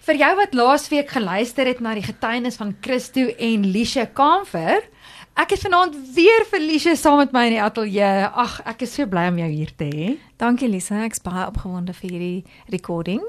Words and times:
Vir 0.00 0.16
jou 0.16 0.30
wat 0.38 0.54
laasweek 0.56 1.10
geluister 1.12 1.68
het 1.68 1.80
na 1.84 1.92
die 1.96 2.04
getuienis 2.06 2.56
van 2.56 2.72
Christo 2.80 3.26
en 3.36 3.66
Lisha 3.68 4.06
Kamfer, 4.08 4.86
ek 5.36 5.52
het 5.52 5.64
vanaand 5.66 5.98
weer 6.16 6.46
vir 6.48 6.62
Lisha 6.64 6.94
saam 6.96 7.18
met 7.20 7.34
my 7.36 7.42
in 7.50 7.56
die 7.58 7.60
ateljee. 7.60 8.30
Ag, 8.32 8.54
ek 8.70 8.86
is 8.86 8.94
so 8.96 9.04
bly 9.10 9.26
om 9.28 9.40
jou 9.42 9.48
hier 9.50 9.74
te 9.76 9.90
hê. 9.92 10.08
Dankie 10.40 10.70
Lisa, 10.72 11.02
ek's 11.04 11.20
baie 11.20 11.44
opgewonde 11.44 11.92
vir 11.98 12.14
hierdie 12.14 12.72
recording. 12.72 13.20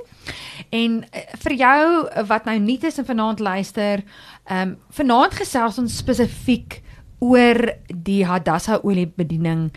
En 0.71 1.01
uh, 1.03 1.25
vir 1.43 1.57
jou 1.59 1.83
wat 2.31 2.47
nou 2.47 2.55
nuut 2.63 2.87
is 2.87 3.01
en 3.03 3.09
vanaand 3.09 3.43
luister, 3.43 4.05
ehm 4.47 4.71
um, 4.71 4.73
vanaand 4.95 5.35
gesels 5.43 5.79
ons 5.81 5.99
spesifiek 5.99 6.79
oor 7.19 7.59
die 7.91 8.23
Hadassa 8.25 8.79
olie 8.79 9.09
bediening 9.11 9.67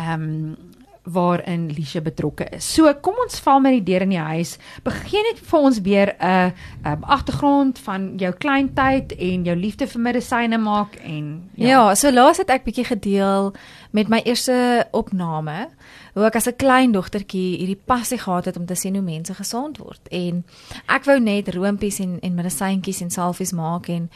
ehm 0.00 0.28
um, 0.30 0.76
waarin 1.12 1.68
Lisha 1.72 2.00
betrokke 2.04 2.46
is. 2.52 2.66
So 2.74 2.92
kom 3.02 3.16
ons 3.24 3.40
val 3.40 3.60
met 3.64 3.78
die 3.78 3.92
deur 3.92 4.04
in 4.04 4.12
die 4.14 4.20
huis. 4.20 4.56
Begin 4.84 5.24
net 5.28 5.40
vir 5.50 5.60
ons 5.60 5.80
weer 5.80 6.14
'n 6.18 6.26
uh, 6.26 6.50
um, 6.92 7.04
agtergrond 7.04 7.78
van 7.78 8.12
jou 8.16 8.32
kleintyd 8.32 9.16
en 9.16 9.44
jou 9.44 9.56
liefde 9.56 9.86
vir 9.86 10.00
medisyne 10.00 10.58
maak 10.58 10.96
en 10.96 11.50
ja. 11.54 11.68
Ja, 11.68 11.94
so 11.94 12.12
laas 12.12 12.38
het 12.38 12.50
ek 12.50 12.64
bietjie 12.64 12.84
gedeel 12.84 13.52
met 13.90 14.08
my 14.08 14.20
eerste 14.24 14.86
opname 14.92 15.68
hoe 16.14 16.26
ek 16.26 16.36
as 16.36 16.48
'n 16.48 16.56
klein 16.56 16.92
dogtertjie 16.92 17.58
hierdie 17.58 17.82
passie 17.84 18.18
gehad 18.18 18.44
het 18.44 18.56
om 18.56 18.66
te 18.66 18.74
sien 18.74 18.94
hoe 18.94 19.04
mense 19.04 19.34
gesond 19.34 19.78
word 19.78 20.00
en 20.10 20.44
ek 20.88 21.04
wou 21.04 21.20
net 21.20 21.54
roompies 21.54 22.00
en 22.00 22.18
en 22.20 22.34
medisyntjies 22.34 23.00
en 23.00 23.10
salfies 23.10 23.52
maak 23.52 23.88
en 23.88 24.10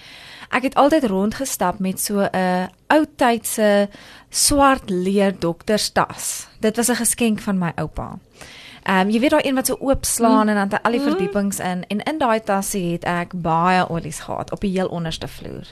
ek 0.52 0.62
het 0.68 0.74
altyd 0.74 1.04
rondgestap 1.10 1.78
met 1.78 2.00
so 2.00 2.20
'n 2.20 2.68
ou 2.92 3.04
tydse 3.16 3.88
swart 4.30 4.90
leer 4.90 5.32
dokterstas. 5.38 6.46
Dit 6.60 6.76
was 6.76 6.88
'n 6.88 6.94
geskenk 6.94 7.40
van 7.40 7.58
my 7.58 7.72
oupa. 7.76 8.18
Ehm 8.82 9.06
um, 9.06 9.10
jy 9.10 9.20
weet 9.20 9.30
daai 9.30 9.46
een 9.46 9.54
wat 9.54 9.66
so 9.66 9.76
oop 9.80 10.04
slaan 10.04 10.46
mm. 10.46 10.56
en 10.56 10.68
dan 10.68 10.82
al 10.82 10.90
die 10.90 11.00
mm. 11.00 11.06
verdiepings 11.06 11.58
in 11.58 11.84
en 11.88 12.02
in 12.02 12.18
daai 12.18 12.40
tasse 12.40 12.78
het 12.78 13.04
ek 13.04 13.32
baie 13.34 13.88
olies 13.88 14.20
gehad 14.20 14.52
op 14.52 14.60
die 14.60 14.70
heel 14.70 14.88
onderste 14.88 15.28
vloer. 15.28 15.66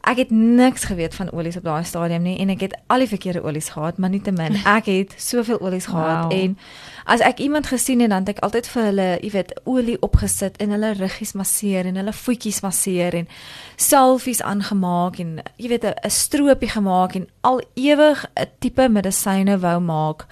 Ek 0.00 0.16
het 0.16 0.30
niks 0.30 0.84
geweet 0.84 1.14
van 1.14 1.32
olies 1.32 1.56
op 1.56 1.64
daai 1.64 1.84
stadium 1.84 2.22
nie 2.22 2.38
en 2.40 2.48
ek 2.48 2.60
het 2.60 2.76
al 2.88 3.04
die 3.04 3.08
verkeerde 3.08 3.42
olies 3.44 3.68
gehad, 3.68 3.98
maar 3.98 4.10
nietemin, 4.10 4.56
ek 4.76 4.88
het 4.88 5.14
soveel 5.20 5.60
olies 5.60 5.90
gehad 5.90 6.30
wow. 6.30 6.32
en 6.32 6.56
as 7.04 7.20
ek 7.20 7.38
iemand 7.44 7.66
gesien 7.66 8.00
het 8.00 8.10
dan 8.10 8.24
het 8.24 8.36
ek 8.36 8.42
altyd 8.46 8.68
vir 8.72 8.84
hulle, 8.84 9.08
jy 9.20 9.30
weet, 9.34 9.52
olie 9.64 9.98
opgesit 10.00 10.56
en 10.56 10.72
hulle 10.76 10.94
ruggies 10.96 11.34
masseer 11.36 11.90
en 11.90 12.00
hulle 12.00 12.14
voetjies 12.16 12.62
masseer 12.64 13.18
en 13.20 13.28
salfies 13.76 14.40
aangemaak 14.42 15.20
en 15.20 15.38
jy 15.56 15.68
weet 15.68 15.84
'n 15.84 16.10
stroopie 16.10 16.72
gemaak 16.72 17.14
en 17.14 17.28
al 17.40 17.60
ewig 17.74 18.24
'n 18.36 18.48
tipe 18.58 18.88
medisyne 18.88 19.58
wou 19.58 19.80
maak 19.80 20.26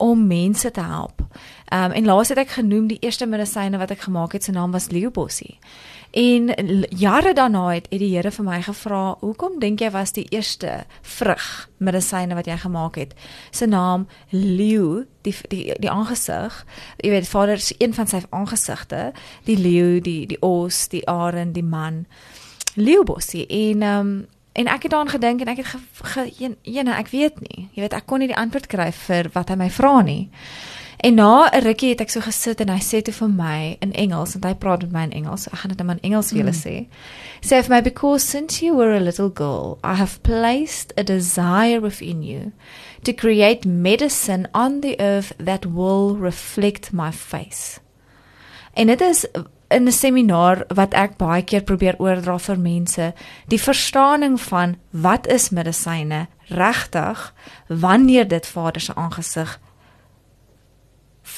om 0.00 0.26
mense 0.26 0.70
te 0.70 0.80
help. 0.80 1.20
Ehm 1.68 1.84
um, 1.84 1.92
en 1.92 2.04
laas 2.04 2.28
het 2.28 2.38
ek 2.38 2.48
genoem 2.48 2.86
die 2.86 2.98
eerste 3.00 3.26
medisyne 3.26 3.78
wat 3.78 3.90
ek 3.90 4.00
gemaak 4.00 4.32
het, 4.32 4.44
se 4.44 4.52
naam 4.52 4.70
was 4.70 4.90
Leobossie. 4.90 5.58
En 6.10 6.50
jare 6.88 7.32
daarna 7.34 7.68
het, 7.68 7.86
het 7.90 7.98
die 7.98 8.16
Here 8.16 8.30
vir 8.30 8.44
my 8.44 8.62
gevra, 8.62 9.16
"Hoekom 9.20 9.58
dink 9.58 9.80
jy 9.80 9.90
was 9.90 10.12
die 10.12 10.26
eerste 10.28 10.84
vrug 11.02 11.68
medisyne 11.76 12.34
wat 12.34 12.46
jy 12.46 12.56
gemaak 12.56 12.94
het 12.96 13.14
se 13.50 13.66
naam 13.66 14.06
leeu, 14.30 15.06
die 15.22 15.34
die 15.48 15.74
die 15.78 15.90
aangesig. 15.90 16.66
Jy 16.96 17.10
weet 17.10 17.28
Vader 17.28 17.54
is 17.54 17.74
een 17.78 17.94
van 17.94 18.06
sy 18.06 18.22
aangesigte, 18.28 19.12
die 19.44 19.58
leeu, 19.58 20.00
die 20.00 20.26
die 20.26 20.40
os, 20.42 20.88
die 20.88 21.08
arend, 21.08 21.54
die 21.54 21.64
man. 21.64 22.06
Leeubossie 22.74 23.46
en 23.46 23.82
ehm 23.82 24.00
um, 24.00 24.26
en 24.52 24.66
ek 24.66 24.82
het 24.82 24.90
daaraan 24.90 25.08
gedink 25.08 25.40
en 25.40 25.46
ek 25.46 25.56
het 25.56 25.66
ge, 25.66 25.78
ge, 25.92 26.54
een 26.62 26.88
ek 26.88 27.08
weet 27.08 27.40
nie. 27.40 27.68
Jy 27.72 27.80
weet 27.80 27.92
ek 27.92 28.06
kon 28.06 28.18
nie 28.18 28.26
die 28.26 28.36
antwoord 28.36 28.66
kry 28.66 28.92
vir 28.92 29.30
wat 29.32 29.48
hy 29.48 29.54
my 29.54 29.70
vra 29.70 30.00
nie. 30.02 30.30
En 31.00 31.14
na 31.14 31.48
'n 31.48 31.62
rukkie 31.62 31.88
het 31.88 32.00
ek 32.00 32.10
so 32.10 32.20
gesit 32.20 32.60
en 32.60 32.68
hy 32.68 32.80
sê 32.80 33.02
toe 33.02 33.14
vir 33.14 33.28
my 33.28 33.76
in 33.80 33.92
Engels 33.92 34.34
en 34.34 34.42
hy 34.44 34.54
praat 34.54 34.82
met 34.82 34.92
my 34.92 35.02
in 35.02 35.12
Engels. 35.12 35.46
Ek 35.48 35.58
gaan 35.58 35.72
dit 35.72 35.80
in 35.80 36.00
Engels 36.00 36.28
vir 36.28 36.38
julle 36.38 36.52
mm. 36.52 36.60
sê. 36.64 36.86
Sê 37.40 37.62
vir 37.62 37.74
my 37.74 37.80
because 37.80 38.22
since 38.24 38.60
you 38.64 38.74
were 38.76 38.94
a 38.94 39.00
little 39.00 39.30
girl, 39.30 39.78
I 39.82 39.94
have 39.94 40.22
placed 40.22 40.92
a 40.98 41.02
desire 41.02 41.80
within 41.80 42.22
you 42.22 42.52
to 43.02 43.12
create 43.12 43.68
medicine 43.68 44.46
on 44.52 44.80
the 44.80 45.00
earth 45.00 45.32
that 45.38 45.64
will 45.64 46.16
reflect 46.16 46.92
my 46.92 47.10
face. 47.12 47.80
En 48.74 48.86
dit 48.86 49.00
is 49.00 49.26
in 49.68 49.86
'n 49.86 49.92
seminaar 49.92 50.64
wat 50.68 50.94
ek 50.94 51.16
baie 51.16 51.42
keer 51.42 51.62
probeer 51.62 51.94
oordra 51.98 52.38
vir 52.38 52.58
mense, 52.58 53.14
die 53.48 53.60
verstaaning 53.60 54.40
van 54.40 54.76
wat 54.90 55.26
is 55.26 55.50
medisyne 55.50 56.26
regtig 56.48 57.34
wanneer 57.68 58.28
dit 58.28 58.46
Vader 58.46 58.80
se 58.80 58.94
aangesig 58.94 59.60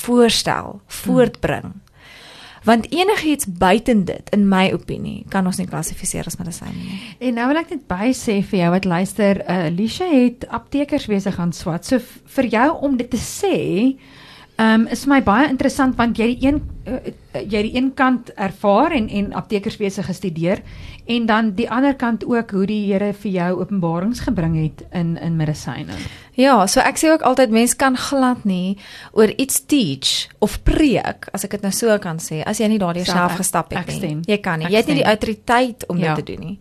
voorstel, 0.02 0.80
voortbring. 1.02 1.72
Hmm. 1.72 1.80
Want 2.62 2.92
enigiets 2.92 3.46
buiten 3.46 4.04
dit 4.04 4.30
in 4.30 4.48
my 4.48 4.70
opinie 4.72 5.24
kan 5.28 5.46
ons 5.46 5.58
nie 5.58 5.66
klassifiseer 5.66 6.28
as 6.30 6.38
medisyne 6.38 6.76
nie. 6.76 6.98
En 7.18 7.34
nou 7.34 7.48
wil 7.50 7.58
ek 7.58 7.72
net 7.74 7.88
by 7.90 8.12
sê 8.14 8.38
vir 8.38 8.60
jou 8.60 8.68
wat 8.76 8.86
luister, 8.86 9.41
uh, 9.42 9.64
Alicia 9.66 10.06
het 10.06 10.46
aptekers 10.46 11.08
besig 11.10 11.38
aan 11.42 11.54
swat. 11.56 11.88
So 11.88 11.98
vir 12.36 12.50
jou 12.52 12.68
om 12.86 12.94
dit 13.00 13.10
te 13.10 13.18
sê, 13.18 13.56
Ehm 14.62 14.80
um, 14.80 14.86
is 14.86 15.04
vir 15.04 15.14
my 15.14 15.20
baie 15.26 15.48
interessant 15.50 15.96
want 15.98 16.18
jy 16.18 16.26
die 16.34 16.46
een 16.46 16.60
uh, 16.86 16.98
jy 17.34 17.62
die 17.66 17.74
een 17.74 17.92
kant 17.98 18.30
ervaar 18.36 18.92
en 18.94 19.08
en 19.08 19.32
aptekerswese 19.32 20.02
gestudeer 20.06 20.62
en 21.10 21.26
dan 21.26 21.50
die 21.58 21.70
ander 21.70 21.94
kant 21.98 22.24
ook 22.24 22.50
hoe 22.50 22.66
die 22.66 22.92
Here 22.92 23.12
vir 23.12 23.32
jou 23.32 23.50
openbarings 23.60 24.22
gebring 24.26 24.54
het 24.60 24.84
in 24.92 25.16
in 25.16 25.36
medisyne. 25.36 25.96
Ja, 26.38 26.66
so 26.66 26.80
ek 26.80 27.00
sê 27.00 27.10
ook 27.10 27.24
altyd 27.26 27.50
mense 27.50 27.76
kan 27.76 27.96
glad 27.96 28.44
nie 28.44 28.78
oor 29.12 29.32
iets 29.36 29.64
teach 29.66 30.28
of 30.38 30.60
preek 30.62 31.28
as 31.32 31.44
ek 31.44 31.58
dit 31.58 31.62
nou 31.66 31.72
so 31.72 31.98
kan 31.98 32.20
sê 32.22 32.42
as 32.46 32.60
jy 32.60 32.68
nie 32.68 32.78
daardeur 32.82 33.08
self 33.08 33.40
gestap 33.40 33.72
het 33.72 33.86
nie. 33.98 34.20
Jy 34.26 34.38
kan 34.38 34.62
nie. 34.62 34.70
Jy 34.70 34.84
het 34.84 34.92
nie 34.92 35.00
die 35.02 35.10
autoriteit 35.10 35.88
om 35.88 35.98
ja. 35.98 36.14
dit 36.14 36.24
te 36.24 36.32
doen 36.32 36.52
nie. 36.52 36.58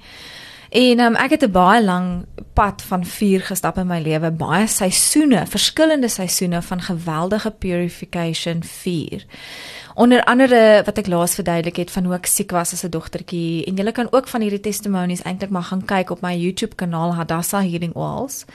En 0.72 1.00
um, 1.04 1.16
ek 1.20 1.30
het 1.36 1.44
'n 1.44 1.52
baie 1.52 1.84
lang 1.84 2.26
pad 2.54 2.82
van 2.82 3.06
vuur 3.06 3.42
gestap 3.42 3.78
in 3.78 3.88
my 3.88 4.00
lewe, 4.00 4.32
baie 4.32 4.68
seisoene, 4.68 5.46
verskillende 5.48 6.08
seisoene 6.08 6.62
van 6.62 6.82
geweldige 6.82 7.52
purification 7.52 8.64
vuur. 8.64 9.26
Onder 9.96 10.24
andere 10.24 10.82
wat 10.86 10.98
ek 10.98 11.08
laas 11.08 11.36
verduidelik 11.36 11.76
het 11.76 11.92
van 11.92 12.04
hoe 12.04 12.16
ek 12.16 12.26
siek 12.26 12.52
was 12.52 12.72
as 12.74 12.84
'n 12.84 12.90
dogtertjie 12.90 13.66
en 13.66 13.76
jy 13.76 13.92
kan 13.92 14.08
ook 14.12 14.28
van 14.28 14.42
hierdie 14.42 14.60
testimonies 14.60 15.22
eintlik 15.22 15.50
maar 15.50 15.64
gaan 15.64 15.86
kyk 15.86 16.10
op 16.10 16.22
my 16.22 16.36
YouTube 16.36 16.76
kanaal 16.76 17.14
Hadassa 17.14 17.62
Healing 17.62 17.96
Oils 17.96 18.46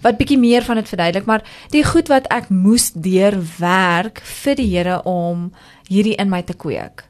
wat 0.00 0.16
bietjie 0.16 0.38
meer 0.38 0.62
van 0.62 0.76
dit 0.76 0.88
verduidelik, 0.88 1.26
maar 1.26 1.42
die 1.70 1.84
goed 1.84 2.08
wat 2.08 2.26
ek 2.26 2.48
moes 2.48 2.92
deurwerk 2.92 4.20
vir 4.20 4.54
die 4.54 4.76
Here 4.76 5.02
om 5.02 5.52
hierdie 5.88 6.14
in 6.14 6.28
my 6.28 6.42
te 6.42 6.54
kweek. 6.54 7.04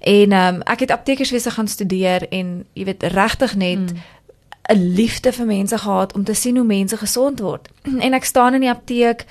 En 0.00 0.32
ehm 0.32 0.54
um, 0.54 0.62
ek 0.62 0.80
het 0.80 0.90
aptekerswese 0.90 1.50
gaan 1.50 1.68
studeer 1.68 2.28
en 2.28 2.66
jy 2.72 2.84
weet 2.84 3.02
regtig 3.02 3.56
net 3.56 3.78
mm. 3.92 3.98
'n 4.68 4.94
liefde 4.94 5.32
vir 5.32 5.46
mense 5.46 5.78
gehad 5.78 6.12
om 6.12 6.24
te 6.24 6.34
sien 6.34 6.56
hoe 6.56 6.64
mense 6.64 6.96
gesond 6.96 7.40
word. 7.40 7.68
En 8.04 8.12
ek 8.12 8.24
staan 8.24 8.54
in 8.54 8.60
die 8.60 8.70
apteek 8.70 9.24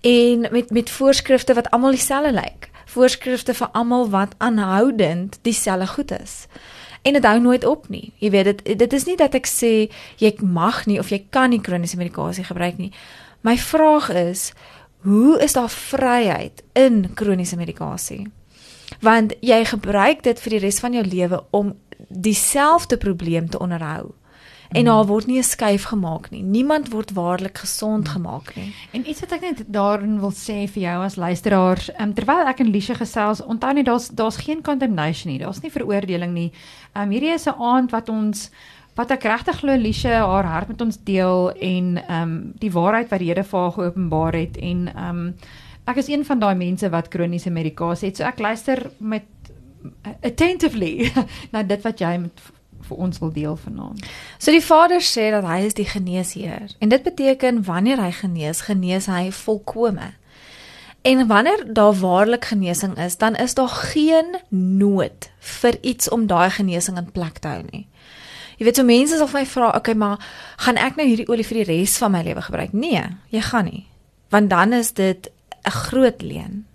en 0.00 0.46
met 0.50 0.70
met 0.70 0.90
voorskrifte 0.90 1.54
wat 1.54 1.70
almal 1.70 1.90
dieselfde 1.90 2.32
lyk. 2.32 2.70
Voorskrifte 2.84 3.54
vir 3.54 3.68
almal 3.72 4.08
wat 4.10 4.34
aanhoudend 4.38 5.38
dieselfde 5.42 5.86
goed 5.86 6.10
is. 6.20 6.46
En 7.02 7.12
dit 7.12 7.24
hou 7.24 7.40
nooit 7.40 7.64
op 7.64 7.88
nie. 7.88 8.12
Jy 8.18 8.30
weet 8.30 8.44
dit 8.44 8.78
dit 8.78 8.92
is 8.92 9.04
nie 9.04 9.16
dat 9.16 9.34
ek 9.34 9.46
sê 9.46 9.90
jy 10.16 10.34
mag 10.40 10.86
nie 10.86 10.98
of 10.98 11.10
jy 11.10 11.26
kan 11.30 11.50
nie 11.50 11.60
kroniese 11.60 11.96
medikasie 11.96 12.44
gebruik 12.44 12.78
nie. 12.78 12.92
My 13.40 13.58
vraag 13.58 14.08
is, 14.10 14.52
hoe 15.02 15.38
is 15.42 15.52
daar 15.52 15.70
vryheid 15.70 16.62
in 16.72 17.14
kroniese 17.14 17.56
medikasie? 17.56 18.26
Want 19.00 19.34
jy 19.40 19.64
gebruik 19.64 20.22
dit 20.22 20.40
vir 20.40 20.50
die 20.50 20.58
res 20.58 20.80
van 20.80 20.92
jou 20.92 21.04
lewe 21.04 21.44
om 21.50 21.74
dieselfde 22.08 22.96
probleem 22.96 23.50
te 23.50 23.58
onderhou. 23.58 24.14
En 24.68 24.84
daar 24.84 24.98
hmm. 24.98 25.06
word 25.06 25.26
nie 25.26 25.38
'n 25.38 25.42
skuif 25.42 25.82
gemaak 25.82 26.30
nie. 26.30 26.42
Niemand 26.42 26.88
word 26.88 27.12
waarlik 27.12 27.58
gesond 27.58 28.08
gemaak 28.08 28.54
nie. 28.54 28.74
En 28.90 29.08
iets 29.08 29.20
wat 29.20 29.32
ek 29.32 29.40
net 29.40 29.64
daarin 29.66 30.20
wil 30.20 30.32
sê 30.32 30.68
vir 30.68 30.82
jou 30.82 31.04
as 31.04 31.16
luisteraars, 31.16 31.90
um, 32.00 32.14
terwyl 32.14 32.46
ek 32.46 32.60
en 32.60 32.70
Liesje 32.70 32.94
gesels, 32.94 33.44
onthou 33.44 33.72
net 33.72 33.86
daar's 33.86 34.08
daar's 34.08 34.36
geen 34.36 34.62
condemnation 34.62 35.32
nie. 35.32 35.38
Daar's 35.38 35.60
nie 35.60 35.70
veroordeling 35.70 36.32
nie. 36.32 36.52
Um 36.94 37.10
hierdie 37.10 37.34
is 37.34 37.46
'n 37.46 37.54
aand 37.58 37.90
wat 37.90 38.08
ons 38.08 38.50
wat 38.94 39.10
ek 39.10 39.22
regtig 39.22 39.56
glo 39.56 39.76
Liesje 39.76 40.08
haar 40.08 40.44
hart 40.44 40.68
met 40.68 40.80
ons 40.80 40.98
deel 41.04 41.52
en 41.60 42.02
um 42.10 42.52
die 42.58 42.72
waarheid 42.72 43.08
wat 43.08 43.18
die 43.18 43.28
Here 43.28 43.44
vir 43.44 43.60
haar 43.60 43.72
geopenbaar 43.72 44.32
het 44.32 44.56
en 44.56 44.88
um 44.96 45.34
ek 45.86 46.02
is 46.02 46.10
een 46.10 46.24
van 46.26 46.42
daai 46.42 46.54
mense 46.58 46.90
wat 46.90 47.08
kroniese 47.08 47.50
medikasie 47.50 48.10
het. 48.10 48.20
So 48.20 48.26
ek 48.28 48.42
luister 48.42 48.90
met 48.98 49.26
attentively 50.26 51.12
na 51.54 51.62
dit 51.62 51.82
wat 51.86 52.02
jy 52.02 52.16
met 52.26 52.44
vir 52.86 53.00
ons 53.02 53.18
wil 53.22 53.32
deel 53.34 53.56
vanaand. 53.58 54.04
So 54.38 54.54
die 54.54 54.62
Vader 54.62 55.02
sê 55.02 55.30
dat 55.34 55.46
hy 55.46 55.62
is 55.66 55.76
die 55.78 55.88
geneesheer 55.88 56.74
en 56.78 56.92
dit 56.92 57.02
beteken 57.02 57.64
wanneer 57.66 58.02
hy 58.02 58.12
genees, 58.14 58.66
genees 58.66 59.08
hy 59.10 59.30
volkome. 59.34 60.12
En 61.06 61.26
wanneer 61.30 61.62
daar 61.70 61.94
waarlik 61.94 62.48
genesing 62.50 62.96
is, 62.98 63.16
dan 63.16 63.36
is 63.38 63.54
daar 63.54 63.70
geen 63.70 64.36
nood 64.50 65.28
vir 65.60 65.78
iets 65.86 66.10
om 66.10 66.26
daai 66.26 66.50
genesing 66.50 66.98
in 66.98 67.12
plek 67.14 67.38
te 67.38 67.52
hou 67.52 67.62
nie. 67.70 67.86
Jy 68.56 68.64
weet, 68.66 68.78
so 68.80 68.88
mense 68.88 69.18
sal 69.18 69.28
my 69.32 69.44
vra, 69.46 69.68
"Oké, 69.68 69.76
okay, 69.76 69.94
maar 69.94 70.18
gaan 70.56 70.76
ek 70.76 70.96
nou 70.96 71.06
hierdie 71.06 71.28
olie 71.28 71.44
vir 71.44 71.64
die 71.64 71.72
res 71.72 71.98
van 71.98 72.12
my 72.12 72.22
lewe 72.22 72.42
gebruik?" 72.42 72.72
Nee, 72.72 73.02
jy 73.30 73.40
gaan 73.40 73.64
nie. 73.64 73.86
Want 74.30 74.50
dan 74.50 74.72
is 74.72 74.92
dit 74.92 75.30
'n 75.66 75.70
groot 75.70 76.22
leen. 76.22 76.66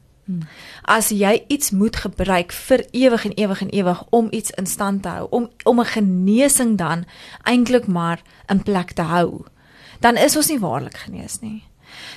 As 0.82 1.10
jy 1.10 1.44
iets 1.48 1.72
moet 1.72 1.96
gebruik 1.96 2.52
vir 2.52 2.86
ewig 2.92 3.26
en 3.26 3.34
ewig 3.34 3.62
en 3.62 3.70
ewig 3.70 4.04
om 4.10 4.28
iets 4.32 4.52
in 4.52 4.66
stand 4.66 5.04
te 5.04 5.10
hou, 5.10 5.28
om 5.30 5.50
om 5.64 5.80
'n 5.80 5.86
genesing 5.86 6.78
dan 6.78 7.06
eintlik 7.44 7.88
maar 7.88 8.22
in 8.48 8.64
plek 8.64 8.92
te 8.92 9.02
hou, 9.02 9.46
dan 10.00 10.18
is 10.18 10.36
ons 10.36 10.48
nie 10.48 10.60
waarlik 10.60 10.98
genees 10.98 11.40
nie. 11.40 11.64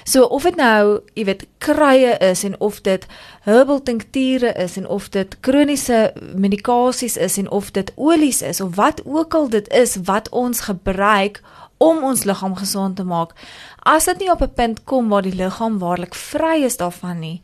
So 0.04 0.22
of 0.22 0.42
dit 0.42 0.56
nou, 0.56 1.00
jy 1.14 1.24
weet, 1.24 1.46
kruie 1.58 2.18
is 2.18 2.44
en 2.44 2.60
of 2.60 2.80
dit 2.80 3.06
herbal 3.40 3.82
tinkture 3.82 4.52
is 4.52 4.76
en 4.76 4.88
of 4.88 5.08
dit 5.08 5.36
kroniese 5.40 6.12
medikasies 6.34 7.16
is 7.16 7.36
en 7.36 7.50
of 7.50 7.70
dit 7.70 7.92
olies 7.94 8.42
is 8.42 8.60
of 8.60 8.76
wat 8.76 9.00
ook 9.04 9.34
al 9.34 9.48
dit 9.48 9.68
is 9.68 9.96
wat 10.04 10.28
ons 10.28 10.60
gebruik 10.60 11.42
om 11.78 12.04
ons 12.04 12.24
liggaam 12.24 12.56
gesond 12.56 12.96
te 12.96 13.04
maak. 13.04 13.34
As 13.82 14.04
dit 14.04 14.18
nie 14.18 14.30
op 14.30 14.42
'n 14.42 14.54
punt 14.54 14.84
kom 14.84 15.08
waar 15.08 15.22
die 15.22 15.34
liggaam 15.34 15.78
waarlik 15.78 16.14
vry 16.14 16.64
is 16.64 16.76
daarvan 16.76 17.18
nie, 17.18 17.42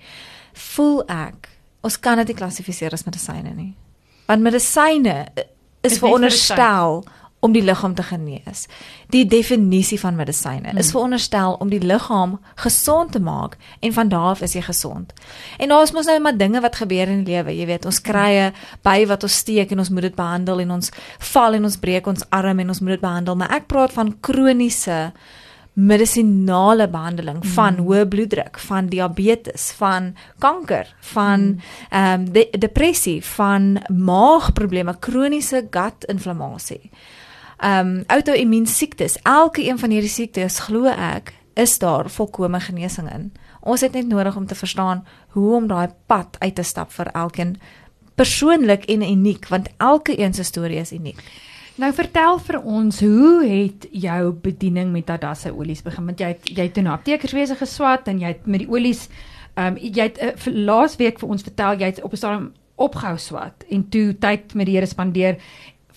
voel 0.53 1.03
ek 1.09 1.49
ons 1.81 2.00
kan 2.00 2.17
dit 2.17 2.27
nie 2.27 2.37
klassifiseer 2.37 2.93
as 2.93 3.05
medisyne 3.05 3.55
nie. 3.55 3.77
Want 4.27 4.43
medisyne 4.43 5.27
is 5.81 5.99
veronderstel 5.99 7.05
om 7.41 7.53
die 7.53 7.63
liggaam 7.65 7.95
te 7.95 8.05
genees. 8.05 8.67
Die 9.13 9.25
definisie 9.27 9.99
van 10.01 10.17
medisyne 10.17 10.75
is 10.75 10.91
hmm. 10.91 10.93
veronderstel 10.93 11.57
om 11.61 11.73
die 11.73 11.81
liggaam 11.81 12.39
gesond 12.61 13.13
te 13.13 13.21
maak 13.21 13.57
en 13.81 13.93
van 13.97 14.09
daar 14.13 14.35
af 14.35 14.43
is 14.45 14.55
jy 14.55 14.63
gesond. 14.63 15.13
En 15.59 15.73
daar 15.73 15.83
is 15.83 15.93
mos 15.97 16.07
nou 16.07 16.19
maar 16.21 16.37
dinge 16.37 16.61
wat 16.61 16.77
gebeur 16.77 17.09
in 17.09 17.25
die 17.25 17.35
lewe, 17.35 17.55
jy 17.57 17.67
weet, 17.67 17.89
ons 17.89 18.01
krye 18.05 18.51
by 18.85 18.99
wat 19.09 19.25
ons 19.25 19.41
steek 19.43 19.73
en 19.73 19.81
ons 19.81 19.91
moet 19.91 20.11
dit 20.11 20.17
behandel 20.17 20.61
en 20.67 20.75
ons 20.77 20.93
val 21.33 21.57
en 21.57 21.69
ons 21.69 21.79
breek 21.81 22.07
ons 22.07 22.27
arm 22.29 22.61
en 22.61 22.75
ons 22.75 22.81
moet 22.81 22.97
dit 22.97 23.05
behandel, 23.05 23.39
maar 23.41 23.55
ek 23.57 23.71
praat 23.73 23.95
van 23.97 24.13
kroniese 24.21 24.99
medisinale 25.81 26.89
behandeling 26.91 27.39
van 27.55 27.79
mm. 27.79 27.87
hoë 27.87 28.09
bloeddruk, 28.11 28.59
van 28.67 28.91
diabetes, 28.91 29.71
van 29.79 30.11
kanker, 30.43 30.91
van 31.15 31.47
ehm 31.89 32.21
mm. 32.21 32.27
um, 32.27 32.33
de 32.35 32.45
depressie, 32.59 33.25
van 33.25 33.79
maagprobleme, 33.89 34.99
kroniese 35.01 35.65
gut-inflammasie 35.71 36.91
um 37.65 38.03
outoimmuun 38.07 38.67
siektes. 38.67 39.19
Elke 39.23 39.67
een 39.69 39.79
van 39.79 39.91
hierdie 39.91 40.11
siektes 40.11 40.59
glo 40.59 40.89
ek 40.89 41.35
is 41.55 41.79
daar 41.79 42.11
volkomme 42.11 42.61
genesing 42.61 43.11
in. 43.12 43.33
Ons 43.61 43.81
het 43.81 43.93
net 43.93 44.09
nodig 44.09 44.37
om 44.37 44.47
te 44.47 44.55
verstaan 44.55 45.05
hoe 45.37 45.55
om 45.57 45.67
daai 45.69 45.89
pad 46.07 46.37
uit 46.39 46.55
te 46.55 46.62
stap 46.62 46.93
vir 46.93 47.11
elkeen 47.12 47.57
persoonlik 48.15 48.85
en 48.85 49.03
uniek 49.03 49.49
want 49.49 49.69
elke 49.77 50.19
een 50.19 50.35
se 50.35 50.45
storie 50.45 50.81
is 50.81 50.93
uniek. 50.93 51.21
Nou 51.81 51.93
vertel 51.97 52.39
vir 52.45 52.59
ons, 52.61 53.01
hoe 53.01 53.45
het 53.47 53.87
jou 53.91 54.33
bediening 54.43 54.91
met 54.93 55.11
Adassa 55.11 55.51
olies 55.51 55.83
begin? 55.83 56.05
Want 56.11 56.21
jy 56.21 56.33
het 56.35 56.49
jy 56.49 56.67
het 56.69 56.81
na 56.83 56.97
aptekerswese 56.99 57.57
geswat 57.57 58.09
en 58.09 58.21
jy 58.21 58.35
het 58.35 58.47
met 58.47 58.65
die 58.65 58.69
olies 58.71 59.09
ehm 59.55 59.77
um, 59.77 59.79
jy 59.81 60.09
het 60.09 60.21
uh, 60.23 60.55
laasweek 60.55 61.19
vir 61.21 61.29
ons 61.29 61.43
vertel 61.43 61.81
jy 61.81 61.93
het 61.93 62.03
op 62.03 62.12
'n 62.12 62.17
stadium 62.17 62.53
opgehou 62.77 63.19
swat 63.19 63.65
en 63.69 63.89
toe 63.89 64.15
tyd 64.19 64.55
met 64.55 64.67
die 64.67 64.77
Here 64.77 64.87
spandeer 64.87 65.37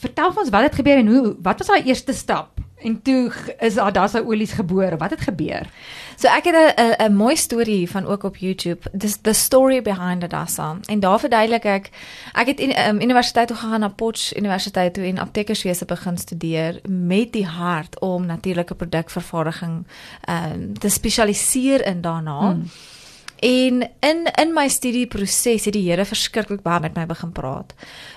vertel 0.03 0.35
ons 0.35 0.51
wat 0.53 0.67
het 0.67 0.75
gebeur 0.81 1.00
en 1.01 1.07
hoe 1.07 1.35
wat 1.41 1.63
was 1.63 1.71
daai 1.71 1.83
eerste 1.88 2.13
stap? 2.13 2.61
En 2.83 3.01
toe 3.01 3.31
is 3.59 3.77
Adassa 3.77 4.19
olies 4.19 4.51
gebore. 4.51 4.97
Wat 5.00 5.15
het 5.15 5.21
gebeur? 5.23 5.69
So 6.19 6.27
ek 6.27 6.44
het 6.44 6.55
'n 6.55 7.03
'n 7.03 7.15
mooi 7.15 7.35
storie 7.35 7.89
van 7.89 8.05
ook 8.05 8.23
op 8.23 8.38
YouTube. 8.38 8.81
Dis 8.91 9.17
the 9.21 9.33
story 9.33 9.81
behind 9.81 10.23
Adassa. 10.23 10.77
En 10.85 11.00
daar 11.00 11.19
verduidelik 11.19 11.63
ek 11.63 11.89
ek 12.33 12.47
het 12.47 12.59
in 12.59 12.88
um, 12.88 13.01
universiteit 13.01 13.47
toe 13.47 13.57
gegaan 13.57 13.79
na 13.79 13.88
Potch 13.88 14.35
Universiteit 14.35 14.94
toe 14.94 15.03
en 15.03 15.17
aptekerswese 15.17 15.85
begin 15.85 16.17
studeer 16.17 16.79
met 16.88 17.31
die 17.31 17.47
hart 17.47 18.00
om 18.00 18.25
natuurlike 18.25 18.75
produkvervaardiging 18.75 19.85
ehm 20.21 20.51
um, 20.51 20.77
te 20.79 20.89
spesialiseer 20.89 21.85
in 21.85 22.01
daarna. 22.01 22.39
Hmm. 22.39 22.65
En 23.44 23.90
in 24.00 24.28
in 24.40 24.54
my 24.54 24.68
studieproses 24.72 25.66
het 25.66 25.75
die 25.75 25.84
Here 25.84 26.06
verskriklik 26.07 26.62
baie 26.63 26.80
met 26.80 26.95
my 26.95 27.04
begin 27.06 27.31
praat. 27.36 27.74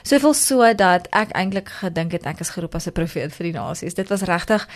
Soveel 0.06 0.34
so 0.38 0.75
dat 0.75 1.08
ek 1.11 1.32
eintlik 1.34 1.73
gedink 1.81 2.14
het 2.14 2.28
ek 2.31 2.44
is 2.44 2.52
geroep 2.55 2.76
as 2.78 2.87
'n 2.87 2.94
profeet 2.94 3.34
vir 3.34 3.44
die 3.50 3.56
nasies. 3.58 3.94
Dit 3.94 4.08
was 4.08 4.23
regtig 4.23 4.69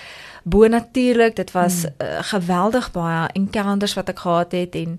bonatuurlik. 0.42 1.36
Dit 1.36 1.52
was 1.52 1.82
hmm. 1.82 1.94
uh, 2.02 2.18
geweldig 2.22 2.90
baie 2.90 3.28
encounters 3.32 3.94
wat 3.94 4.08
ek 4.08 4.18
gehad 4.18 4.52
het 4.52 4.74
en 4.74 4.98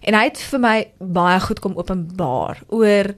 en 0.00 0.14
hy 0.14 0.24
het 0.24 0.38
vir 0.38 0.60
my 0.60 0.90
baie 0.98 1.40
goed 1.40 1.60
kom 1.60 1.76
openbaar 1.76 2.62
oor 2.68 3.14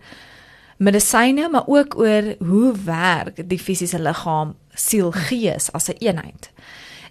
medisyne, 0.76 1.49
maar 1.49 1.67
ook 1.67 1.99
oor 1.99 2.35
hoe 2.38 2.75
werk 2.85 3.49
die 3.49 3.58
fisiese 3.58 3.99
liggaam, 3.99 4.55
siel, 4.75 5.11
gees 5.11 5.73
as 5.73 5.88
'n 5.88 5.99
een 5.99 6.06
eenheid. 6.06 6.50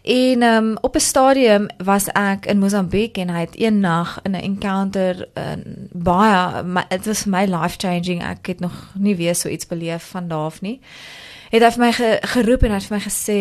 En 0.02 0.44
um, 0.44 0.78
op 0.82 0.96
'n 0.96 1.00
stadium 1.00 1.68
was 1.78 2.08
ek 2.08 2.46
in 2.46 2.60
Mosambiek 2.60 3.18
en 3.18 3.30
hy 3.30 3.40
het 3.40 3.62
een 3.62 3.80
nag 3.80 4.20
in 4.24 4.32
'n 4.32 4.42
encounter 4.42 5.28
in 5.34 5.90
baie 5.92 6.64
dit 6.88 7.06
was 7.06 7.26
my 7.26 7.46
life 7.46 7.78
changing. 7.78 8.24
Ek 8.24 8.46
het 8.46 8.60
nog 8.60 8.92
nie 8.94 9.16
weer 9.16 9.36
so 9.36 9.50
iets 9.50 9.68
beleef 9.68 10.04
van 10.04 10.28
daaf 10.28 10.62
nie 10.62 10.80
het 11.52 11.64
hy 11.66 11.70
vir 11.76 11.82
my 11.84 11.92
ge, 11.92 12.10
geroep 12.34 12.64
en 12.64 12.72
hy 12.72 12.78
het 12.80 12.88
vir 12.88 12.96
my 12.96 13.04
gesê 13.04 13.40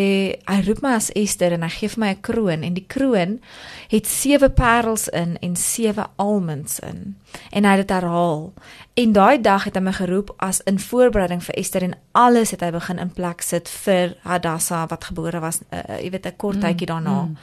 hy 0.49 0.57
roep 0.67 0.81
my 0.83 0.95
as 0.97 1.09
Esther 1.15 1.55
en 1.55 1.63
hy 1.63 1.69
gee 1.71 1.91
vir 1.93 2.01
my 2.03 2.09
'n 2.11 2.21
kroon. 2.21 2.63
En 2.63 2.73
die 2.73 2.85
kroon 2.87 3.39
het 3.87 4.07
sewe 4.07 4.49
parels 4.49 5.07
in 5.07 5.37
en 5.41 5.55
sewe 5.55 6.05
almonds 6.15 6.79
in. 6.79 7.15
En 7.51 7.63
hy 7.63 7.77
het 7.77 7.87
dit 7.87 7.95
herhaal. 7.95 8.53
En 8.93 9.11
daai 9.11 9.41
dag 9.41 9.63
het 9.63 9.75
hy 9.75 9.81
my 9.81 9.93
geroep 9.93 10.33
as 10.37 10.61
in 10.61 10.79
voorbereiding 10.79 11.43
vir 11.43 11.55
Esther 11.55 11.83
en 11.83 11.95
alles 12.11 12.51
het 12.51 12.61
hy 12.61 12.71
begin 12.71 12.99
in 12.99 13.13
plek 13.13 13.41
sit 13.41 13.69
vir 13.69 14.17
Hadassah 14.23 14.89
wat 14.89 15.03
gebore 15.03 15.39
was 15.39 15.61
uh, 15.71 15.99
jy 16.03 16.09
weet 16.09 16.25
'n 16.25 16.37
kort 16.37 16.55
mm, 16.55 16.61
tydjie 16.61 16.87
daarna. 16.87 17.21
mm, 17.21 17.29
mm. 17.29 17.37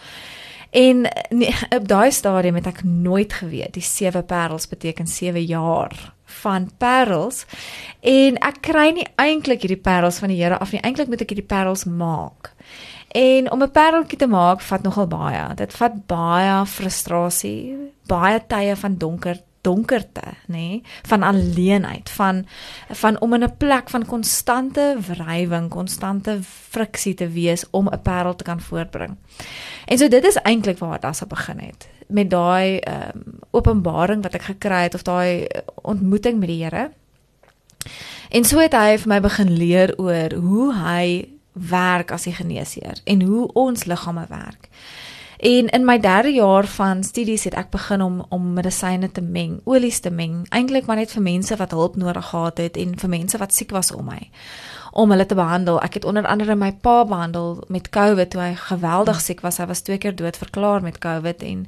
En 0.70 1.08
nee, 1.30 1.54
op 1.78 1.88
daai 1.88 2.12
stadium 2.12 2.54
het 2.54 2.66
ek 2.66 2.84
nooit 2.84 3.32
geweet 3.32 3.74
die 3.74 3.82
sewe 3.82 4.22
parels 4.22 4.68
beteken 4.68 5.06
sewe 5.06 5.46
jaar 5.46 6.12
van 6.42 6.70
parels 6.78 7.44
en 8.00 8.38
ek 8.44 8.60
kry 8.68 8.90
nie 8.92 9.06
eintlik 9.16 9.64
hierdie 9.64 9.80
parels 9.80 10.20
van 10.22 10.32
die 10.32 10.38
Here 10.42 10.58
af 10.58 10.72
nie. 10.72 10.82
Eintlik 10.84 11.08
moet 11.08 11.24
ek 11.24 11.34
hierdie 11.34 11.48
parels 11.48 11.84
maak. 11.84 12.52
En 13.08 13.50
om 13.50 13.62
'n 13.62 13.70
pareltjie 13.70 14.18
te 14.18 14.26
maak 14.26 14.60
vat 14.60 14.82
nogal 14.82 15.06
baie. 15.06 15.54
Dit 15.54 15.72
vat 15.72 16.06
baie 16.06 16.66
frustrasie, 16.66 17.76
baie 18.06 18.40
tye 18.46 18.76
van 18.76 18.96
donker 18.96 19.42
donkerte, 19.60 20.22
nê, 20.46 20.54
nee, 20.54 20.82
van 21.02 21.22
alleenheid, 21.22 22.10
van 22.10 22.46
van 22.88 23.20
om 23.20 23.34
in 23.34 23.44
'n 23.44 23.56
plek 23.56 23.88
van 23.88 24.06
konstante 24.06 24.96
wrywing, 25.06 25.68
konstante 25.68 26.38
friksie 26.42 27.14
te 27.14 27.28
wees 27.28 27.64
om 27.70 27.88
'n 27.88 28.02
parel 28.02 28.34
te 28.34 28.44
kan 28.44 28.60
voortbring. 28.60 29.16
En 29.84 29.98
so 29.98 30.08
dit 30.08 30.24
is 30.24 30.36
eintlik 30.36 30.78
waar 30.78 30.92
dit 30.92 31.04
as 31.04 31.26
begin 31.26 31.58
het 31.58 31.88
met 32.08 32.30
daai 32.30 32.78
ehm 32.78 33.10
um, 33.14 33.37
openbaring 33.58 34.22
wat 34.22 34.38
ek 34.38 34.48
gekry 34.52 34.86
het 34.86 34.94
of 34.94 35.04
daai 35.06 35.46
ontmoeting 35.82 36.38
met 36.38 36.52
die 36.52 36.62
Here. 36.62 36.88
En 38.30 38.44
so 38.44 38.60
het 38.60 38.76
hy 38.76 38.98
vir 39.00 39.08
my 39.08 39.20
begin 39.24 39.52
leer 39.56 39.94
oor 39.98 40.34
hoe 40.36 40.72
hy 40.74 41.28
werk 41.52 42.12
as 42.12 42.26
'n 42.26 42.38
geneesheer 42.40 43.00
en 43.04 43.22
hoe 43.22 43.52
ons 43.52 43.84
liggame 43.84 44.26
werk. 44.28 44.68
En 45.38 45.68
in 45.68 45.84
my 45.84 46.00
derde 46.00 46.32
jaar 46.32 46.66
van 46.66 47.04
studies 47.04 47.44
het 47.44 47.54
ek 47.54 47.70
begin 47.70 48.02
om 48.02 48.24
om 48.28 48.52
medisyne 48.52 49.12
te 49.12 49.22
meng, 49.22 49.60
olies 49.64 50.00
te 50.00 50.10
meng, 50.10 50.46
eintlik 50.50 50.86
maar 50.86 50.96
net 50.96 51.12
vir 51.14 51.22
mense 51.22 51.56
wat 51.56 51.70
hulp 51.70 51.96
nodig 51.96 52.26
gehad 52.26 52.58
het 52.58 52.76
en 52.76 52.98
vir 52.98 53.08
mense 53.08 53.38
wat 53.38 53.54
siek 53.54 53.70
was 53.70 53.92
om 53.92 54.04
my 54.04 54.30
om 54.92 55.10
hulle 55.10 55.26
te 55.26 55.34
behandel. 55.34 55.80
Ek 55.80 55.94
het 55.94 56.04
onder 56.04 56.26
andere 56.26 56.56
my 56.56 56.72
pa 56.72 57.04
behandel 57.04 57.62
met 57.68 57.90
COVID 57.94 58.30
toe 58.30 58.40
hy 58.40 58.54
geweldig 58.54 59.20
siek 59.20 59.40
was. 59.40 59.60
Hy 59.62 59.66
was 59.70 59.84
twee 59.86 59.98
keer 59.98 60.16
dood 60.16 60.36
verklaar 60.36 60.82
met 60.82 60.98
COVID 60.98 61.42
en 61.42 61.66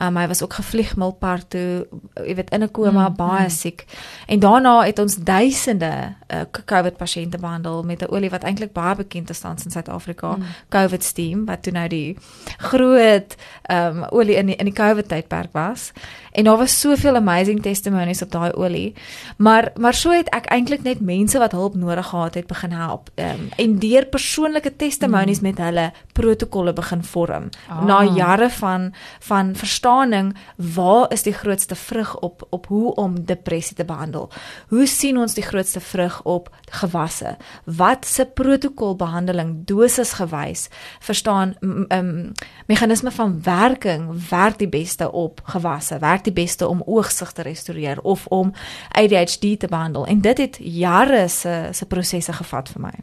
um, 0.00 0.16
hy 0.16 0.26
was 0.26 0.42
ook 0.42 0.54
gevlieg 0.54 0.96
milpad 0.96 1.44
toe, 1.50 1.86
jy 2.14 2.34
weet 2.34 2.50
in 2.50 2.62
'n 2.62 2.70
koma, 2.70 3.08
mm, 3.08 3.16
baie 3.16 3.44
mm. 3.44 3.50
siek. 3.50 3.84
En 4.26 4.38
daarna 4.38 4.84
het 4.84 4.98
ons 4.98 5.16
duisende 5.16 6.14
uh, 6.28 6.40
COVID 6.64 6.96
pasiënte 6.96 7.38
behandel 7.38 7.82
met 7.82 8.02
'n 8.02 8.10
olie 8.10 8.30
wat 8.30 8.42
eintlik 8.42 8.72
baie 8.72 8.94
bekend 8.94 9.30
is 9.30 9.40
tans 9.40 9.64
in 9.64 9.70
Suid-Afrika, 9.70 10.36
mm. 10.36 10.44
COVID 10.68 11.04
steam 11.04 11.44
wat 11.44 11.62
toe 11.62 11.72
nou 11.72 11.88
die 11.88 12.16
groot 12.58 13.34
um, 13.70 14.04
olie 14.10 14.36
in 14.36 14.46
die, 14.46 14.56
in 14.56 14.64
die 14.64 14.74
COVID 14.74 15.08
tydperk 15.08 15.52
was. 15.52 15.92
En 16.38 16.44
daar 16.44 16.56
was 16.56 16.80
soveel 16.80 17.16
amazing 17.16 17.62
testimonies 17.62 18.22
op 18.22 18.30
daai 18.30 18.52
olie. 18.52 18.94
Maar 19.36 19.70
maar 19.74 19.94
so 19.94 20.12
het 20.14 20.28
ek 20.30 20.46
eintlik 20.54 20.84
net 20.86 21.00
mense 21.00 21.38
wat 21.38 21.52
hulp 21.52 21.74
nodig 21.74 22.06
gehad 22.06 22.34
het 22.38 22.46
begin 22.46 22.70
help. 22.70 23.10
Um, 23.14 23.48
en 23.56 23.78
deur 23.78 24.06
persoonlike 24.06 24.76
testimonies 24.76 25.40
mm. 25.40 25.46
met 25.48 25.58
hulle 25.58 25.86
protokolle 26.12 26.72
begin 26.72 27.02
vorm. 27.02 27.48
Ah. 27.66 27.82
Na 27.84 28.04
jare 28.04 28.50
van 28.50 28.92
van 29.20 29.54
verstaaning, 29.54 30.36
waar 30.56 31.12
is 31.12 31.22
die 31.26 31.32
grootste 31.32 31.74
vrug 31.74 32.14
op 32.18 32.46
op 32.50 32.66
hoe 32.66 32.94
om 32.94 33.24
depressie 33.24 33.76
te 33.76 33.84
behandel? 33.84 34.30
Hoe 34.68 34.86
sien 34.86 35.18
ons 35.18 35.34
die 35.34 35.44
grootste 35.44 35.80
vrug 35.80 36.22
op 36.22 36.50
gewasse? 36.70 37.36
Wat 37.64 38.06
se 38.06 38.26
protokolbehandeling 38.26 39.66
dosis 39.66 40.12
gewys 40.12 40.68
verstaan 41.00 41.56
um, 41.88 42.32
meganisme 42.66 43.10
van 43.10 43.42
werking 43.42 44.28
werk 44.30 44.58
die 44.58 44.68
beste 44.68 45.12
op 45.12 45.40
gewasse? 45.44 45.98
Werk 45.98 46.26
die 46.28 46.34
beste 46.36 46.68
om 46.68 46.82
oogsig 46.86 47.32
te 47.32 47.42
restoreer 47.46 48.00
of 48.02 48.26
om 48.34 48.52
ADHD 48.92 49.56
te 49.60 49.70
behandel? 49.70 50.06
En 50.06 50.20
dit 50.24 50.44
het 50.44 50.58
jare 50.60 51.28
se 51.28 51.68
se 51.72 51.86
prosesse 51.86 52.32
gevat 52.32 52.68
vir 52.74 52.86
my. 52.88 52.94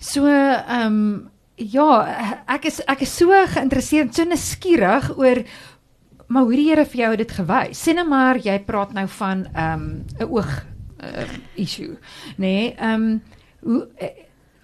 So 0.00 0.26
ehm 0.26 0.86
um, 0.86 1.30
ja, 1.56 1.90
ek 2.50 2.64
is 2.70 2.80
ek 2.88 3.04
is 3.04 3.12
so 3.16 3.30
geïnteresseerd, 3.54 4.14
so 4.14 4.24
nuuskierig 4.24 5.12
oor 5.18 5.44
maar 6.32 6.48
hoe 6.48 6.56
die 6.56 6.68
Here 6.70 6.84
vir 6.88 7.00
jou 7.02 7.16
dit 7.20 7.32
gewys. 7.36 7.80
Sien 7.84 7.98
nou 8.00 8.06
maar 8.08 8.40
jy 8.40 8.56
praat 8.64 8.94
nou 8.96 9.06
van 9.18 9.46
ehm, 9.52 9.86
'n 10.18 10.22
um, 10.22 10.28
oog 10.32 10.52
uh, 11.02 11.28
issue, 11.54 11.98
nê? 12.36 12.36
Nee, 12.36 12.74
ehm 12.74 13.02
um, 13.02 13.22
hoe 13.62 13.88
uh, 14.00 14.08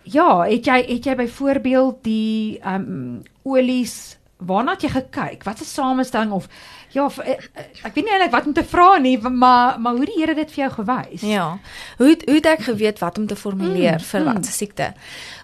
ja, 0.03 0.45
het 0.49 0.65
jy 0.67 0.79
het 0.89 1.05
jy 1.05 1.15
byvoorbeeld 1.15 2.05
die 2.05 2.59
ehm 2.61 2.75
um, 2.75 3.23
olies 3.43 4.19
waarna 4.39 4.73
het 4.77 4.83
jy 4.83 4.89
gekyk? 4.89 5.45
Wat 5.45 5.61
'n 5.61 5.65
samestelling 5.65 6.33
of 6.33 6.49
ja, 6.91 7.09
eh, 7.25 7.31
eh, 7.31 7.65
ek 7.85 7.95
weet 7.95 8.05
nie 8.05 8.13
eintlik 8.15 8.33
wat 8.33 8.47
om 8.47 8.55
te 8.57 8.65
vra 8.65 8.99
nie, 8.99 9.17
maar 9.19 9.81
maar 9.81 9.97
hoe 9.97 10.07
die 10.09 10.17
Here 10.19 10.35
dit 10.35 10.51
vir 10.51 10.65
jou 10.65 10.71
gewys? 10.79 11.23
Ja. 11.23 11.59
Hoe 11.99 12.17
hoe 12.25 12.35
het 12.35 12.47
ek 12.47 12.65
geweet 12.67 12.99
wat 12.99 13.19
om 13.19 13.27
te 13.27 13.37
formuleer 13.37 14.01
mm, 14.01 14.07
vir 14.11 14.21
mm. 14.21 14.27
watter 14.27 14.53
siekte? 14.53 14.93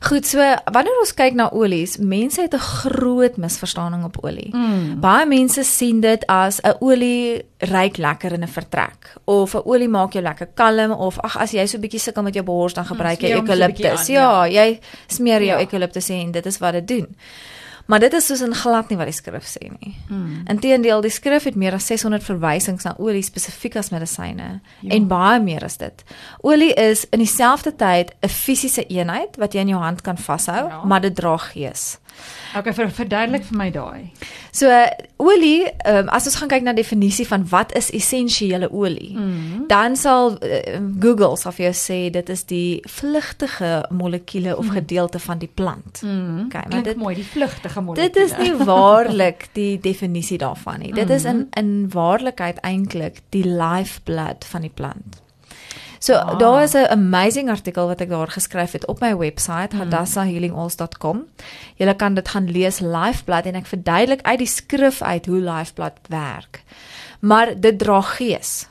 Goed, 0.08 0.26
so 0.26 0.38
wanneer 0.72 1.00
ons 1.00 1.14
kyk 1.14 1.36
na 1.38 1.50
olies, 1.52 1.96
mense 1.98 2.40
het 2.40 2.54
'n 2.54 2.58
groot 2.58 3.36
misverstaaning 3.36 4.04
op 4.04 4.18
olie. 4.24 4.50
Mm. 4.54 5.00
Baie 5.00 5.26
mense 5.26 5.64
sien 5.64 6.00
dit 6.00 6.26
as 6.26 6.60
'n 6.60 6.76
olie 6.80 7.44
ryk 7.58 7.96
lekker 7.96 8.32
in 8.32 8.42
'n 8.42 8.48
vertrek 8.48 9.14
of 9.24 9.54
'n 9.54 9.62
olie 9.64 9.88
maak 9.88 10.12
jou 10.12 10.22
lekker 10.22 10.48
kalm 10.54 10.92
of 10.92 11.18
ag 11.20 11.36
as 11.36 11.52
jy 11.52 11.66
so 11.66 11.76
'n 11.76 11.80
bietjie 11.80 12.00
sukkel 12.00 12.22
met 12.22 12.34
jou 12.34 12.44
bors 12.44 12.74
dan 12.74 12.84
mm, 12.84 12.90
gebruik 12.90 13.20
jy 13.20 13.34
eukaliptus. 13.34 14.06
Ja, 14.06 14.44
ja, 14.44 14.62
jy 14.62 14.80
smeer 15.06 15.42
jou 15.42 15.58
ja. 15.58 15.60
eukaliptus 15.60 16.08
en 16.08 16.32
dit 16.32 16.46
is 16.46 16.58
wat 16.58 16.72
dit 16.72 16.88
doen. 16.88 17.16
Maar 17.86 18.00
dit 18.00 18.12
is 18.12 18.26
soos 18.26 18.40
in 18.40 18.54
glad 18.54 18.88
nie 18.88 18.96
wat 18.96 19.10
die 19.10 19.16
skrif 19.16 19.44
sê 19.48 19.68
nie. 19.68 19.94
Hmm. 20.08 20.42
Inteendeel, 20.48 21.02
die 21.04 21.12
skrif 21.12 21.44
het 21.44 21.56
meer 21.60 21.76
as 21.76 21.86
600 21.90 22.24
verwysings 22.24 22.86
na 22.86 22.94
olie 22.98 23.22
spesifiek 23.22 23.76
as 23.76 23.90
medisyne 23.92 24.48
ja. 24.80 24.90
en 24.96 25.08
baie 25.08 25.40
meer 25.44 25.64
as 25.64 25.76
dit. 25.80 26.04
Olie 26.40 26.72
is 26.80 27.04
in 27.12 27.20
dieselfde 27.20 27.74
tyd 27.76 28.14
'n 28.22 28.28
fisiese 28.28 28.86
eenheid 28.86 29.36
wat 29.36 29.52
jy 29.52 29.60
in 29.60 29.74
jou 29.74 29.82
hand 29.82 30.00
kan 30.00 30.16
vashou, 30.16 30.68
ja. 30.68 30.84
maar 30.84 31.00
dit 31.00 31.14
dra 31.14 31.36
gees. 31.36 31.98
Okay, 32.54 32.72
vir 32.76 32.90
verduidelik 32.94 33.42
vir 33.48 33.56
my 33.58 33.66
daai. 33.74 34.10
So 34.54 34.70
olie, 35.18 35.66
um, 35.90 36.10
as 36.14 36.28
ons 36.30 36.36
gaan 36.38 36.50
kyk 36.52 36.62
na 36.66 36.74
definisie 36.76 37.26
van 37.26 37.46
wat 37.50 37.74
is 37.74 37.90
essensiële 37.90 38.68
olie, 38.70 39.10
mm 39.16 39.32
-hmm. 39.32 39.64
dan 39.68 39.96
sal 39.96 40.36
uh, 40.38 40.78
Google 41.00 41.36
sal 41.36 41.52
vir 41.52 41.64
jou 41.64 41.74
sê 41.74 41.98
dit 42.10 42.28
is 42.28 42.44
die 42.44 42.82
vlugtige 42.86 43.86
molekuule 43.90 44.56
of 44.56 44.66
mhm. 44.66 44.74
gedeelte 44.74 45.18
van 45.18 45.38
die 45.38 45.50
plant. 45.54 46.02
Mm 46.02 46.10
-hmm. 46.10 46.44
Okay, 46.46 46.64
maar 46.70 46.82
dit 46.82 46.96
mooi, 46.96 47.14
die 47.14 47.26
vlugtige 47.26 47.80
molekuule. 47.80 48.12
Dit 48.12 48.22
is 48.22 48.36
nie 48.38 48.54
waarlik 48.72 49.48
die 49.52 49.80
definisie 49.80 50.38
daarvan 50.38 50.78
nie. 50.78 50.92
Dit 50.92 51.10
is 51.10 51.24
in 51.24 51.36
mhm. 51.36 51.58
in 51.58 51.90
waarlikheid 51.90 52.58
eintlik 52.58 53.20
die 53.28 53.46
lifeblood 53.46 54.44
van 54.44 54.60
die 54.60 54.72
plant. 54.74 55.23
So 56.04 56.14
ah. 56.14 56.38
daar 56.38 56.62
is 56.62 56.72
'n 56.72 56.86
amazing 56.90 57.48
artikel 57.48 57.86
wat 57.86 58.00
ek 58.00 58.08
daar 58.08 58.28
geskryf 58.28 58.72
het 58.72 58.86
op 58.86 59.00
my 59.00 59.16
webwerf 59.16 59.72
mm. 59.72 59.78
hadassahhealingalls.com. 59.78 61.24
Jy 61.76 61.94
kan 61.94 62.14
dit 62.14 62.28
gaan 62.28 62.50
lees 62.50 62.78
Lifeblood 62.78 63.46
en 63.46 63.54
ek 63.54 63.66
verduidelik 63.66 64.22
uit 64.22 64.38
die 64.38 64.46
skrif 64.46 65.02
uit 65.02 65.26
hoe 65.26 65.40
Lifeblood 65.40 65.96
werk. 66.08 66.62
Maar 67.20 67.60
dit 67.60 67.78
dra 67.78 68.00
gees. 68.00 68.68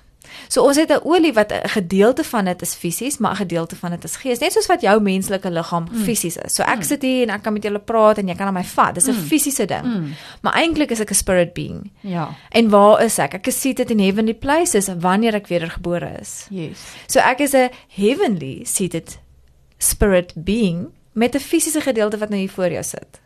So 0.48 0.64
ons 0.64 0.78
het 0.78 0.92
'n 0.92 1.02
olie 1.04 1.34
wat 1.34 1.52
'n 1.52 1.70
gedeelte 1.70 2.24
van 2.24 2.46
dit 2.46 2.62
is 2.62 2.74
fisies, 2.74 3.18
maar 3.18 3.32
'n 3.32 3.36
gedeelte 3.36 3.76
van 3.76 3.92
dit 3.92 4.04
is 4.04 4.16
gees, 4.16 4.40
net 4.40 4.52
soos 4.52 4.68
wat 4.68 4.82
jou 4.82 5.02
menslike 5.02 5.50
liggaam 5.50 5.88
mm. 5.92 6.04
fisies 6.04 6.38
is. 6.38 6.56
So 6.56 6.64
ek 6.64 6.78
mm. 6.78 6.84
sit 6.84 7.02
hier 7.02 7.22
en 7.28 7.30
ek 7.30 7.44
kan 7.44 7.54
met 7.54 7.64
julle 7.64 7.80
praat 7.80 8.18
en 8.18 8.28
jy 8.28 8.36
kan 8.36 8.48
aan 8.48 8.54
my 8.54 8.64
vat. 8.64 8.96
Dis 8.96 9.08
'n 9.08 9.12
mm. 9.12 9.26
fisiese 9.28 9.66
ding. 9.66 9.86
Mm. 9.86 10.14
Maar 10.42 10.54
eintlik 10.54 10.92
is 10.92 11.00
ek 11.00 11.10
'n 11.10 11.16
spirit 11.16 11.54
being. 11.54 11.92
Ja. 12.02 12.36
En 12.50 12.70
waar 12.70 13.04
is 13.04 13.18
ek? 13.18 13.34
Ek 13.34 13.48
is 13.48 13.62
seated 13.62 13.92
in 13.92 14.00
heavenly 14.00 14.34
places 14.34 14.90
wanneer 15.00 15.34
ek 15.34 15.48
wedergebore 15.48 16.20
is. 16.22 16.48
Yes. 16.50 16.80
So 17.08 17.20
ek 17.20 17.40
is 17.40 17.54
'n 17.54 17.70
heavenly 17.88 18.64
seated 18.64 19.20
spirit 19.78 20.34
being 20.36 20.88
met 21.14 21.36
'n 21.36 21.40
fisiese 21.40 21.82
gedeelte 21.82 22.18
wat 22.18 22.30
nou 22.30 22.40
hier 22.40 22.50
voor 22.50 22.72
jou 22.72 22.84
sit. 22.84 23.23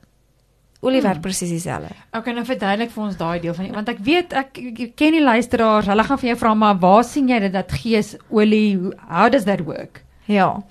Olie 0.79 1.01
werk 1.01 1.17
hmm. 1.17 1.25
presies 1.25 1.50
dieselfde. 1.50 1.93
Okay, 2.13 2.34
nou 2.38 2.46
verduidelik 2.46 2.91
vir 2.93 3.03
ons 3.03 3.15
daai 3.17 3.39
deel 3.41 3.55
van 3.57 3.72
want 3.79 3.89
ek 3.89 4.01
weet 4.05 4.34
ek, 4.38 4.60
ek 4.62 4.81
ken 5.00 5.15
die 5.17 5.24
luisteraars, 5.24 5.89
hulle 5.89 6.05
gaan 6.05 6.22
vir 6.22 6.29
jou 6.34 6.41
vra 6.43 6.53
maar 6.53 6.77
waar 6.84 7.05
sien 7.07 7.29
jy 7.31 7.39
dit 7.48 7.55
dat 7.55 7.72
gees 7.81 8.15
olie 8.29 8.77
how 9.10 9.25
does 9.34 9.48
that 9.50 9.65
work? 9.65 10.03
Ja. 10.27 10.63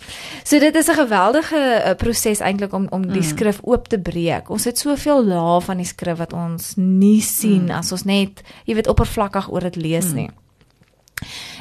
So 0.45 0.59
dit 0.59 0.75
is 0.75 0.89
'n 0.89 0.95
geweldige 0.95 1.83
uh, 1.87 1.95
proses 1.97 2.41
eintlik 2.41 2.73
om 2.73 2.87
om 2.91 3.03
die 3.03 3.25
mm. 3.25 3.31
skrif 3.33 3.59
oop 3.63 3.89
te 3.89 3.99
breek. 3.99 4.51
Ons 4.51 4.65
het 4.65 4.79
soveel 4.79 5.25
lae 5.25 5.61
van 5.61 5.77
die 5.77 5.87
skrif 5.87 6.19
wat 6.19 6.33
ons 6.33 6.75
nie 6.77 7.21
sien 7.21 7.65
mm. 7.65 7.71
as 7.71 7.93
ons 7.93 8.05
net, 8.05 8.43
jy 8.65 8.75
weet, 8.75 8.89
oppervlakkig 8.89 9.49
oor 9.51 9.61
dit 9.61 9.77
lees 9.77 10.13
mm. 10.13 10.15
nie. 10.15 10.31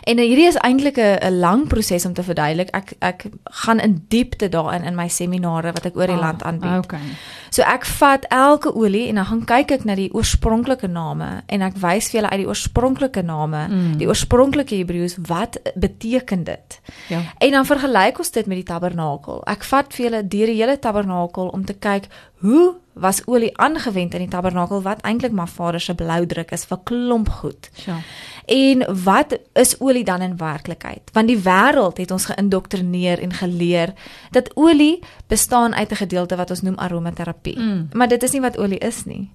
En 0.06 0.20
uh, 0.20 0.26
hierdie 0.26 0.48
is 0.48 0.58
eintlik 0.62 0.98
'n 1.02 1.40
lang 1.40 1.68
proses 1.68 2.06
om 2.06 2.14
te 2.14 2.24
verduidelik. 2.24 2.70
Ek 2.70 2.94
ek 3.00 3.26
gaan 3.44 3.80
in 3.80 4.06
diepte 4.08 4.50
daarin 4.50 4.84
in 4.84 4.96
my 4.96 5.08
seminare 5.08 5.72
wat 5.74 5.86
ek 5.86 5.98
oor 5.98 6.08
die 6.08 6.16
oh, 6.16 6.22
land 6.22 6.44
aanbied. 6.44 6.86
Okay. 6.86 7.02
So 7.50 7.62
ek 7.62 7.86
vat 7.86 8.26
elke 8.30 8.74
olie 8.76 9.08
en 9.08 9.16
dan 9.16 9.26
gaan 9.26 9.46
kyk 9.46 9.72
ek 9.72 9.84
na 9.84 9.96
die 9.96 10.12
oorspronklike 10.14 10.88
name 10.88 11.42
en 11.48 11.62
ek 11.62 11.78
wys 11.82 12.10
vir 12.12 12.20
julle 12.20 12.30
uit 12.30 12.44
die 12.44 12.48
oorspronklike 12.48 13.22
name, 13.22 13.68
mm. 13.68 13.98
die 13.98 14.08
oorspronklike 14.08 14.76
Hebreëus 14.76 15.18
wat 15.28 15.58
beteken 15.76 16.44
dit? 16.44 16.80
Ja. 17.10 17.22
En 17.40 17.52
dan 17.52 17.66
vergelyk 17.66 18.20
ons 18.20 18.32
dit 18.32 18.46
met 18.46 18.62
die 18.62 18.68
tabernakel. 18.68 19.42
Ek 19.48 19.64
vat 19.64 19.94
vir 19.94 20.06
julle 20.06 20.28
deur 20.28 20.52
die 20.54 20.60
hele 20.62 20.80
tabernakel 20.80 21.48
om 21.48 21.66
te 21.66 21.74
kyk 21.74 22.10
hoe 22.46 22.76
was 22.96 23.22
olie 23.25 23.52
aangewend 23.58 24.14
in 24.14 24.24
die 24.24 24.32
tabernakel 24.32 24.82
wat 24.82 25.02
eintlik 25.04 25.32
maar 25.36 25.52
Vader 25.52 25.80
se 25.84 25.96
bloudruk 25.96 26.52
is 26.56 26.64
vir 26.66 26.80
klomp 26.84 27.30
goed. 27.30 27.70
Ja. 27.86 27.98
En 28.46 28.86
wat 29.04 29.38
is 29.54 29.75
olie 29.80 30.04
dan 30.04 30.22
in 30.22 30.38
werklikheid? 30.38 31.12
Want 31.12 31.28
die 31.28 31.42
wêreld 31.44 31.98
het 31.98 32.12
ons 32.12 32.25
geïndoktrineer 32.25 33.20
en 33.20 33.34
geleer 33.34 33.94
dat 34.32 34.52
olie 34.56 35.04
bestaan 35.28 35.75
uit 35.75 35.92
'n 35.92 35.96
gedeelte 35.96 36.36
wat 36.36 36.50
ons 36.50 36.62
noem 36.62 36.78
aromaterapie. 36.78 37.60
Mm. 37.60 37.88
Maar 37.92 38.08
dit 38.08 38.24
is 38.24 38.32
nie 38.32 38.42
wat 38.42 38.58
olie 38.58 38.80
is 38.80 39.06
nie. 39.06 39.30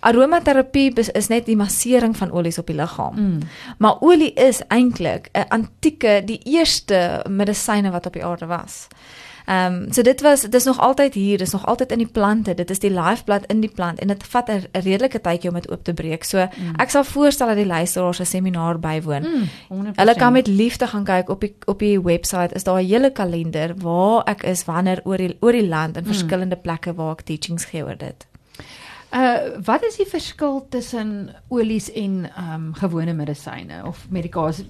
Aromaterapie 0.00 0.92
is 1.12 1.28
net 1.28 1.46
die 1.46 1.56
massering 1.56 2.16
van 2.16 2.30
olies 2.32 2.58
op 2.58 2.66
die 2.66 2.76
liggaam. 2.76 3.14
Mm. 3.16 3.38
Maar 3.78 4.00
olie 4.00 4.32
is 4.32 4.62
eintlik 4.68 5.28
'n 5.32 5.48
antieke, 5.48 6.22
die 6.24 6.40
eerste 6.44 7.24
medisyne 7.28 7.90
wat 7.90 8.06
op 8.06 8.12
die 8.12 8.24
aarde 8.24 8.46
was. 8.46 8.86
Ehm 9.50 9.74
um, 9.74 9.92
so 9.92 10.02
dit 10.02 10.20
was 10.20 10.40
dis 10.40 10.64
nog 10.64 10.78
altyd 10.78 11.14
hier, 11.14 11.38
dis 11.38 11.50
nog 11.50 11.66
altyd 11.66 11.92
in 11.92 11.98
die 11.98 12.06
plante. 12.06 12.54
Dit 12.54 12.70
is 12.70 12.78
die 12.78 12.90
lifeblood 12.90 13.46
in 13.46 13.60
die 13.60 13.70
plant 13.74 13.98
en 13.98 14.08
dit 14.08 14.22
vat 14.22 14.48
'n 14.48 14.66
redelike 14.72 15.20
tydjie 15.20 15.50
om 15.50 15.54
dit 15.54 15.70
oop 15.70 15.84
te 15.84 15.94
breek. 15.94 16.24
So 16.24 16.38
mm. 16.38 16.76
ek 16.76 16.90
sal 16.90 17.04
voorstel 17.04 17.46
dat 17.46 17.56
die 17.56 17.66
luisteraars 17.66 18.20
'n 18.20 18.24
seminaar 18.24 18.78
bywoon. 18.78 19.22
Mm, 19.22 19.92
Hulle 19.94 20.14
kan 20.14 20.32
met 20.32 20.46
liefde 20.46 20.86
gaan 20.86 21.04
kyk 21.04 21.28
op 21.28 21.40
die 21.40 21.54
op 21.64 21.78
die 21.78 22.00
webwerf 22.00 22.52
is 22.52 22.64
daar 22.64 22.82
'n 22.82 22.86
hele 22.86 23.10
kalender 23.10 23.74
waar 23.76 24.22
ek 24.24 24.42
is 24.42 24.64
wanneer 24.64 25.00
oor 25.04 25.16
die 25.16 25.36
oor 25.40 25.52
die 25.52 25.68
land 25.68 25.96
in 25.96 26.02
mm. 26.02 26.08
verskillende 26.08 26.56
plekke 26.56 26.94
waar 26.94 27.12
ek 27.12 27.20
teachings 27.20 27.64
gee 27.64 27.84
oor 27.84 27.96
dit. 27.96 28.26
Uh 29.10 29.58
wat 29.64 29.82
is 29.82 29.96
die 29.98 30.06
verskil 30.06 30.66
tussen 30.70 31.34
olies 31.48 31.88
en 31.92 32.30
ehm 32.30 32.52
um, 32.54 32.74
gewone 32.74 33.12
medisyne 33.12 33.80
of 33.86 34.06
medikasie? 34.10 34.66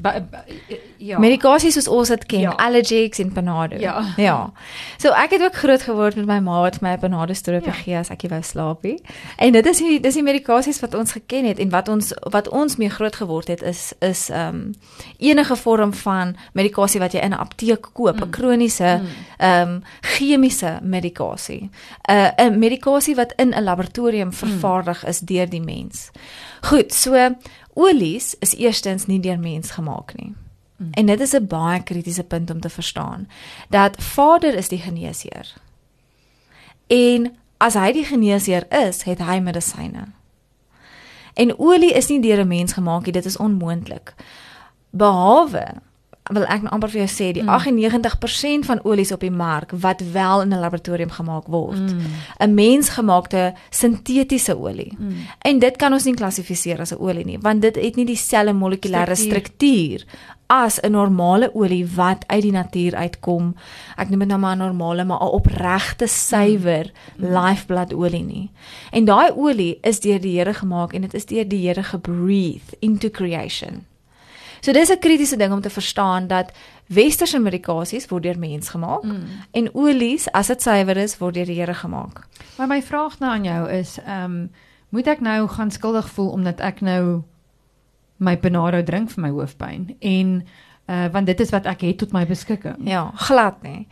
Ja. 0.96 1.18
Medikasie 1.18 1.70
soos 1.70 1.88
ons 1.88 2.08
dit 2.08 2.24
ken, 2.26 2.40
ja. 2.40 2.54
Allergex 2.56 3.18
en 3.18 3.32
Panado. 3.32 3.76
Ja. 3.76 4.04
Ja. 4.16 4.52
So 4.98 5.12
ek 5.12 5.30
het 5.30 5.42
ook 5.42 5.54
groot 5.54 5.82
geword 5.82 6.16
met 6.16 6.26
my 6.26 6.38
ma 6.38 6.60
wat 6.60 6.80
my 6.80 6.96
Panado 6.98 7.34
stroop 7.34 7.64
ja. 7.64 7.72
gegee 7.72 7.98
as 7.98 8.10
ek 8.10 8.24
wou 8.32 8.40
slaap 8.42 8.82
nie. 8.82 8.96
En 9.36 9.52
dit 9.52 9.66
is 9.66 9.78
die 9.78 10.00
dis 10.00 10.16
die 10.16 10.24
medikasies 10.24 10.80
wat 10.80 10.94
ons 10.94 11.12
geken 11.12 11.44
het 11.44 11.58
en 11.58 11.70
wat 11.70 11.88
ons 11.88 12.12
wat 12.32 12.48
ons 12.48 12.76
mee 12.76 12.88
groot 12.88 13.16
geword 13.16 13.52
het 13.52 13.62
is 13.62 13.92
is 14.00 14.30
ehm 14.30 14.56
um, 14.56 14.74
enige 15.18 15.56
vorm 15.56 15.92
van 15.92 16.36
medikasie 16.52 17.00
wat 17.00 17.12
jy 17.12 17.20
in 17.20 17.36
'n 17.36 17.40
apteek 17.44 17.92
koop, 17.92 18.16
'n 18.16 18.24
mm. 18.24 18.30
kroniese 18.30 18.84
ehm 19.36 19.68
mm. 19.68 19.74
um, 19.74 19.82
chemiese 20.00 20.78
medikasie. 20.82 21.68
'n 22.08 22.12
uh, 22.12 22.46
'n 22.48 22.58
medikasie 22.58 23.14
wat 23.14 23.32
in 23.36 23.52
'n 23.52 23.64
laboratorium 23.64 24.29
stadium 24.32 24.60
vervaardig 24.60 25.04
is 25.04 25.20
deur 25.20 25.48
die 25.48 25.60
mens. 25.60 26.10
Goed, 26.60 26.94
so 26.94 27.34
olies 27.74 28.34
is 28.38 28.54
eerstens 28.54 29.06
nie 29.06 29.20
deur 29.20 29.38
mens 29.38 29.70
gemaak 29.70 30.14
nie. 30.16 30.34
Mm. 30.76 30.90
En 30.92 31.06
dit 31.06 31.20
is 31.20 31.34
'n 31.34 31.46
baie 31.46 31.82
kritiese 31.82 32.24
punt 32.24 32.50
om 32.50 32.60
te 32.60 32.68
verstaan 32.68 33.28
dat 33.68 34.02
Vader 34.02 34.54
is 34.54 34.68
die 34.68 34.78
geneesheer. 34.78 35.54
En 36.86 37.36
as 37.56 37.74
hy 37.74 37.92
die 37.92 38.04
geneesheer 38.04 38.66
is, 38.86 39.02
het 39.02 39.18
hy 39.18 39.38
medisyne. 39.38 40.08
En 41.34 41.58
olie 41.58 41.92
is 41.92 42.08
nie 42.08 42.20
deur 42.20 42.40
'n 42.40 42.48
mens 42.48 42.72
gemaak 42.72 43.04
nie, 43.04 43.12
dit 43.12 43.24
is 43.24 43.36
onmoontlik. 43.36 44.14
Behalwe 44.90 45.66
wil 46.28 46.44
ek 46.46 46.62
nou 46.62 46.72
amper 46.74 46.92
vir 46.92 47.00
jou 47.00 47.10
sê 47.10 47.28
die 47.34 47.42
mm. 47.42 47.48
98% 47.48 48.66
van 48.68 48.82
olies 48.86 49.12
op 49.12 49.24
die 49.24 49.32
mark 49.34 49.72
wat 49.82 50.02
wel 50.12 50.42
in 50.42 50.52
'n 50.54 50.60
laboratorium 50.60 51.10
gemaak 51.10 51.46
word. 51.46 51.92
Mm. 51.92 52.00
'n 52.38 52.54
Mensgemaakte 52.54 53.54
sintetiese 53.70 54.58
olie. 54.58 54.92
Mm. 54.98 55.16
En 55.38 55.58
dit 55.58 55.76
kan 55.76 55.92
ons 55.92 56.04
nie 56.04 56.14
klassifiseer 56.14 56.80
as 56.80 56.92
'n 56.92 57.00
olie 57.00 57.24
nie, 57.24 57.38
want 57.38 57.62
dit 57.62 57.74
het 57.74 57.96
nie 57.96 58.06
dieselfde 58.06 58.52
molekulêre 58.52 59.16
struktuur 59.16 60.04
as 60.46 60.80
'n 60.80 60.90
normale 60.90 61.54
olie 61.54 61.86
wat 61.86 62.24
uit 62.26 62.42
die 62.42 62.52
natuur 62.52 62.94
uitkom. 62.94 63.54
Ek 63.96 64.08
noem 64.08 64.18
dit 64.18 64.28
nou 64.28 64.40
maar 64.40 64.56
'n 64.56 64.58
normale 64.58 65.04
maar 65.04 65.20
'n 65.20 65.34
opregte 65.34 66.06
suiwer 66.06 66.90
mm. 67.16 67.24
lifeblood 67.26 67.94
olie 67.94 68.24
nie. 68.24 68.50
En 68.90 69.04
daai 69.04 69.30
olie 69.36 69.78
is 69.82 70.00
deur 70.00 70.20
die 70.20 70.38
Here 70.38 70.54
gemaak 70.54 70.92
en 70.92 71.00
dit 71.00 71.14
is 71.14 71.26
deur 71.26 71.48
die 71.48 71.66
Here 71.66 71.82
gebreathe 71.82 72.76
into 72.80 73.08
creation. 73.08 73.89
So 74.60 74.72
dis 74.72 74.90
'n 74.90 74.98
kritiese 74.98 75.36
ding 75.36 75.52
om 75.52 75.60
te 75.60 75.70
verstaan 75.70 76.26
dat 76.26 76.52
westerse 76.86 77.38
medikasies 77.38 78.08
word 78.08 78.22
deur 78.22 78.38
mens 78.38 78.68
gemaak 78.68 79.02
mm. 79.02 79.24
en 79.50 79.74
olies 79.74 80.30
as 80.32 80.46
dit 80.46 80.62
suiwer 80.62 80.96
is 80.96 81.18
word 81.18 81.34
deur 81.34 81.46
die 81.46 81.58
Here 81.60 81.74
gemaak. 81.74 82.26
Maar 82.56 82.66
my 82.66 82.82
vraag 82.82 83.18
nou 83.18 83.32
aan 83.32 83.44
jou 83.44 83.70
is 83.70 83.98
ehm 84.04 84.24
um, 84.24 84.50
moet 84.90 85.06
ek 85.06 85.20
nou 85.20 85.48
gaan 85.48 85.70
skuldig 85.70 86.08
voel 86.10 86.30
omdat 86.30 86.60
ek 86.60 86.80
nou 86.80 87.22
my 88.16 88.36
Panado 88.36 88.82
drink 88.82 89.10
vir 89.10 89.22
my 89.22 89.30
hoofpyn 89.30 89.96
en 89.98 90.42
uh 90.90 91.06
want 91.12 91.26
dit 91.26 91.40
is 91.40 91.50
wat 91.50 91.66
ek 91.66 91.80
het 91.80 91.98
tot 91.98 92.12
my 92.12 92.26
beskikking. 92.26 92.76
Ja, 92.88 93.10
glad 93.14 93.62
nie. 93.62 93.86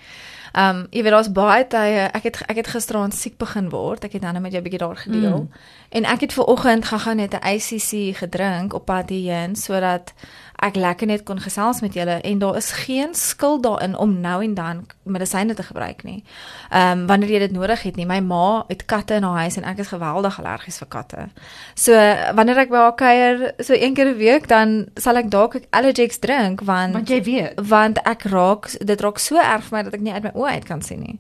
Ehm 0.59 0.77
um, 0.77 0.87
jy 0.91 1.03
weet 1.03 1.15
daar's 1.15 1.33
baie 1.33 1.67
tye 1.71 2.09
ek 2.19 2.25
het 2.27 2.38
ek 2.50 2.57
het 2.57 2.71
gisteraand 2.75 3.15
siek 3.15 3.37
begin 3.38 3.69
word. 3.71 4.05
Ek 4.05 4.17
het 4.17 4.23
dan 4.23 4.33
net 4.35 4.43
met 4.43 4.53
jou 4.53 4.62
'n 4.62 4.65
bietjie 4.65 4.83
daar 4.87 4.97
gedeel. 4.97 5.38
Mm. 5.38 5.50
En 5.88 6.05
ek 6.05 6.21
het 6.21 6.33
ver 6.33 6.45
oggend 6.45 6.85
gaga 6.85 7.12
net 7.12 7.33
'n 7.35 7.45
ACC 7.47 8.17
gedrink 8.17 8.75
op 8.75 8.85
pad 8.85 9.09
hierheen 9.09 9.57
sodat 9.57 10.12
ek 10.59 10.75
lekker 10.75 11.07
net 11.07 11.23
kon 11.23 11.38
gesels 11.41 11.81
met 11.81 11.95
julle 11.95 12.19
en 12.21 12.38
daar 12.38 12.57
is 12.57 12.71
geen 12.73 13.15
skuld 13.15 13.62
daarin 13.62 13.97
om 13.97 14.21
nou 14.21 14.43
en 14.43 14.55
dan 14.55 14.87
medisyne 15.03 15.55
te 15.55 15.62
gebruik 15.62 16.03
nie. 16.03 16.25
Ehm 16.71 16.99
um, 16.99 17.07
wanneer 17.07 17.31
jy 17.31 17.38
dit 17.38 17.53
nodig 17.53 17.83
het 17.83 17.97
nie. 17.97 18.07
My 18.07 18.19
ma 18.21 18.65
het 18.69 18.85
katte 18.85 19.15
in 19.15 19.23
haar 19.23 19.38
huis 19.38 19.57
en 19.57 19.65
ek 19.65 19.79
is 19.79 19.88
geweldig 19.88 20.38
allergies 20.38 20.79
vir 20.79 20.88
katte. 20.88 21.29
So 21.75 21.93
wanneer 22.35 22.59
ek 22.59 22.69
by 22.69 22.77
haar 22.77 22.95
kuier 22.95 23.53
so 23.59 23.73
een 23.73 23.95
keer 23.95 24.09
'n 24.09 24.17
week 24.17 24.49
dan 24.49 24.87
sal 24.95 25.17
ek 25.17 25.31
dalk 25.31 25.57
Allergex 25.71 26.19
drink 26.19 26.61
want 26.61 26.93
Want 26.93 27.09
jy 27.09 27.23
weet, 27.23 27.61
want 27.69 27.99
ek 28.03 28.23
raak 28.23 28.87
dit 28.87 29.00
raak 29.00 29.19
so 29.19 29.37
erg 29.37 29.65
vir 29.65 29.79
my 29.79 29.83
dat 29.83 29.95
ek 29.95 30.00
nie 30.00 30.12
uit 30.12 30.23
my 30.23 30.31
oë 30.35 30.48
uit 30.49 30.64
kan 30.64 30.83
sien 30.83 31.00
nie. 31.00 31.19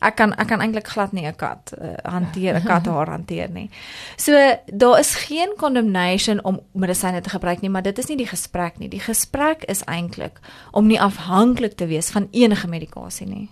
Ek 0.00 0.16
kan 0.16 0.32
ek 0.40 0.48
kan 0.48 0.62
eintlik 0.64 0.88
glad 0.88 1.12
nie 1.12 1.26
'n 1.26 1.36
kat 1.36 1.72
uh, 1.76 1.94
hanteer, 2.04 2.56
'n 2.56 2.64
kat 2.64 2.86
haar 2.94 3.10
hanteer 3.10 3.50
nie. 3.50 3.70
So 4.16 4.32
daar 4.66 4.98
is 4.98 5.14
geen 5.14 5.52
condemnation 5.56 6.44
om 6.44 6.60
medisyne 6.72 7.20
te 7.20 7.30
gebruik 7.30 7.60
nie, 7.60 7.70
maar 7.70 7.82
dit 7.82 7.98
is 7.98 8.06
nie 8.08 8.16
die 8.16 8.26
gesprek 8.26 8.78
nie. 8.78 8.88
Die 8.88 9.00
gesprek 9.00 9.64
is 9.64 9.84
eintlik 9.84 10.40
om 10.70 10.86
nie 10.86 11.00
afhanklik 11.00 11.76
te 11.76 11.86
wees 11.86 12.10
van 12.10 12.28
enige 12.30 12.68
medikasie 12.68 13.26
nie. 13.26 13.48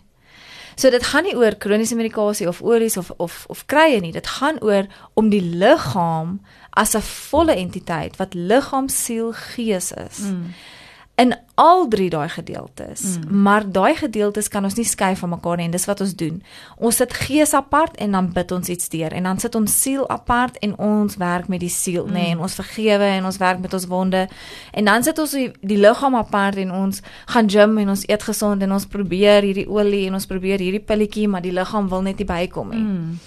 So 0.77 0.91
dit 0.91 1.03
gaan 1.03 1.25
nie 1.25 1.37
oor 1.37 1.55
kroniese 1.55 1.97
medikasie 1.99 2.49
of 2.49 2.63
ories 2.63 2.97
of 2.97 3.11
of 3.17 3.45
of 3.49 3.67
krye 3.67 4.01
nie. 4.01 4.13
Dit 4.13 4.27
gaan 4.27 4.63
oor 4.63 4.87
om 5.15 5.29
die 5.29 5.43
liggaam 5.43 6.41
as 6.71 6.95
'n 6.95 7.03
volle 7.03 7.55
entiteit 7.55 8.17
wat 8.17 8.35
liggaam, 8.35 8.89
siel, 8.89 9.33
gees 9.33 9.93
is. 9.93 10.19
Mm 10.19 10.55
in 11.19 11.35
al 11.55 11.89
drie 11.89 12.11
daai 12.11 12.29
gedeeltes. 12.29 13.19
Mm. 13.19 13.43
Maar 13.43 13.65
daai 13.73 13.95
gedeeltes 13.99 14.49
kan 14.49 14.65
ons 14.65 14.77
nie 14.79 14.87
skei 14.87 15.17
van 15.19 15.33
mekaar 15.33 15.59
nie 15.59 15.67
en 15.67 15.75
dis 15.75 15.87
wat 15.91 16.01
ons 16.05 16.15
doen. 16.15 16.37
Ons 16.77 17.01
sit 17.03 17.15
gees 17.27 17.55
apart 17.59 17.99
en 17.99 18.15
dan 18.15 18.29
bid 18.33 18.55
ons 18.55 18.71
iets 18.71 18.93
deur 18.93 19.13
en 19.13 19.27
dan 19.27 19.43
sit 19.43 19.59
ons 19.59 19.75
siel 19.83 20.07
apart 20.15 20.61
en 20.63 20.77
ons 20.79 21.19
werk 21.19 21.51
met 21.51 21.61
die 21.61 21.73
siel, 21.75 22.07
mm. 22.07 22.15
nê, 22.15 22.23
nee, 22.23 22.37
en 22.37 22.47
ons 22.47 22.55
vergewe 22.61 23.11
en 23.17 23.27
ons 23.27 23.41
werk 23.43 23.59
met 23.65 23.75
ons 23.75 23.89
wonde. 23.91 24.23
En 24.71 24.93
dan 24.93 25.03
sit 25.03 25.19
ons 25.19 25.35
die, 25.41 25.51
die 25.61 25.81
liggaam 25.83 26.21
apart 26.23 26.63
en 26.63 26.71
ons 26.85 27.03
gaan 27.35 27.51
gym 27.51 27.77
en 27.83 27.95
ons 27.97 28.07
eet 28.07 28.31
gesond 28.31 28.63
en 28.63 28.79
ons 28.79 28.89
probeer 28.95 29.43
hierdie 29.51 29.67
olie 29.67 30.07
en 30.07 30.23
ons 30.23 30.31
probeer 30.31 30.63
hierdie 30.63 30.85
pilletjie, 30.87 31.27
maar 31.29 31.43
die 31.43 31.57
liggaam 31.57 31.91
wil 31.91 32.07
net 32.07 32.23
nie 32.23 32.31
bykom 32.31 32.75
nie. 32.77 32.87
Mm. 32.87 33.21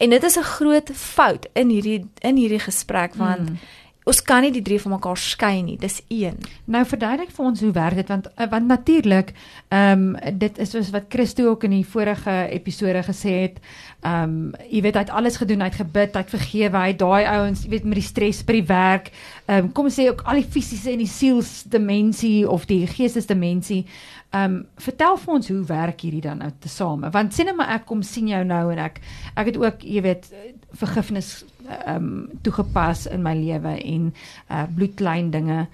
En 0.00 0.10
dit 0.10 0.24
is 0.24 0.36
'n 0.36 0.48
groot 0.56 0.90
fout 0.94 1.46
in 1.52 1.68
hierdie 1.68 2.04
in 2.20 2.36
hierdie 2.36 2.60
gesprek 2.60 3.16
want 3.16 3.48
mm 3.48 3.78
ons 4.08 4.22
kan 4.24 4.40
nie 4.44 4.52
die 4.54 4.62
drie 4.64 4.78
van 4.80 4.94
mekaar 4.94 5.18
skei 5.20 5.60
nie. 5.64 5.76
Dis 5.80 6.00
een. 6.08 6.38
Nou 6.70 6.82
verduidelik 6.88 7.32
vir 7.36 7.46
ons 7.50 7.60
hoe 7.60 7.72
werk 7.76 8.00
dit 8.00 8.08
want 8.08 8.28
eh, 8.34 8.48
want 8.50 8.66
natuurlik 8.70 9.34
ehm 9.68 10.14
um, 10.16 10.38
dit 10.40 10.58
is 10.58 10.70
soos 10.72 10.90
wat 10.94 11.10
Christo 11.12 11.50
ook 11.50 11.64
in 11.68 11.76
die 11.76 11.86
vorige 11.86 12.36
episode 12.50 13.02
gesê 13.06 13.34
het. 13.44 13.58
Ehm 14.00 14.22
um, 14.22 14.54
jy 14.70 14.80
weet 14.86 14.96
hy 14.96 15.04
het 15.04 15.12
alles 15.20 15.36
gedoen, 15.36 15.60
hy 15.60 15.68
het 15.68 15.80
gebid, 15.82 16.14
hy 16.16 16.24
het 16.24 16.32
vergewe, 16.32 16.78
hy 16.78 16.94
daai 16.96 17.24
ouens, 17.26 17.64
jy 17.64 17.74
weet 17.74 17.84
met 17.84 18.00
die 18.00 18.06
stres 18.06 18.40
by 18.46 18.56
die 18.60 18.68
werk. 18.70 19.12
Ehm 19.46 19.66
um, 19.66 19.72
kom 19.76 19.90
sê 19.92 20.08
ook 20.08 20.24
al 20.24 20.40
die 20.40 20.48
fisiese 20.56 20.94
en 20.94 21.04
die 21.04 21.10
sielsdimensie 21.10 22.48
of 22.48 22.64
die 22.70 22.86
geestesdimensie. 22.86 23.84
Ehm 24.30 24.44
um, 24.44 24.66
vertel 24.78 25.16
vir 25.18 25.34
ons 25.34 25.52
hoe 25.52 25.62
werk 25.66 26.00
hierdie 26.06 26.24
dan 26.24 26.38
nou 26.38 26.50
tesame? 26.58 27.10
Want 27.10 27.34
sien 27.34 27.50
net 27.50 27.56
maar 27.58 27.76
ek 27.76 27.86
kom 27.86 28.02
sien 28.06 28.28
jou 28.30 28.42
nou 28.44 28.64
en 28.72 28.78
ek 28.78 29.00
ek 29.34 29.52
het 29.52 29.56
ook 29.60 29.82
jy 29.84 30.02
weet 30.06 30.32
vergifnis 30.72 31.44
ehm 31.68 31.96
um, 31.96 32.28
toegepas 32.42 33.06
in 33.06 33.22
my 33.22 33.34
lewe 33.34 33.76
en 33.84 34.14
uh 34.50 34.64
bloedlyn 34.74 35.30
dinge 35.30 35.66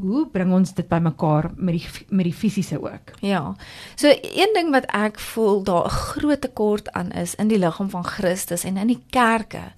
hoe 0.00 0.26
bring 0.32 0.52
ons 0.52 0.74
dit 0.74 0.88
bymekaar 0.88 1.50
met 1.56 1.76
die 1.76 2.06
met 2.08 2.24
die 2.24 2.34
fisiese 2.34 2.80
ook? 2.80 3.12
Ja. 3.20 3.54
So 3.94 4.08
een 4.08 4.54
ding 4.56 4.70
wat 4.72 4.88
ek 4.96 5.18
voel 5.18 5.62
daar 5.62 5.84
'n 5.84 5.90
groot 5.90 6.40
tekort 6.40 6.92
aan 6.92 7.10
is 7.10 7.34
in 7.34 7.48
die 7.48 7.58
liggaam 7.58 7.90
van 7.90 8.04
Christus 8.04 8.64
en 8.64 8.76
in 8.76 8.86
die 8.86 9.02
kerke 9.10 9.72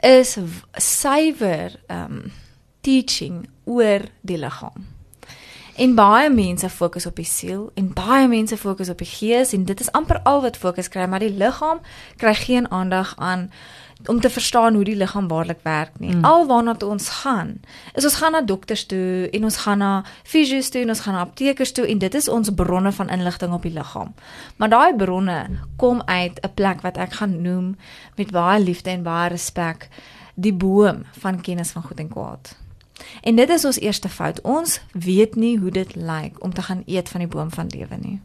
is 0.00 0.38
suiwer 0.72 1.80
ehm 1.86 2.12
um, 2.12 2.32
teaching 2.80 3.48
oor 3.64 4.00
die 4.20 4.38
liggaam 4.38 4.93
En 5.74 5.94
baie 5.94 6.30
mense 6.30 6.68
fokus 6.70 7.06
op 7.06 7.16
die 7.18 7.26
siel 7.26 7.70
en 7.74 7.88
baie 7.92 8.28
mense 8.30 8.56
fokus 8.56 8.88
op 8.88 9.00
die 9.02 9.10
gees 9.10 9.52
en 9.52 9.64
dit 9.66 9.80
is 9.80 9.90
amper 9.92 10.20
al 10.22 10.44
wat 10.44 10.56
fokus 10.56 10.88
kry, 10.88 11.06
maar 11.10 11.24
die 11.24 11.34
liggaam 11.34 11.80
kry 12.16 12.34
geen 12.34 12.70
aandag 12.70 13.14
aan 13.18 13.50
om 14.06 14.20
te 14.20 14.30
verstaan 14.30 14.74
hoe 14.74 14.84
die 14.84 14.96
liggaam 14.96 15.28
waarlik 15.28 15.58
werk 15.62 15.98
nie. 15.98 16.14
Mm. 16.14 16.24
Alwaarna 16.24 16.76
ons 16.86 17.08
gaan, 17.08 17.60
is 17.94 18.04
ons 18.04 18.14
gaan 18.14 18.32
na 18.32 18.42
dokters 18.42 18.86
toe 18.86 19.28
en 19.32 19.44
ons 19.44 19.56
gaan 19.56 19.78
na 19.78 19.92
fisios 20.22 20.70
toe 20.70 20.82
en 20.82 20.88
ons 20.94 21.00
gaan 21.00 21.14
na 21.14 21.26
aptekers 21.26 21.72
toe 21.72 21.86
en 21.88 21.98
dit 21.98 22.14
is 22.14 22.28
ons 22.28 22.54
bronne 22.54 22.92
van 22.92 23.08
inligting 23.08 23.52
op 23.52 23.62
die 23.62 23.74
liggaam. 23.74 24.14
Maar 24.56 24.68
daai 24.68 24.96
bronne 24.96 25.38
kom 25.76 26.02
uit 26.04 26.38
'n 26.42 26.54
plek 26.54 26.80
wat 26.80 26.96
ek 26.96 27.12
gaan 27.12 27.42
noem 27.42 27.76
met 28.16 28.30
baie 28.30 28.62
liefde 28.62 28.90
en 28.90 29.02
baie 29.02 29.28
respek, 29.28 29.88
die 30.34 30.54
boom 30.54 31.04
van 31.18 31.40
kennis 31.40 31.70
van 31.70 31.82
goed 31.82 31.98
en 31.98 32.08
kwaad. 32.08 32.63
En 33.22 33.36
dit 33.36 33.48
is 33.48 33.64
ons 33.64 33.80
eerste 33.80 34.08
fout. 34.08 34.40
Ons 34.40 34.80
weet 34.92 35.34
nie 35.34 35.58
hoe 35.58 35.70
dit 35.70 35.94
lyk 35.94 36.42
om 36.44 36.54
te 36.54 36.62
gaan 36.62 36.82
eet 36.86 37.08
van 37.08 37.20
die 37.20 37.28
boom 37.28 37.50
van 37.50 37.66
lewe 37.68 37.96
nie 38.00 38.20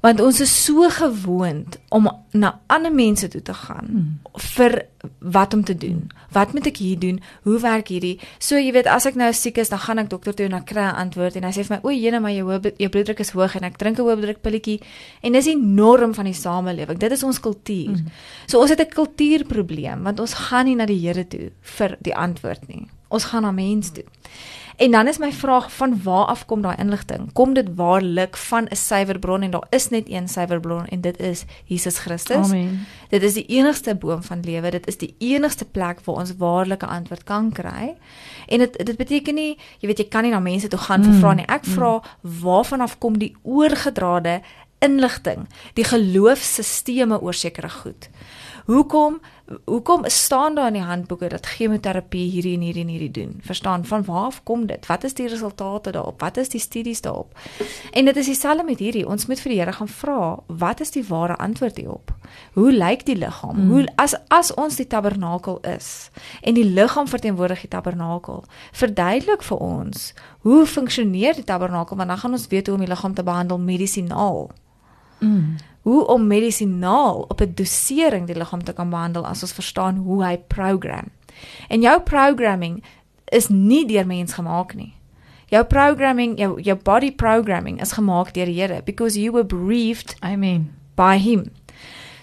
want 0.00 0.20
ons 0.22 0.38
is 0.40 0.52
so 0.64 0.86
gewoond 0.94 1.78
om 1.94 2.06
na 2.30 2.52
ander 2.70 2.92
mense 2.94 3.28
toe 3.28 3.42
te 3.42 3.54
gaan 3.54 3.88
hmm. 3.90 4.42
vir 4.54 4.76
wat 5.18 5.54
om 5.54 5.64
te 5.64 5.74
doen. 5.74 6.04
Wat 6.34 6.52
moet 6.54 6.68
ek 6.70 6.78
hier 6.82 6.98
doen? 6.98 7.18
Hoe 7.46 7.58
werk 7.62 7.90
hierdie? 7.90 8.18
So 8.42 8.58
jy 8.58 8.70
weet 8.76 8.86
as 8.90 9.08
ek 9.10 9.18
nou 9.18 9.30
siek 9.34 9.58
is, 9.58 9.72
dan 9.72 9.82
gaan 9.82 10.02
ek 10.02 10.10
dokter 10.12 10.36
toe 10.36 10.46
en 10.46 10.54
dan 10.58 10.66
kry 10.68 10.84
'n 10.86 11.00
antwoord 11.06 11.38
en 11.38 11.48
hy 11.48 11.52
sê 11.54 11.64
vir 11.66 11.76
my: 11.76 11.80
"O, 11.82 11.90
jene, 11.90 12.20
maar 12.20 12.34
jou 12.34 12.46
jou 12.78 12.90
bloeddruk 12.90 13.20
is 13.20 13.34
hoog 13.34 13.56
en 13.56 13.64
ek 13.64 13.78
drink 13.78 13.98
'n 13.98 14.02
hoë 14.02 14.16
bloeddrukpilletjie." 14.18 14.80
En 15.22 15.32
dis 15.32 15.44
die 15.44 15.58
norm 15.58 16.14
van 16.14 16.24
die 16.24 16.34
samelewing. 16.34 16.98
Dit 16.98 17.12
is 17.12 17.22
ons 17.22 17.40
kultuur. 17.40 17.98
Hmm. 17.98 18.06
So 18.46 18.60
ons 18.60 18.70
het 18.70 18.80
'n 18.80 18.94
kultuurprobleem 18.94 20.02
want 20.02 20.20
ons 20.20 20.34
gaan 20.34 20.66
nie 20.66 20.76
na 20.76 20.86
die 20.86 20.98
Here 20.98 21.26
toe 21.26 21.50
vir 21.60 21.96
die 22.00 22.14
antwoord 22.14 22.68
nie. 22.68 22.86
Ons 23.08 23.24
gaan 23.24 23.42
na 23.42 23.50
mense 23.50 23.92
toe. 23.92 24.04
En 24.78 24.90
dan 24.90 25.08
is 25.08 25.18
my 25.18 25.32
vraag 25.32 25.72
van 25.72 26.02
waar 26.02 26.24
af 26.24 26.44
kom 26.46 26.62
daai 26.62 26.76
inligting? 26.78 27.32
Kom 27.32 27.54
dit 27.54 27.66
waarlik 27.74 28.36
van 28.36 28.66
'n 28.70 28.76
suiwer 28.76 29.18
bron 29.18 29.42
en 29.42 29.50
daar 29.50 29.66
is 29.70 29.88
net 29.88 30.10
een 30.10 30.28
suiwer 30.28 30.60
bron 30.60 30.86
en 30.86 31.00
dit 31.00 31.20
is 31.20 31.44
Jesus 31.64 31.98
Christus. 31.98 32.36
Amen. 32.36 32.86
Dit 33.08 33.22
is 33.22 33.34
die 33.34 33.46
enigste 33.46 33.94
boom 33.94 34.22
van 34.22 34.40
lewe. 34.40 34.70
Dit 34.70 34.86
is 34.86 34.96
die 34.96 35.14
enigste 35.18 35.64
plek 35.64 36.00
waar 36.04 36.16
ons 36.16 36.36
waarlike 36.36 36.86
antwoord 36.86 37.24
kan 37.24 37.52
kry. 37.52 37.96
En 38.46 38.58
dit 38.58 38.86
dit 38.86 38.96
beteken 38.96 39.34
nie, 39.34 39.58
jy 39.78 39.86
weet 39.86 39.98
jy 39.98 40.08
kan 40.08 40.22
nie 40.22 40.30
na 40.30 40.40
mense 40.40 40.68
toe 40.68 40.78
gaan 40.78 41.02
vir 41.02 41.12
mm. 41.12 41.18
vra 41.18 41.32
nie. 41.32 41.46
Ek 41.46 41.64
vra 41.64 41.96
mm. 41.96 42.40
waarvan 42.40 42.80
af 42.80 42.98
kom 42.98 43.18
die 43.18 43.36
oorgedrade 43.42 44.40
inligting, 44.78 45.48
die 45.74 45.84
geloofsstelsels 45.84 47.20
oor 47.20 47.34
sekere 47.34 47.68
goed. 47.68 48.08
Hoekom 48.68 49.20
hoekom 49.64 50.02
staan 50.04 50.54
daar 50.54 50.66
in 50.66 50.72
die 50.72 50.82
handboeke 50.82 51.28
dat 51.28 51.46
chemoterapie 51.46 52.30
hierdie 52.30 52.54
en 52.54 52.60
hierdie 52.60 52.82
en 52.82 52.88
hierdie 52.88 53.10
doen? 53.10 53.38
Verstaan, 53.40 53.84
van 53.84 54.04
waar 54.04 54.24
af 54.24 54.42
kom 54.42 54.66
dit? 54.66 54.86
Wat 54.86 55.04
is 55.04 55.14
die 55.14 55.28
resultate 55.28 55.90
daarop? 55.90 56.20
Wat 56.20 56.36
is 56.36 56.48
die 56.48 56.60
studies 56.60 57.00
daarop? 57.00 57.38
En 57.92 58.04
dit 58.04 58.16
is 58.16 58.26
dieselfde 58.26 58.64
met 58.64 58.78
hierdie. 58.78 59.06
Ons 59.08 59.26
moet 59.26 59.40
vir 59.40 59.52
die 59.52 59.58
Here 59.60 59.72
gaan 59.72 59.88
vra, 59.88 60.36
wat 60.46 60.80
is 60.80 60.90
die 60.90 61.04
ware 61.08 61.36
antwoord 61.36 61.76
hierop? 61.76 62.12
Hoe 62.52 62.72
lyk 62.72 63.06
die 63.06 63.16
liggaam? 63.16 63.56
Hmm. 63.56 63.70
Hoe 63.70 63.88
as 63.96 64.14
as 64.28 64.52
ons 64.54 64.76
die 64.76 64.86
tabernakel 64.86 65.60
is 65.64 66.10
en 66.42 66.54
die 66.54 66.68
liggaam 66.68 67.08
verteenwoordig 67.08 67.64
die 67.64 67.72
tabernakel, 67.72 68.44
verduidelik 68.72 69.42
vir 69.48 69.64
ons 69.64 70.12
hoe 70.44 70.66
funksioneer 70.66 71.40
die 71.40 71.44
tabernakel 71.44 71.96
want 71.96 72.08
dan 72.08 72.18
gaan 72.18 72.36
ons 72.36 72.46
weet 72.52 72.66
hoe 72.66 72.76
om 72.76 72.84
die 72.84 72.92
liggaam 72.92 73.14
te 73.14 73.24
behandel 73.24 73.58
medisinaal. 73.58 74.50
Mm 75.24 75.56
hoe 75.88 76.06
om 76.06 76.26
medisinaal 76.26 77.24
op 77.28 77.40
'n 77.40 77.54
dosering 77.54 78.26
die 78.26 78.36
liggaam 78.36 78.64
te 78.64 78.72
kan 78.72 78.90
behandel 78.90 79.26
as 79.26 79.42
ons 79.42 79.52
verstaan 79.52 79.96
hoe 79.96 80.24
hy 80.24 80.36
program. 80.38 81.08
En 81.68 81.80
jou 81.80 82.00
programming 82.00 82.84
is 83.24 83.48
nie 83.48 83.86
deur 83.86 84.06
mens 84.06 84.32
gemaak 84.32 84.74
nie. 84.74 84.94
Jou 85.46 85.64
programming, 85.64 86.38
jou 86.38 86.60
jou 86.60 86.78
body 86.82 87.12
programming 87.12 87.80
is 87.80 87.92
gemaak 87.92 88.34
deur 88.34 88.44
die 88.44 88.60
Here 88.60 88.82
because 88.84 89.20
you 89.20 89.32
were 89.32 89.46
breathed, 89.46 90.16
I 90.22 90.36
mean, 90.36 90.70
by 90.94 91.18
him. 91.18 91.52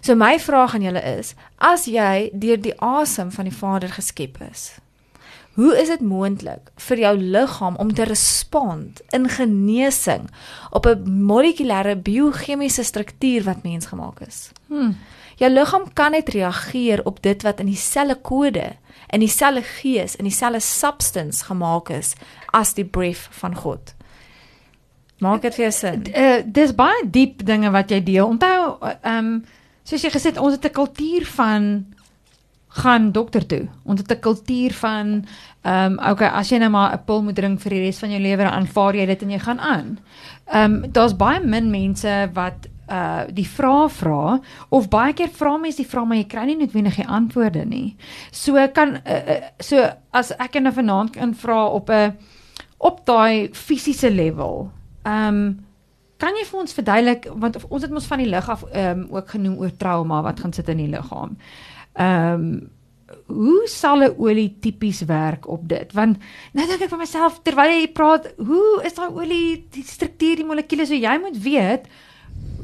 So 0.02 0.16
my 0.16 0.40
vraag 0.40 0.74
aan 0.74 0.82
julle 0.82 1.18
is, 1.18 1.34
as 1.58 1.86
jy 1.86 2.30
deur 2.34 2.62
die 2.62 2.82
asem 2.82 3.32
van 3.32 3.46
die 3.46 3.58
Vader 3.58 3.90
geskep 3.90 4.38
is, 4.52 4.80
Hoe 5.56 5.72
is 5.80 5.88
dit 5.88 6.02
moontlik 6.04 6.72
vir 6.88 7.00
jou 7.00 7.14
liggaam 7.18 7.78
om 7.80 7.94
te 7.96 8.04
respond 8.04 9.00
in 9.16 9.30
genesing 9.32 10.28
op 10.72 10.86
'n 10.86 11.24
molekulêre 11.24 11.96
biochemiese 11.96 12.84
struktuur 12.84 13.44
wat 13.44 13.64
mensgemaak 13.64 14.20
is? 14.20 14.52
Hmm. 14.68 14.98
Jou 15.36 15.52
liggaam 15.52 15.94
kan 15.94 16.12
net 16.12 16.30
reageer 16.30 17.06
op 17.06 17.22
dit 17.22 17.42
wat 17.42 17.60
in 17.60 17.66
dieselfde 17.66 18.16
kode, 18.16 18.76
in 19.08 19.20
dieselfde 19.20 19.62
gees, 19.62 20.16
in 20.16 20.24
dieselfde 20.24 20.60
substance 20.60 21.44
gemaak 21.44 21.90
is 21.90 22.14
as 22.46 22.74
die 22.74 22.86
brief 22.86 23.28
van 23.32 23.56
God. 23.56 23.96
Maak 25.18 25.42
dit 25.42 25.56
vir 25.56 25.72
sin? 25.72 26.04
Uh, 26.16 26.44
dis 26.46 26.76
baie 26.76 27.10
diep 27.10 27.46
dinge 27.46 27.72
wat 27.72 27.90
jy 27.90 28.04
deel. 28.04 28.28
Onthou, 28.28 28.78
ehm 28.82 29.18
um, 29.18 29.46
soos 29.84 30.02
jy 30.02 30.10
gesê 30.10 30.32
het, 30.34 30.38
ons 30.38 30.54
het 30.54 30.66
'n 30.66 30.72
kultuur 30.72 31.26
van 31.26 31.86
gaan 32.76 33.12
dokter 33.12 33.46
toe. 33.46 33.68
Ons 33.84 34.02
het 34.02 34.12
'n 34.12 34.20
kultuur 34.20 34.74
van 34.74 35.26
ehm 35.62 35.92
um, 35.92 36.12
okay, 36.12 36.28
as 36.28 36.50
jy 36.50 36.58
nou 36.58 36.70
maar 36.70 36.94
'n 36.94 37.04
pil 37.06 37.24
moet 37.24 37.36
drink 37.36 37.60
vir 37.62 37.70
die 37.70 37.80
res 37.80 38.00
van 38.00 38.12
jou 38.12 38.22
lewe, 38.22 38.44
aanvaar 38.44 38.96
jy 38.96 39.06
dit 39.06 39.22
en 39.22 39.30
jy 39.30 39.40
gaan 39.40 39.60
aan. 39.60 40.00
Ehm 40.46 40.74
um, 40.74 40.92
daar's 40.92 41.16
baie 41.16 41.40
min 41.40 41.70
mense 41.70 42.30
wat 42.34 42.68
uh 42.90 43.24
die 43.34 43.48
vrae 43.48 43.90
vra 43.90 44.40
of 44.70 44.90
baie 44.90 45.14
keer 45.14 45.30
vra 45.30 45.58
mense 45.58 45.78
die 45.78 45.90
vrae 45.90 46.06
maar 46.06 46.18
jy 46.18 46.28
kry 46.28 46.46
nie 46.46 46.58
noodwendig 46.58 46.96
die 46.96 47.08
antwoorde 47.08 47.66
nie. 47.66 47.96
So 48.32 48.68
kan 48.74 48.90
uh, 48.90 49.30
uh, 49.30 49.42
so 49.60 49.90
as 50.12 50.32
ek 50.32 50.60
nou 50.60 50.74
vanaand 50.74 51.10
kan 51.10 51.34
vra 51.34 51.66
op 51.68 51.90
'n 51.90 52.14
op 52.78 53.06
daai 53.06 53.50
fisiese 53.54 54.10
level. 54.10 54.72
Ehm 55.04 55.28
um, 55.28 55.66
kan 56.18 56.34
jy 56.36 56.46
vir 56.46 56.60
ons 56.60 56.74
verduidelik 56.74 57.28
want 57.36 57.66
ons 57.70 57.82
het 57.82 57.92
mos 57.92 58.06
van 58.06 58.18
die 58.20 58.30
lig 58.30 58.50
af 58.50 58.64
ehm 58.64 59.00
um, 59.00 59.08
ook 59.10 59.30
genoem 59.30 59.58
oor 59.58 59.78
trauma 59.78 60.22
wat 60.22 60.40
gaan 60.40 60.54
sit 60.54 60.70
in 60.70 60.78
die 60.78 60.90
liggaam. 60.90 61.30
Ehm 61.30 61.75
um, 62.00 62.70
hoe 63.26 63.68
sal 63.68 64.04
'n 64.04 64.16
olie 64.18 64.58
tipies 64.60 65.02
werk 65.06 65.48
op 65.48 65.68
dit? 65.68 65.94
Want 65.94 66.18
nou 66.54 66.68
dink 66.68 66.82
ek 66.82 66.90
vir 66.90 66.98
myself 66.98 67.40
terwyl 67.44 67.72
jy 67.72 67.88
praat, 67.88 68.34
hoe 68.38 68.82
is 68.84 68.94
daai 68.94 69.10
olie 69.10 69.66
die 69.72 69.84
struktuur 69.84 70.36
die 70.36 70.46
molekules 70.46 70.88
so 70.88 70.96
jy 70.96 71.18
moet 71.20 71.38
weet 71.38 71.88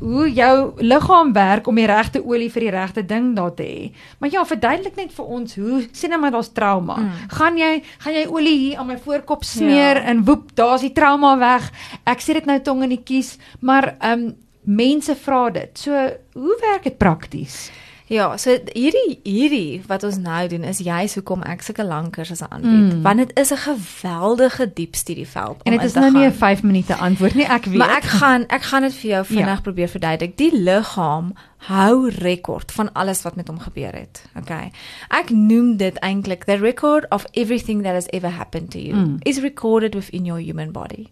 hoe 0.02 0.26
jou 0.34 0.74
liggaam 0.82 1.34
werk 1.34 1.68
om 1.68 1.78
die 1.78 1.86
regte 1.86 2.24
olie 2.26 2.50
vir 2.52 2.66
die 2.66 2.74
regte 2.74 3.04
ding 3.06 3.36
daar 3.38 3.54
te 3.54 3.64
hê. 3.64 3.92
Maar 4.20 4.32
ja, 4.34 4.46
verduidelik 4.46 4.96
net 4.98 5.12
vir 5.14 5.26
ons 5.26 5.56
hoe 5.56 5.82
sien 5.92 6.10
nou 6.10 6.20
maar 6.22 6.34
daar's 6.34 6.52
trauma. 6.58 6.98
Mm. 6.98 7.12
Gaan 7.38 7.58
jy 7.58 7.72
gaan 8.02 8.14
jy 8.14 8.26
olie 8.28 8.58
hier 8.58 8.80
aan 8.82 8.88
my 8.88 8.98
voorkop 8.98 9.44
smeer 9.44 10.02
ja. 10.02 10.08
en 10.10 10.24
woep, 10.26 10.56
daar's 10.58 10.82
die 10.82 10.94
trauma 10.94 11.36
weg. 11.38 11.70
Ek 12.04 12.22
sê 12.22 12.34
dit 12.34 12.50
nou 12.50 12.58
tong 12.66 12.82
in 12.84 12.96
die 12.98 13.04
kies, 13.04 13.38
maar 13.60 13.96
ehm 14.00 14.32
um, 14.32 14.32
mense 14.62 15.16
vra 15.18 15.50
dit. 15.50 15.72
So, 15.78 15.92
hoe 16.38 16.58
werk 16.62 16.84
dit 16.86 16.98
prakties? 16.98 17.72
Ja, 18.12 18.38
so 18.38 18.52
hierdie 18.76 19.20
hierdie 19.24 19.82
wat 19.88 20.04
ons 20.04 20.18
nou 20.20 20.48
doen 20.52 20.66
is 20.68 20.82
juist 20.84 21.16
hoekom 21.16 21.46
ek 21.48 21.62
sulke 21.64 21.86
lankers 21.88 22.34
as 22.34 22.42
aanbied. 22.44 22.90
Mm. 22.98 23.04
Want 23.06 23.24
dit 23.24 23.32
is 23.40 23.54
'n 23.56 23.62
geweldige 23.64 24.72
diep 24.74 24.96
studieveld 24.96 25.64
om 25.64 25.72
En 25.72 25.78
dit 25.78 25.84
is 25.84 25.94
nou 25.94 26.12
nie 26.12 26.26
'n 26.26 26.34
5 26.34 26.64
minute 26.64 26.96
antwoord 26.96 27.36
nie, 27.36 27.48
ek 27.48 27.66
weet. 27.66 27.78
Maar 27.78 27.96
ek 27.96 28.04
gaan 28.04 28.44
ek 28.48 28.62
gaan 28.62 28.82
dit 28.82 28.94
vir 28.94 29.10
jou 29.10 29.26
vinnig 29.26 29.56
ja. 29.56 29.62
probeer 29.62 29.88
verduidelik. 29.88 30.38
Die 30.38 30.52
liggaam 30.56 31.34
hou 31.68 32.10
rekord 32.10 32.72
van 32.72 32.90
alles 32.94 33.22
wat 33.22 33.36
met 33.36 33.48
hom 33.48 33.60
gebeur 33.60 33.94
het. 33.94 34.24
Okay. 34.40 34.72
Ek 35.14 35.30
noem 35.30 35.76
dit 35.78 35.98
eintlik 36.02 36.48
the 36.50 36.58
record 36.58 37.06
of 37.10 37.26
everything 37.32 37.84
that 37.84 37.94
has 37.94 38.08
ever 38.10 38.30
happened 38.30 38.72
to 38.72 38.80
you 38.80 38.96
mm. 38.96 39.16
is 39.24 39.42
recorded 39.42 39.96
within 39.96 40.26
your 40.26 40.42
human 40.42 40.72
body. 40.72 41.10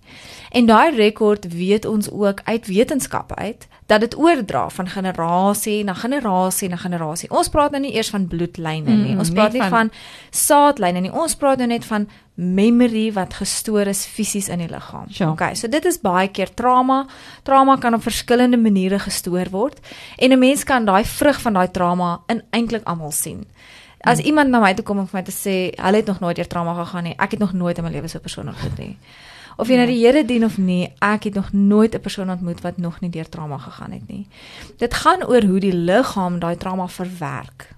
En 0.50 0.66
daai 0.66 0.96
rekord 0.96 1.46
weet 1.54 1.86
ons 1.86 2.10
ook 2.12 2.42
uit 2.44 2.68
wetenskap 2.68 3.36
uit 3.38 3.68
dat 3.86 4.00
dit 4.00 4.18
oordra 4.18 4.70
van 4.70 4.90
generasie 4.90 5.84
na 5.84 5.94
generasie 5.94 6.70
na 6.70 6.76
generasie. 6.76 7.30
Ons 7.30 7.50
praat 7.50 7.72
nou 7.72 7.82
nie 7.82 7.94
eers 7.94 8.10
van 8.10 8.28
bloedlyne 8.28 8.90
nie. 8.90 9.14
Mm, 9.14 9.20
ons 9.20 9.30
praat 9.30 9.54
nie 9.54 9.62
van, 9.62 9.70
van 9.70 9.92
saadlyne 10.30 11.00
nie. 11.06 11.14
Ons 11.14 11.36
praat 11.36 11.58
nou 11.58 11.70
net 11.70 11.86
van 11.86 12.10
memory 12.40 13.10
wat 13.14 13.34
gestoor 13.36 13.90
is 13.92 14.06
fisies 14.08 14.48
in 14.48 14.62
die 14.64 14.70
liggaam. 14.72 15.10
Sure. 15.12 15.32
Okay, 15.34 15.56
so 15.60 15.68
dit 15.68 15.86
is 15.86 16.00
baie 16.00 16.30
keer 16.32 16.54
trauma. 16.56 17.02
Trauma 17.44 17.76
kan 17.78 17.98
op 17.98 18.06
verskillende 18.06 18.58
maniere 18.58 19.00
gestoor 19.00 19.52
word 19.52 19.80
en 20.18 20.32
'n 20.32 20.40
mens 20.40 20.64
kan 20.64 20.86
daai 20.86 21.04
vrug 21.06 21.42
van 21.42 21.54
daai 21.54 21.72
trauma 21.72 22.22
in 22.28 22.42
eintlik 22.50 22.84
almal 22.84 23.12
sien. 23.12 23.46
As 24.02 24.20
mm. 24.20 24.26
iemand 24.26 24.50
na 24.50 24.60
my 24.60 24.74
toe 24.74 24.86
kom 24.86 25.00
en 25.00 25.08
vir 25.08 25.20
my 25.20 25.24
te 25.24 25.32
sê, 25.32 25.76
hulle 25.76 25.96
het 25.96 26.06
nog 26.06 26.20
nooit 26.20 26.36
deur 26.36 26.48
trauma 26.48 26.74
gegaan 26.74 27.04
nie. 27.04 27.16
Ek 27.18 27.32
het 27.32 27.40
nog 27.40 27.54
nooit 27.54 27.78
in 27.78 27.84
my 27.84 27.92
lewe 27.92 28.08
so 28.08 28.18
'n 28.18 28.22
persoon 28.22 28.48
ontmoet 28.48 28.78
nie. 28.78 28.98
Of 29.58 29.68
jy 29.68 29.76
nou 29.76 29.88
die 29.88 30.06
Here 30.06 30.26
dien 30.26 30.46
of 30.46 30.58
nie, 30.58 30.94
ek 31.00 31.24
het 31.24 31.34
nog 31.34 31.52
nooit 31.52 31.96
'n 31.96 32.00
persoon 32.00 32.30
ontmoet 32.30 32.62
wat 32.62 32.78
nog 32.78 33.02
nie 33.02 33.10
deur 33.10 33.30
trauma 33.30 33.58
gegaan 33.58 33.92
het 33.92 34.08
nie. 34.08 34.28
Dit 34.78 34.94
gaan 34.94 35.24
oor 35.24 35.44
hoe 35.44 35.60
die 35.60 35.74
liggaam 35.74 36.40
daai 36.40 36.56
trauma 36.56 36.88
verwerk 36.88 37.76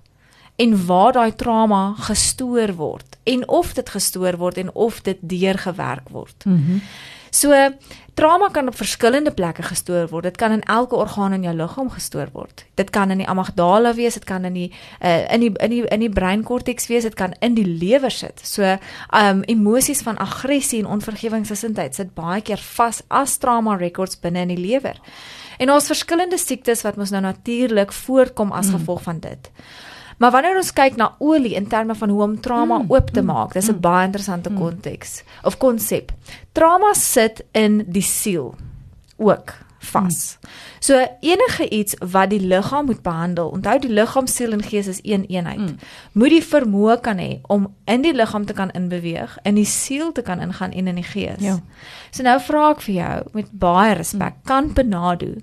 en 0.62 0.76
waar 0.86 1.16
daai 1.18 1.32
trauma 1.36 1.96
gestoor 2.10 2.76
word 2.78 3.18
en 3.24 3.48
of 3.50 3.74
dit 3.74 3.90
gestoor 3.90 4.38
word 4.38 4.62
en 4.62 4.70
of 4.74 5.02
dit 5.02 5.18
deurgewerk 5.22 6.10
word. 6.10 6.46
Mhm. 6.46 6.78
Mm 6.78 6.82
so 7.32 7.56
trauma 8.14 8.50
kan 8.52 8.68
op 8.68 8.76
verskillende 8.76 9.32
plekke 9.32 9.64
gestoor 9.64 10.10
word. 10.12 10.24
Dit 10.24 10.38
kan 10.38 10.52
in 10.52 10.62
elke 10.62 10.96
orgaan 10.96 11.34
in 11.34 11.44
jou 11.48 11.54
liggaam 11.56 11.90
gestoor 11.90 12.28
word. 12.34 12.66
Dit 12.76 12.90
kan 12.90 13.12
in 13.12 13.18
die 13.24 13.28
amygdala 13.28 13.94
wees, 13.96 14.14
dit 14.14 14.24
kan 14.28 14.46
in 14.46 14.54
die 14.54 14.74
uh, 15.00 15.32
in 15.34 15.40
die 15.40 15.52
in 15.64 15.70
die 15.70 15.82
in 15.88 16.04
die 16.04 16.10
breinkorteks 16.10 16.90
wees, 16.92 17.08
dit 17.08 17.16
kan 17.16 17.34
in 17.40 17.56
die 17.56 17.66
lewer 17.66 18.12
sit. 18.12 18.42
So 18.44 18.76
um 19.16 19.44
emosies 19.48 20.04
van 20.04 20.18
aggressie 20.18 20.82
en 20.84 20.92
onvergewingsgesindheid 20.98 21.96
sit 21.96 22.12
baie 22.14 22.42
keer 22.42 22.60
vas 22.76 23.02
as 23.08 23.38
trauma 23.38 23.78
records 23.80 24.20
binne 24.20 24.44
in 24.44 24.52
die 24.56 24.60
lewer. 24.68 25.00
En 25.58 25.72
ons 25.72 25.88
verskillende 25.88 26.38
siektes 26.38 26.84
wat 26.84 27.00
mos 27.00 27.16
nou 27.16 27.22
natuurlik 27.24 27.96
voorkom 27.96 28.52
as 28.52 28.68
mm. 28.68 28.80
gevolg 28.80 29.08
van 29.08 29.24
dit. 29.24 29.52
Maar 30.22 30.32
wanneer 30.32 30.60
ons 30.60 30.74
kyk 30.78 31.00
na 31.02 31.16
olie 31.18 31.56
in 31.58 31.68
terme 31.68 31.96
van 31.98 32.10
hoe 32.14 32.22
om 32.22 32.38
trauma 32.40 32.78
mm, 32.78 32.94
oop 32.94 33.10
te 33.10 33.24
mm, 33.24 33.32
maak, 33.34 33.54
dis 33.58 33.68
'n 33.68 33.74
mm, 33.74 33.82
baie 33.82 34.06
interessante 34.06 34.50
mm. 34.50 34.58
konteks 34.58 35.24
mm. 35.24 35.46
of 35.50 35.58
konsep. 35.58 36.14
Trauma 36.52 36.94
sit 36.94 37.44
in 37.52 37.84
die 37.88 38.06
siel 38.06 38.56
ook 39.18 39.54
vas. 39.80 40.38
Mm. 40.42 40.50
So 40.80 41.08
enige 41.20 41.70
iets 41.70 41.96
wat 42.00 42.30
die 42.30 42.40
liggaam 42.40 42.86
moet 42.86 43.02
behandel, 43.02 43.50
onthou 43.50 43.80
die 43.80 43.90
liggaam, 43.90 44.28
siel 44.28 44.52
en 44.52 44.64
gees 44.64 44.88
is 44.88 45.00
een 45.02 45.26
eenheid. 45.26 45.58
Mm. 45.58 45.78
Moet 46.12 46.30
die 46.30 46.46
vermoë 46.46 47.00
kan 47.02 47.18
hê 47.18 47.40
om 47.42 47.74
in 47.86 48.02
die 48.02 48.14
liggaam 48.14 48.46
te 48.46 48.54
kan 48.54 48.72
inbeweeg, 48.72 49.38
in 49.44 49.56
die 49.56 49.66
siel 49.66 50.12
te 50.12 50.22
kan 50.22 50.40
ingaan 50.40 50.72
en 50.72 50.88
in 50.88 50.96
die 51.02 51.10
gees. 51.14 51.42
Ja. 51.42 51.60
So 52.12 52.24
nou 52.24 52.38
vra 52.40 52.70
ek 52.76 52.82
vir 52.82 52.96
jou 52.96 53.16
met 53.34 53.50
baie 53.52 53.98
respek, 53.98 54.38
mm. 54.38 54.46
kan 54.46 54.74
Benado 54.74 55.34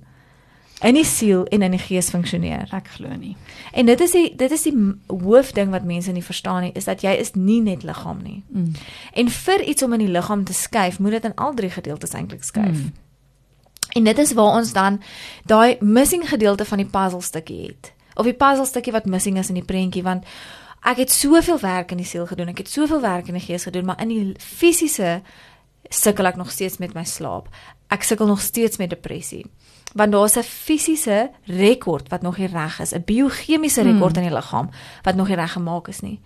in 0.80 0.94
die 0.94 1.04
siel 1.04 1.44
en 1.44 1.62
in 1.62 1.74
die 1.74 1.80
gees 1.82 2.10
funksioneer. 2.10 2.68
Ek 2.74 2.92
glo 2.94 3.10
nie. 3.18 3.34
En 3.72 3.88
dit 3.90 4.00
is 4.00 4.14
die 4.14 4.28
dit 4.38 4.52
is 4.54 4.62
die 4.68 4.74
hoofding 5.10 5.72
wat 5.74 5.86
mense 5.88 6.12
nie 6.14 6.22
verstaan 6.22 6.68
nie, 6.68 6.72
is 6.78 6.86
dat 6.86 7.02
jy 7.02 7.16
is 7.18 7.34
nie 7.34 7.60
net 7.62 7.82
liggaam 7.86 8.22
nie. 8.22 8.42
Mm. 8.48 8.72
En 9.12 9.32
vir 9.40 9.64
iets 9.64 9.82
om 9.82 9.96
in 9.98 10.06
die 10.06 10.12
liggaam 10.14 10.44
te 10.46 10.54
skuif, 10.54 11.00
moet 11.02 11.18
dit 11.18 11.30
in 11.30 11.34
al 11.34 11.54
drie 11.58 11.70
gedeeltes 11.70 12.14
eintlik 12.14 12.46
skuif. 12.46 12.78
Mm. 12.78 12.92
En 13.98 14.04
dit 14.04 14.18
is 14.18 14.32
waar 14.38 14.60
ons 14.60 14.72
dan 14.72 15.00
daai 15.50 15.76
missing 15.80 16.28
gedeelte 16.28 16.64
van 16.64 16.84
die 16.84 16.86
puzzle 16.86 17.22
stukkie 17.22 17.62
het. 17.66 17.92
Of 18.14 18.28
die 18.28 18.36
puzzle 18.36 18.66
stukkie 18.66 18.94
wat 18.94 19.06
missing 19.06 19.38
is 19.38 19.50
in 19.50 19.58
die 19.58 19.66
prentjie 19.66 20.04
want 20.06 20.26
ek 20.86 21.02
het 21.02 21.10
soveel 21.10 21.58
werk 21.58 21.90
in 21.90 21.98
die 21.98 22.06
siel 22.06 22.26
gedoen, 22.26 22.52
ek 22.54 22.62
het 22.62 22.70
soveel 22.70 23.00
werk 23.02 23.26
in 23.28 23.34
die 23.34 23.42
gees 23.42 23.66
gedoen, 23.66 23.88
maar 23.88 23.98
in 24.00 24.12
die 24.12 24.34
fisiese 24.38 25.22
sukkel 25.90 26.28
ek 26.30 26.36
nog 26.38 26.52
steeds 26.54 26.78
met 26.78 26.94
my 26.94 27.02
slaap. 27.04 27.48
Ek 27.90 28.06
sukkel 28.06 28.28
nog 28.30 28.40
steeds 28.40 28.78
met 28.78 28.92
depressie 28.94 29.42
want 29.94 30.12
daar's 30.12 30.36
'n 30.36 30.42
fisiese 30.42 31.30
rekord 31.44 32.08
wat 32.08 32.22
nog 32.22 32.38
nie 32.38 32.46
reg 32.46 32.80
is, 32.80 32.92
'n 32.92 33.02
biochemiese 33.04 33.82
rekord 33.82 34.16
hmm. 34.16 34.24
in 34.24 34.28
die 34.28 34.36
liggaam 34.36 34.70
wat 35.02 35.14
nog 35.14 35.28
nie 35.28 35.36
reg 35.36 35.52
gemaak 35.52 35.88
is 35.88 36.00
nie. 36.00 36.20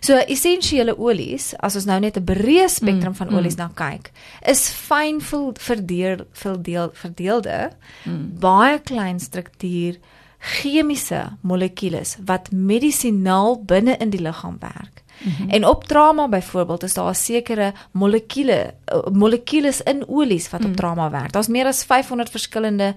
So 0.00 0.16
essensiële 0.16 0.98
olies, 0.98 1.54
as 1.58 1.74
ons 1.74 1.84
nou 1.84 2.00
net 2.00 2.16
'n 2.16 2.24
breë 2.24 2.68
spektrum 2.68 3.12
hmm. 3.12 3.14
van 3.14 3.34
olies 3.34 3.54
hmm. 3.54 3.62
na 3.62 3.70
kyk, 3.74 4.10
is 4.46 4.70
fyn 4.70 5.20
verdeel 5.20 6.26
verdeel 6.32 6.90
verdeelde 6.92 7.70
hmm. 8.02 8.38
baie 8.38 8.80
klein 8.80 9.20
struktuur 9.20 9.98
chemiese 10.38 11.38
molekules 11.40 12.16
wat 12.26 12.50
medisinaal 12.50 13.62
binne 13.64 13.96
in 13.96 14.10
die 14.10 14.20
liggaam 14.20 14.56
werk. 14.60 15.01
Mm 15.22 15.32
-hmm. 15.36 15.50
En 15.50 15.66
op 15.66 15.84
trauma 15.84 16.28
byvoorbeeld 16.28 16.82
is 16.82 16.94
daar 16.94 17.08
'n 17.08 17.14
sekere 17.14 17.72
molekule 17.90 18.74
uh, 18.92 18.98
molekules 19.12 19.80
in 19.82 20.08
olies 20.08 20.50
wat 20.50 20.60
mm. 20.60 20.66
op 20.66 20.76
trauma 20.76 21.10
werk. 21.10 21.32
Daar's 21.32 21.48
meer 21.48 21.66
as 21.66 21.84
500 21.84 22.30
verskillende 22.30 22.94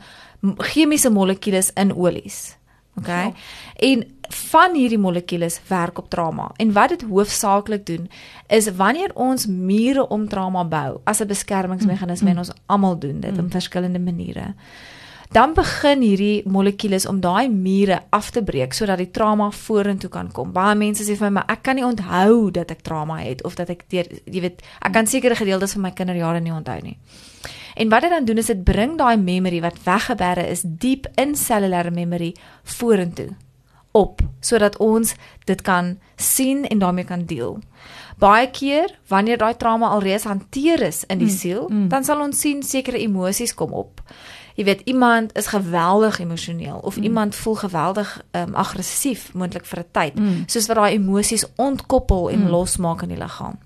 chemiese 0.57 1.09
molekules 1.09 1.71
in 1.73 1.95
olies. 1.95 2.57
OK. 2.97 3.07
Ja. 3.07 3.31
En 3.75 4.17
van 4.21 4.75
hierdie 4.75 4.97
molekules 4.97 5.61
werk 5.67 5.97
op 5.97 6.09
trauma. 6.09 6.51
En 6.55 6.71
wat 6.71 6.89
dit 6.89 7.01
hoofsaaklik 7.01 7.85
doen 7.85 8.09
is 8.47 8.71
wanneer 8.75 9.11
ons 9.13 9.45
mure 9.45 10.07
om 10.07 10.27
trauma 10.27 10.65
bou 10.65 10.97
as 11.03 11.19
'n 11.19 11.27
beskermingsmeganisme 11.27 12.29
mm. 12.29 12.31
en 12.31 12.37
ons 12.37 12.51
almal 12.65 12.99
doen 12.99 13.19
dit 13.19 13.31
mm. 13.31 13.39
op 13.39 13.51
verskillende 13.51 13.99
maniere 13.99 14.53
dan 15.35 15.51
begin 15.53 15.99
hierdie 15.99 16.43
molekules 16.47 17.03
om 17.11 17.19
daai 17.19 17.49
mure 17.51 17.99
af 18.15 18.29
te 18.31 18.43
breek 18.43 18.73
sodat 18.73 19.01
die 19.01 19.11
trauma 19.11 19.49
vorentoe 19.51 20.09
kan 20.09 20.29
kom. 20.31 20.53
Baie 20.55 20.77
mense 20.79 21.03
sê 21.03 21.17
vir 21.19 21.33
my, 21.35 21.43
ek 21.51 21.65
kan 21.67 21.75
nie 21.75 21.83
onthou 21.83 22.51
dat 22.55 22.71
ek 22.71 22.85
trauma 22.87 23.19
het 23.19 23.43
of 23.43 23.57
dat 23.59 23.73
ek 23.73 23.83
deur 23.91 24.07
jy 24.23 24.45
weet, 24.45 24.63
ek 24.79 24.95
kan 24.95 25.09
sekere 25.11 25.35
gedeeltes 25.35 25.75
van 25.75 25.89
my 25.89 25.91
kinderjare 25.97 26.39
nie 26.43 26.55
onthou 26.55 26.77
nie. 26.85 26.95
En 27.75 27.91
wat 27.91 28.05
dit 28.05 28.13
dan 28.15 28.27
doen 28.27 28.39
is 28.39 28.51
dit 28.53 28.61
bring 28.63 28.95
daai 28.95 29.17
memory 29.19 29.59
wat 29.65 29.81
weggeberre 29.83 30.47
is 30.47 30.63
diep 30.63 31.09
in 31.19 31.35
cellulêre 31.35 31.91
memory 31.91 32.31
vorentoe 32.77 33.33
op 33.95 34.23
sodat 34.43 34.79
ons 34.83 35.15
dit 35.47 35.61
kan 35.67 35.97
sien 36.15 36.63
en 36.67 36.79
daarmee 36.79 37.07
kan 37.07 37.27
deel. 37.27 37.59
Baie 38.19 38.47
keer 38.55 38.95
wanneer 39.11 39.39
daai 39.43 39.59
trauma 39.59 39.91
alreeds 39.91 40.23
hanteer 40.23 40.79
is 40.87 41.03
in 41.11 41.19
die 41.19 41.27
mm, 41.27 41.35
siel, 41.35 41.67
mm. 41.67 41.87
dan 41.91 42.07
sal 42.07 42.23
ons 42.23 42.39
sien 42.39 42.63
sekere 42.63 43.03
emosies 43.03 43.51
kom 43.53 43.75
op 43.75 43.99
jy 44.55 44.63
weet 44.63 44.81
iemand 44.83 45.35
is 45.37 45.47
geweldig 45.47 46.19
emosioneel 46.19 46.77
of 46.77 46.97
mm. 46.97 47.03
iemand 47.03 47.35
voel 47.35 47.55
geweldig 47.55 48.21
um, 48.31 48.55
aggressief 48.55 49.33
moontlik 49.33 49.65
vir 49.65 49.79
'n 49.79 49.91
tyd 49.91 50.19
mm. 50.19 50.43
soos 50.47 50.67
wat 50.67 50.77
daai 50.77 50.93
emosies 50.93 51.45
ontkoppel 51.55 52.29
en 52.29 52.39
mm. 52.39 52.49
losmaak 52.49 53.01
in 53.01 53.09
die 53.09 53.17
liggaam. 53.17 53.59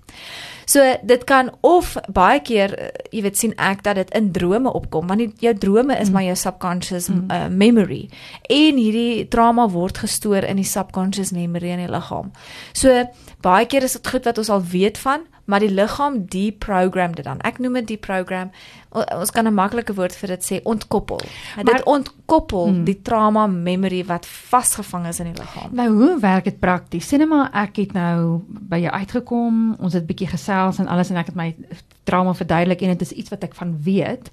So 0.70 0.96
dit 1.02 1.24
kan 1.24 1.50
of 1.60 1.96
baie 2.12 2.40
keer 2.40 2.74
uh, 2.78 2.88
jy 3.10 3.22
weet 3.22 3.38
sien 3.38 3.54
ek 3.58 3.82
dat 3.82 3.98
dit 3.98 4.10
in 4.14 4.30
drome 4.32 4.72
opkom 4.72 5.06
want 5.06 5.18
die, 5.18 5.32
jou 5.46 5.54
drome 5.58 5.96
is 5.98 6.08
mm. 6.08 6.12
maar 6.12 6.22
jou 6.22 6.36
subconscious 6.36 7.08
mm. 7.08 7.24
uh, 7.30 7.48
memory 7.48 8.08
en 8.48 8.78
hierdie 8.78 9.28
trauma 9.28 9.68
word 9.68 9.98
gestoor 9.98 10.46
in 10.46 10.56
die 10.56 10.68
subconscious 10.68 11.30
memory 11.30 11.70
in 11.74 11.82
die 11.86 11.90
liggaam. 11.90 12.30
So 12.72 13.04
baie 13.40 13.66
keer 13.66 13.82
is 13.82 13.92
dit 13.92 14.08
goed 14.08 14.24
wat 14.24 14.38
ons 14.38 14.50
al 14.50 14.62
weet 14.62 14.98
van 14.98 15.26
maar 15.50 15.60
die 15.60 15.72
liggaam 15.74 16.24
deprogram 16.30 17.14
dit 17.14 17.24
dan. 17.24 17.40
Ek 17.46 17.58
noem 17.58 17.80
dit 17.80 17.86
deprogram. 17.94 18.50
Ons 18.90 19.32
kan 19.34 19.46
'n 19.46 19.54
maklike 19.54 19.94
woord 19.94 20.14
vir 20.16 20.28
dit 20.28 20.44
sê 20.44 20.60
ontkoppel. 20.62 21.20
Maar, 21.56 21.64
dit 21.64 21.84
ontkoppel 21.84 22.66
hmm. 22.66 22.84
die 22.84 23.02
trauma 23.02 23.46
memory 23.46 24.04
wat 24.04 24.26
vasgevang 24.26 25.06
is 25.06 25.20
in 25.20 25.32
die 25.32 25.40
liggaam. 25.42 25.74
Nou 25.74 25.88
hoe 25.90 26.20
werk 26.20 26.44
dit 26.44 26.58
prakties? 26.58 27.08
Sien 27.08 27.28
maar 27.28 27.50
ek 27.52 27.76
het 27.76 27.92
nou 27.92 28.42
by 28.46 28.78
jou 28.78 28.92
uitgekom. 28.92 29.76
Ons 29.78 29.92
het 29.92 30.06
bietjie 30.06 30.28
gesels 30.28 30.78
en 30.78 30.86
alles 30.86 31.10
en 31.10 31.16
ek 31.16 31.26
het 31.26 31.34
my 31.34 31.56
trauma 32.04 32.34
verduidelik 32.34 32.80
en 32.82 32.88
dit 32.88 33.00
is 33.00 33.12
iets 33.12 33.30
wat 33.30 33.42
ek 33.42 33.54
van 33.54 33.82
weet. 33.82 34.30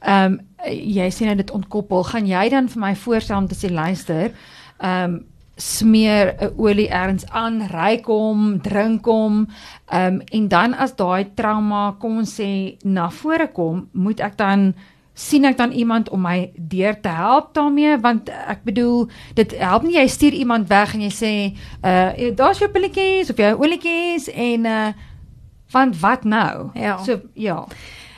Ehm 0.00 0.32
um, 0.32 0.40
jy 0.70 1.10
sien 1.10 1.26
nou 1.26 1.36
dit 1.36 1.50
ontkoppel. 1.50 2.04
Gaan 2.04 2.26
jy 2.26 2.48
dan 2.48 2.68
vir 2.68 2.80
my 2.80 2.94
voorstel 2.96 3.36
om 3.36 3.48
te 3.48 3.58
sê 3.58 3.70
luister, 3.70 4.30
ehm 4.78 5.04
um, 5.04 5.20
smeer 5.56 6.34
'n 6.40 6.52
olie 6.56 6.88
erns 6.88 7.26
aan, 7.28 7.62
ryk 7.70 8.06
hom, 8.06 8.60
drink 8.62 9.04
hom. 9.04 9.48
Ehm 9.90 10.14
um, 10.14 10.20
en 10.30 10.48
dan 10.48 10.74
as 10.74 10.96
daai 10.96 11.34
trauma 11.34 11.96
kom 11.98 12.18
ons 12.18 12.40
sê 12.40 12.76
na 12.84 13.10
vore 13.10 13.52
kom, 13.52 13.88
moet 13.92 14.20
ek 14.20 14.36
dan 14.36 14.74
sien 15.14 15.44
ek 15.44 15.56
dan 15.56 15.70
iemand 15.70 16.08
om 16.08 16.20
my 16.20 16.50
deur 16.56 17.00
te 17.00 17.08
help 17.08 17.54
daarmee 17.54 17.98
want 18.00 18.28
ek 18.28 18.62
bedoel 18.64 19.10
dit 19.36 19.58
help 19.60 19.82
nie 19.82 19.98
jy 19.98 20.06
stuur 20.08 20.32
iemand 20.32 20.68
weg 20.68 20.94
en 20.94 21.04
jy 21.04 21.12
sê 21.12 21.32
uh 21.84 22.30
daar's 22.36 22.58
jou 22.58 22.70
pilletjies 22.72 23.30
of 23.30 23.36
jou 23.36 23.52
olietjies 23.60 24.30
en 24.32 24.64
uh 24.64 24.92
van 25.72 25.94
wat 26.00 26.24
nou? 26.24 26.68
Ja. 26.74 26.98
So 27.04 27.20
ja. 27.34 27.66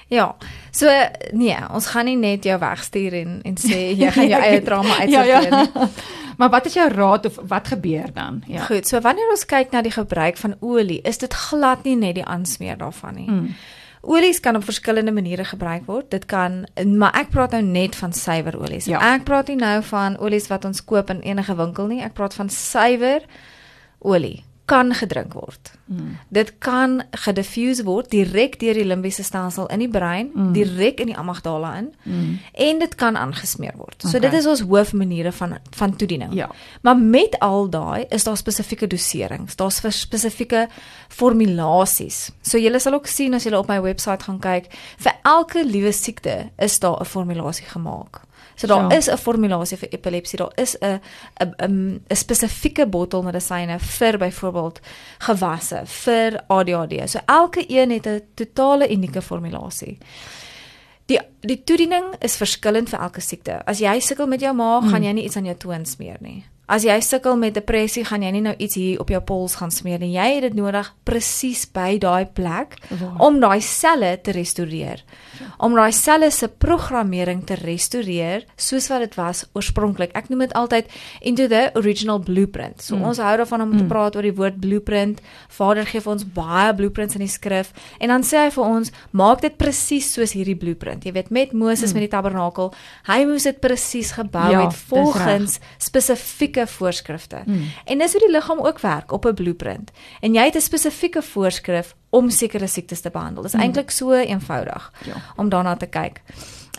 Ja. 0.08 0.36
So 0.70 0.90
nee, 1.32 1.56
ons 1.72 1.86
gaan 1.86 2.04
nie 2.04 2.16
net 2.16 2.44
jou 2.44 2.58
wegstuur 2.58 3.14
en 3.14 3.40
en 3.42 3.58
sê 3.58 3.92
jy 3.94 4.10
gaan 4.10 4.28
jou 4.28 4.42
eie 4.48 4.62
trauma 4.62 4.96
uitsorteer 5.00 5.50
ja, 5.50 5.66
ja. 5.74 5.88
Maar 6.36 6.50
wat 6.50 6.66
is 6.66 6.74
jou 6.74 6.88
raad 6.92 7.26
of 7.26 7.38
wat 7.46 7.68
gebeur 7.68 8.12
dan? 8.12 8.42
Ja. 8.46 8.64
Goed, 8.64 8.88
so 8.88 9.00
wanneer 9.00 9.30
ons 9.30 9.46
kyk 9.46 9.70
na 9.70 9.82
die 9.82 9.94
gebruik 9.94 10.36
van 10.36 10.56
olie, 10.60 11.00
is 11.02 11.18
dit 11.18 11.34
glad 11.34 11.84
nie 11.84 11.96
net 11.96 12.14
die 12.14 12.24
aansmeer 12.24 12.78
daarvan 12.78 13.14
nie. 13.14 13.30
Mm. 13.30 13.54
Olies 14.04 14.40
kan 14.40 14.56
op 14.56 14.64
verskillende 14.64 15.12
maniere 15.12 15.44
gebruik 15.44 15.86
word. 15.86 16.10
Dit 16.10 16.26
kan 16.28 16.66
maar 16.84 17.14
ek 17.16 17.30
praat 17.32 17.56
nou 17.56 17.62
net 17.62 17.96
van 17.96 18.12
suiwer 18.12 18.58
olies. 18.60 18.84
Ja. 18.84 19.00
Ek 19.14 19.24
praat 19.24 19.48
nie 19.48 19.56
nou 19.56 19.78
van 19.82 20.18
olies 20.20 20.50
wat 20.52 20.64
ons 20.64 20.84
koop 20.84 21.10
in 21.10 21.22
enige 21.24 21.56
winkel 21.56 21.86
nie. 21.88 22.02
Ek 22.04 22.12
praat 22.12 22.34
van 22.34 22.50
suiwer 22.52 23.24
olie 23.98 24.44
kan 24.64 24.94
gedrink 24.94 25.34
word. 25.36 25.72
Mm. 25.84 26.16
Dit 26.28 26.54
kan 26.58 27.02
gediffuse 27.10 27.84
word 27.84 28.08
direk 28.10 28.56
deur 28.60 28.78
die 28.78 28.86
limbiese 28.86 29.22
stelsel 29.22 29.68
in 29.72 29.82
die 29.84 29.90
brein, 29.92 30.30
mm. 30.32 30.52
direk 30.56 31.02
in 31.04 31.10
die 31.12 31.16
amygdala 31.20 31.74
in. 31.82 31.90
Mm. 32.02 32.38
En 32.66 32.80
dit 32.80 32.94
kan 33.00 33.18
aangesmeer 33.20 33.76
word. 33.76 33.98
So 34.00 34.16
okay. 34.16 34.24
dit 34.24 34.38
is 34.40 34.48
ons 34.48 34.64
hoofmaniere 34.64 35.32
van 35.36 35.58
van 35.76 35.96
toediening. 35.96 36.32
Ja. 36.34 36.48
Maar 36.82 36.96
met 36.96 37.38
al 37.44 37.68
daai 37.68 38.06
is 38.08 38.24
daar 38.24 38.40
spesifieke 38.40 38.86
doserings. 38.86 39.56
Daar's 39.60 39.82
vir 39.84 39.92
spesifieke 39.92 40.66
formulasies. 41.08 42.30
So 42.42 42.58
julle 42.58 42.80
sal 42.80 42.96
ook 42.96 43.06
sien 43.06 43.34
as 43.34 43.44
julle 43.44 43.60
op 43.60 43.68
my 43.68 43.80
webwerf 43.84 44.24
gaan 44.24 44.40
kyk, 44.40 44.72
vir 44.98 45.12
elke 45.22 45.64
liewe 45.64 45.92
siekte 45.92 46.50
is 46.56 46.78
daar 46.80 47.00
'n 47.00 47.04
formulasie 47.04 47.66
gemaak. 47.66 48.24
So 48.54 48.66
daar 48.66 48.90
ja. 48.90 48.96
is 48.96 49.10
'n 49.10 49.16
formulasie 49.16 49.78
vir 49.78 49.88
epilepsie. 49.88 50.38
Daar 50.38 50.52
is 50.54 50.76
'n 50.80 51.00
'n 51.40 52.02
'n 52.08 52.16
spesifieke 52.16 52.86
bottel 52.86 53.22
medisyne 53.22 53.78
vir 53.78 54.18
byvoorbeeld 54.18 54.80
gewasse, 55.18 55.82
vir 55.84 56.40
ADHD. 56.46 57.10
So 57.10 57.18
elke 57.26 57.64
een 57.68 57.90
het 57.90 58.06
'n 58.06 58.22
totale 58.34 58.90
unieke 58.90 59.22
formulasie. 59.22 59.98
Die 61.06 61.20
die 61.40 61.64
toediening 61.64 62.04
is 62.18 62.36
verskillend 62.36 62.88
vir 62.88 63.00
elke 63.00 63.20
siekte. 63.20 63.64
As 63.66 63.78
jy 63.78 64.00
sukkel 64.00 64.26
met 64.26 64.40
jou 64.40 64.54
maag, 64.54 64.82
hmm. 64.82 64.90
gaan 64.90 65.02
jy 65.02 65.12
nie 65.12 65.24
iets 65.24 65.36
aan 65.36 65.44
jou 65.44 65.56
toon 65.56 65.84
smeer 65.84 66.16
nie. 66.20 66.44
As 66.64 66.84
jy 66.86 66.94
sukkel 67.04 67.36
met 67.36 67.52
depressie, 67.58 68.06
gaan 68.08 68.22
jy 68.24 68.30
nie 68.32 68.40
nou 68.46 68.54
iets 68.56 68.78
hier 68.78 69.00
op 69.02 69.10
jou 69.12 69.20
pols 69.28 69.58
gaan 69.60 69.72
smeer 69.74 70.00
nie. 70.00 70.14
Jy 70.14 70.28
het 70.38 70.44
dit 70.46 70.54
nodig 70.56 70.86
presies 71.04 71.66
by 71.68 71.98
daai 72.00 72.24
plek 72.32 72.78
wow. 72.88 73.18
om 73.26 73.36
daai 73.42 73.60
selle 73.60 74.14
te 74.24 74.32
restoreer. 74.32 75.02
Om 75.60 75.76
daai 75.76 75.92
selle 75.92 76.30
se 76.32 76.48
programmering 76.48 77.42
te 77.44 77.58
restoreer 77.60 78.46
soos 78.56 78.88
wat 78.88 79.04
dit 79.04 79.18
was 79.20 79.42
oorspronklik. 79.52 80.14
Ek 80.16 80.30
noem 80.32 80.46
dit 80.46 80.54
altyd 80.56 80.88
into 81.20 81.50
the 81.52 81.66
original 81.76 82.22
blueprint. 82.24 82.80
So 82.80 82.96
mm. 82.96 83.10
ons 83.12 83.20
hou 83.20 83.34
daarvan 83.42 83.66
om 83.66 83.74
mm. 83.74 83.84
te 83.84 83.90
praat 83.92 84.16
oor 84.16 84.24
die 84.24 84.34
woord 84.40 84.56
blueprint. 84.64 85.20
Vader 85.52 85.84
gee 85.90 86.00
vir 86.00 86.14
ons 86.16 86.24
baie 86.24 86.72
blueprints 86.80 87.20
in 87.20 87.26
die 87.26 87.30
skrif 87.32 87.74
en 88.00 88.14
dan 88.14 88.24
sê 88.24 88.46
hy 88.46 88.48
vir 88.56 88.64
ons, 88.64 88.94
maak 89.12 89.44
dit 89.44 89.60
presies 89.60 90.08
soos 90.16 90.32
hierdie 90.32 90.56
blueprint. 90.56 91.04
Jy 91.04 91.12
weet 91.12 91.28
met 91.28 91.52
Moses 91.52 91.92
mm. 91.92 92.00
met 92.00 92.08
die 92.08 92.12
tabernakel, 92.16 92.72
hy 93.10 93.20
moes 93.28 93.44
dit 93.44 93.60
presies 93.60 94.14
gebou 94.16 94.48
ja, 94.48 94.64
het 94.64 94.82
volgens 94.88 95.60
spesifiek 95.82 96.53
spesifieke 96.54 96.66
voorskrifte. 96.66 97.42
Mm. 97.46 97.70
En 97.84 97.98
dis 97.98 98.12
hoe 98.12 98.20
die 98.20 98.30
liggaam 98.30 98.60
ook 98.60 98.80
werk 98.80 99.12
op 99.12 99.24
'n 99.24 99.34
blueprint. 99.34 99.90
En 100.20 100.34
jy 100.34 100.44
het 100.44 100.54
'n 100.54 100.60
spesifieke 100.60 101.22
voorskrif 101.22 101.94
om 102.10 102.30
sekere 102.30 102.66
siektes 102.66 103.00
te 103.00 103.10
behandel. 103.10 103.42
Dis 103.42 103.52
mm. 103.52 103.60
eintlik 103.60 103.90
so 103.90 104.12
eenvoudig 104.12 104.92
ja. 105.04 105.14
om 105.36 105.48
daarna 105.48 105.76
te 105.76 105.86
kyk. 105.86 106.22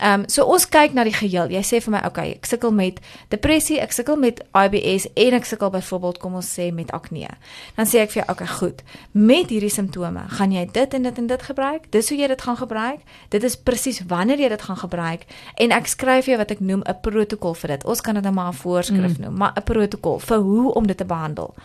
Ehm 0.02 0.20
um, 0.20 0.24
so 0.28 0.44
ons 0.44 0.66
kyk 0.68 0.94
na 0.94 1.06
die 1.08 1.14
geheel. 1.16 1.48
Jy 1.54 1.62
sê 1.64 1.80
vir 1.80 1.94
my, 1.94 2.02
okay, 2.08 2.34
ek 2.36 2.48
sukkel 2.50 2.74
met 2.76 2.98
depressie, 3.32 3.78
ek 3.80 3.94
sukkel 3.96 4.18
met 4.20 4.42
IBS 4.52 5.08
en 5.16 5.38
ek 5.38 5.48
sukkel 5.48 5.72
byvoorbeeld 5.72 6.20
kom 6.20 6.36
ons 6.36 6.50
sê 6.58 6.68
met 6.76 6.92
akne. 6.92 7.30
Dan 7.78 7.88
sê 7.88 8.02
ek 8.04 8.12
vir 8.12 8.22
jou, 8.22 8.26
okay, 8.34 8.48
goed. 8.60 8.84
Met 9.14 9.54
hierdie 9.56 9.72
simptome, 9.72 10.26
gaan 10.36 10.52
jy 10.52 10.66
dit 10.76 10.98
en 11.00 11.08
dit 11.08 11.22
en 11.24 11.30
dit 11.32 11.48
gebruik? 11.48 11.88
Dis 11.96 12.12
hoe 12.12 12.18
jy 12.20 12.28
dit 12.28 12.42
gaan 12.48 12.60
gebruik. 12.60 13.08
Dit 13.32 13.48
is 13.48 13.56
presies 13.56 14.02
wanneer 14.12 14.44
jy 14.44 14.52
dit 14.52 14.68
gaan 14.68 14.82
gebruik 14.84 15.24
en 15.64 15.72
ek 15.72 15.88
skryf 15.88 16.28
jou 16.28 16.38
wat 16.44 16.52
ek 16.52 16.60
noem 16.60 16.84
'n 16.84 17.00
protokol 17.02 17.56
vir 17.56 17.78
dit. 17.78 17.86
Ons 17.86 18.02
kan 18.02 18.16
dit 18.16 18.24
nou 18.24 18.34
maar 18.34 18.52
'n 18.52 18.60
voorskrif 18.60 19.18
mm. 19.18 19.24
noem, 19.24 19.38
maar 19.38 19.54
'n 19.56 19.64
protokol 19.64 20.20
vir 20.20 20.38
hoe 20.38 20.74
om 20.74 20.88
dit 20.88 20.98
te 20.98 21.06
behandel. 21.06 21.56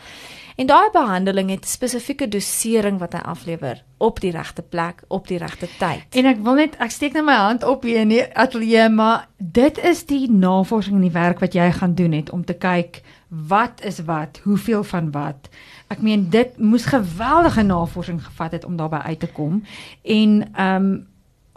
En 0.60 0.66
daai 0.68 0.90
behandeling 0.92 1.48
het 1.50 1.64
spesifieke 1.64 2.26
dosering 2.28 2.98
wat 3.00 3.14
hy 3.16 3.20
aflewer 3.32 3.78
op 3.96 4.18
die 4.20 4.32
regte 4.34 4.60
plek 4.60 4.98
op 5.08 5.28
die 5.30 5.38
regte 5.40 5.64
tyd. 5.78 6.04
En 6.20 6.26
ek 6.28 6.42
wil 6.44 6.58
net 6.58 6.74
ek 6.84 6.92
steek 6.92 7.14
net 7.16 7.24
my 7.24 7.36
hand 7.40 7.64
op 7.64 7.86
hier 7.88 8.02
in 8.02 8.12
die 8.12 8.26
ateljee, 8.36 8.90
maar 8.92 9.24
dit 9.38 9.80
is 9.88 10.02
die 10.10 10.26
navorsing 10.28 10.98
en 10.98 11.06
die 11.06 11.14
werk 11.14 11.40
wat 11.40 11.56
jy 11.56 11.70
gaan 11.78 11.94
doen 11.96 12.12
het 12.12 12.28
om 12.36 12.42
te 12.44 12.58
kyk 12.60 13.00
wat 13.48 13.80
is 13.88 14.02
wat, 14.04 14.42
hoeveel 14.44 14.84
van 14.84 15.08
wat. 15.14 15.48
Ek 15.88 16.02
meen 16.04 16.26
dit 16.28 16.58
moes 16.60 16.90
geweldige 16.92 17.64
navorsing 17.64 18.20
gevat 18.26 18.58
het 18.58 18.68
om 18.68 18.76
daarby 18.76 19.00
uit 19.06 19.24
te 19.24 19.30
kom. 19.32 19.62
En 20.04 20.42
ehm 20.52 20.90
um, 20.90 20.98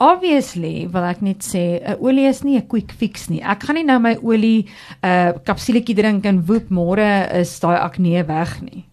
Obviously, 0.04 0.88
wil 0.90 1.04
ek 1.06 1.22
net 1.22 1.46
sê, 1.46 1.80
'n 1.80 2.00
olie 2.02 2.26
is 2.28 2.42
nie 2.44 2.58
'n 2.58 2.68
quick 2.68 2.92
fix 2.92 3.30
nie. 3.30 3.44
Ek 3.44 3.64
gaan 3.64 3.76
nie 3.76 3.86
nou 3.86 4.00
my 4.00 4.18
olie 4.24 4.66
'n 4.66 5.06
uh, 5.06 5.32
kapsuletjie 5.46 5.96
drink 5.96 6.26
en 6.26 6.46
woep 6.46 6.70
môre 6.70 7.30
is 7.40 7.60
daai 7.60 7.78
akne 7.78 8.26
weg 8.26 8.62
nie. 8.62 8.84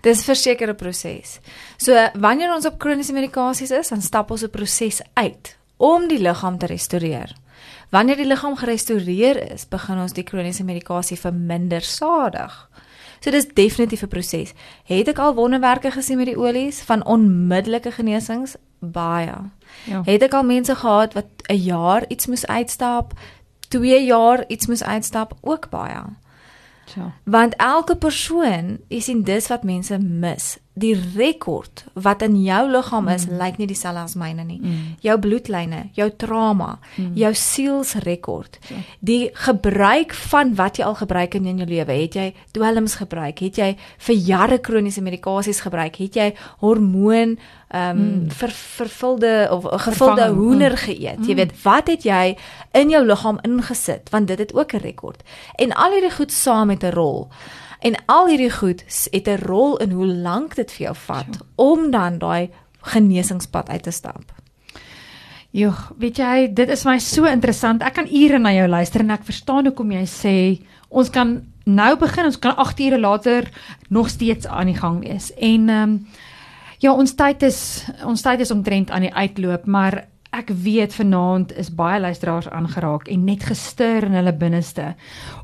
Dis 0.00 0.24
verseker 0.24 0.68
'n 0.68 0.76
proses. 0.76 1.40
So 1.76 1.92
wanneer 2.14 2.54
ons 2.54 2.66
op 2.66 2.78
kroniese 2.78 3.12
medikasies 3.12 3.70
is, 3.70 3.88
dan 3.88 4.02
stap 4.02 4.30
ons 4.30 4.42
'n 4.42 4.50
proses 4.50 5.00
uit 5.14 5.56
om 5.76 6.08
die 6.08 6.18
liggaam 6.18 6.58
te 6.58 6.66
restoreer. 6.66 7.34
Wanneer 7.90 8.16
die 8.16 8.26
liggaam 8.26 8.56
gerestoreer 8.56 9.52
is, 9.52 9.64
begin 9.68 9.98
ons 9.98 10.12
die 10.12 10.24
kroniese 10.24 10.64
medikasie 10.64 11.16
verminder 11.18 11.80
stadig. 11.80 12.68
So 13.20 13.30
dis 13.30 13.48
definitief 13.48 14.02
'n 14.02 14.08
proses. 14.08 14.52
Het 14.84 15.08
ek 15.08 15.18
al 15.18 15.34
wonderwerke 15.34 15.90
gesien 15.90 16.16
met 16.16 16.26
die 16.26 16.38
olies 16.38 16.80
van 16.80 17.04
onmiddellike 17.04 17.90
genesings? 17.90 18.56
Baie. 18.78 19.34
Ja. 19.84 20.02
Het 20.04 20.22
ek 20.22 20.34
al 20.34 20.44
mense 20.44 20.74
gehad 20.74 21.14
wat 21.14 21.26
'n 21.48 21.54
jaar 21.54 22.04
iets 22.08 22.26
moes 22.26 22.46
uitstap, 22.46 23.12
2 23.68 24.04
jaar 24.04 24.44
iets 24.48 24.66
moes 24.66 24.82
uitstap, 24.82 25.32
ook 25.40 25.70
baie. 25.70 26.02
Ja. 26.94 27.12
Want 27.24 27.56
elke 27.56 27.96
persoon, 27.96 28.78
jy 28.88 29.00
sien 29.00 29.22
dis 29.22 29.48
wat 29.48 29.62
mense 29.62 29.98
mis. 29.98 30.56
Die 30.78 30.94
rekord 31.16 31.84
wat 31.92 32.22
in 32.22 32.36
jou 32.42 32.62
liggaam 32.70 33.08
is, 33.08 33.26
mm. 33.26 33.38
lyk 33.40 33.58
nie 33.58 33.66
dieselfde 33.70 34.04
as 34.04 34.14
myne 34.14 34.44
nie. 34.44 34.58
Mm. 34.60 34.96
Jou 35.04 35.18
bloedlyne, 35.18 35.82
jou 35.98 36.08
trauma, 36.16 36.78
mm. 36.96 37.12
jou 37.18 37.32
sielsrekord. 37.34 38.58
Ja. 38.70 38.82
Die 39.00 39.30
gebruik 39.46 40.14
van 40.30 40.54
wat 40.58 40.78
jy 40.78 40.84
al 40.84 40.98
gebruik 41.00 41.34
in 41.34 41.48
jou 41.58 41.68
lewe. 41.68 41.92
Het 41.92 42.14
jy 42.14 42.28
dwelms 42.56 42.98
gebruik? 43.02 43.38
Het 43.38 43.58
jy 43.58 43.70
vir 44.08 44.14
jare 44.14 44.58
kroniese 44.58 45.02
medikasies 45.02 45.60
gebruik? 45.66 45.96
Het 45.96 46.20
jy 46.22 46.32
hormoon 46.62 47.38
ehm 47.68 47.98
um, 47.98 48.04
mm. 48.04 48.30
ver, 48.30 48.50
vervulde 48.50 49.48
of 49.50 49.62
gevulde 49.62 50.14
Vervangen. 50.14 50.34
hoender 50.34 50.70
mm. 50.70 50.76
geëet. 50.76 51.18
Mm. 51.18 51.24
Jy 51.28 51.34
weet, 51.34 51.62
wat 51.62 51.86
het 51.86 52.02
jy 52.02 52.36
in 52.72 52.88
jou 52.88 53.04
liggaam 53.04 53.38
ingesit? 53.42 54.08
Want 54.10 54.26
dit 54.26 54.38
het 54.38 54.54
ook 54.54 54.72
'n 54.72 54.76
rekord. 54.80 55.22
En 55.54 55.72
al 55.72 55.92
hierdie 55.92 56.14
goed 56.14 56.32
saam 56.32 56.66
met 56.66 56.82
'n 56.82 56.90
rol. 56.90 57.28
En 57.80 57.94
al 58.06 58.26
hierdie 58.26 58.50
goed 58.50 58.82
het 59.10 59.28
'n 59.28 59.44
rol 59.44 59.76
in 59.76 59.90
hoe 59.90 60.06
lank 60.06 60.54
dit 60.54 60.70
vir 60.72 60.84
jou 60.86 60.96
vat 60.96 61.26
ja. 61.30 61.46
om 61.54 61.90
dan 61.90 62.18
daai 62.18 62.50
genesingspad 62.80 63.68
uit 63.68 63.82
te 63.82 63.90
stap. 63.90 64.32
Jo, 65.50 65.72
weet 65.98 66.16
jy, 66.16 66.50
dit 66.54 66.68
is 66.68 66.84
my 66.84 66.98
so 66.98 67.24
interessant. 67.24 67.82
Ek 67.82 67.94
kan 67.94 68.06
ure 68.12 68.38
na 68.38 68.52
jou 68.52 68.68
luister 68.68 69.00
en 69.00 69.10
ek 69.10 69.24
verstaan 69.24 69.64
hoekom 69.64 69.92
jy 69.92 70.04
sê 70.06 70.66
ons 70.88 71.10
kan 71.10 71.42
nou 71.64 71.96
begin, 71.96 72.24
ons 72.24 72.38
kan 72.38 72.56
8 72.56 72.80
ure 72.80 72.98
later 72.98 73.50
nog 73.88 74.08
steeds 74.08 74.46
aan 74.46 74.66
die 74.66 74.76
gang 74.76 75.00
wees. 75.00 75.32
En 75.36 75.68
ehm 75.68 75.90
um, 75.90 76.06
Ja, 76.78 76.92
ons 76.94 77.16
tyd 77.18 77.42
is 77.42 77.58
ons 78.06 78.22
tyd 78.22 78.44
is 78.44 78.54
omtrent 78.54 78.92
aan 78.94 79.08
die 79.08 79.14
uitloop, 79.14 79.66
maar 79.66 80.04
ek 80.30 80.50
weet 80.62 80.94
vanaand 80.94 81.52
is 81.56 81.70
baie 81.74 82.00
luisteraars 82.00 82.48
aangeraak 82.48 83.08
en 83.08 83.24
net 83.24 83.42
gestuur 83.48 84.04
in 84.04 84.16
hulle 84.18 84.34
binneste 84.36 84.94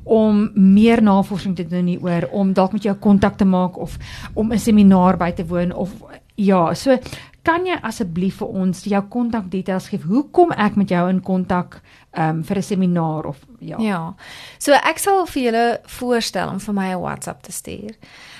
om 0.04 0.50
meer 0.54 1.02
navorsing 1.02 1.56
te 1.56 1.66
doen 1.66 1.86
hieroor, 1.86 2.28
om 2.32 2.52
dalk 2.52 2.72
met 2.72 2.82
jou 2.82 2.94
kontak 2.96 3.36
te 3.40 3.44
maak 3.44 3.78
of 3.78 3.96
om 4.34 4.52
'n 4.52 4.58
seminaar 4.58 5.16
by 5.16 5.32
te 5.32 5.46
woon 5.46 5.72
of 5.72 5.90
ja, 6.34 6.74
so 6.74 6.98
kan 7.44 7.66
jy 7.66 7.76
asseblief 7.82 8.38
vir 8.40 8.48
ons 8.48 8.84
jou 8.84 9.02
kontakdetails 9.12 9.88
gee? 9.88 10.00
Hoe 10.00 10.24
kom 10.30 10.52
ek 10.52 10.76
met 10.80 10.88
jou 10.88 11.08
in 11.10 11.20
kontak 11.20 11.82
um, 12.16 12.44
vir 12.44 12.56
'n 12.56 12.62
seminaar 12.62 13.24
of 13.24 13.38
ja? 13.58 13.78
Ja. 13.78 14.14
So 14.58 14.72
ek 14.72 14.98
sal 14.98 15.26
vir 15.26 15.42
julle 15.42 15.80
voorstel 15.86 16.48
om 16.48 16.60
vir 16.60 16.74
my 16.74 16.88
'n 16.92 17.00
WhatsApp 17.00 17.42
te 17.42 17.52
stuur. 17.52 17.94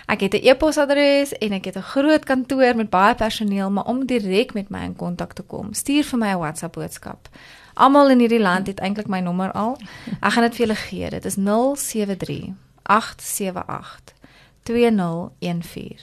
Ek 0.07 0.21
het 0.21 0.35
'n 0.35 0.47
e-posadres 0.49 1.33
en 1.33 1.53
ek 1.53 1.65
het 1.65 1.77
'n 1.77 1.83
groot 1.83 2.25
kantoor 2.25 2.77
met 2.77 2.91
baie 2.91 3.15
personeel, 3.15 3.71
maar 3.71 3.85
om 3.85 4.07
direk 4.07 4.55
met 4.55 4.69
my 4.71 4.85
in 4.85 4.97
kontak 4.97 5.33
te 5.33 5.43
kom, 5.43 5.73
stuur 5.73 6.05
vir 6.05 6.19
my 6.19 6.29
'n 6.29 6.39
WhatsApp 6.39 6.75
boodskap. 6.75 7.29
Almal 7.75 8.11
in 8.11 8.19
hierdie 8.19 8.41
land 8.41 8.67
het 8.67 8.81
eintlik 8.81 9.09
my 9.09 9.21
nommer 9.21 9.53
al. 9.53 9.79
Ek 10.21 10.33
gaan 10.33 10.43
dit 10.43 10.55
vir 10.55 10.67
julle 10.67 10.79
gee. 10.79 11.11
Dit 11.11 11.25
is 11.25 11.37
073 11.37 12.55
878 12.83 14.15
2014. 14.63 15.99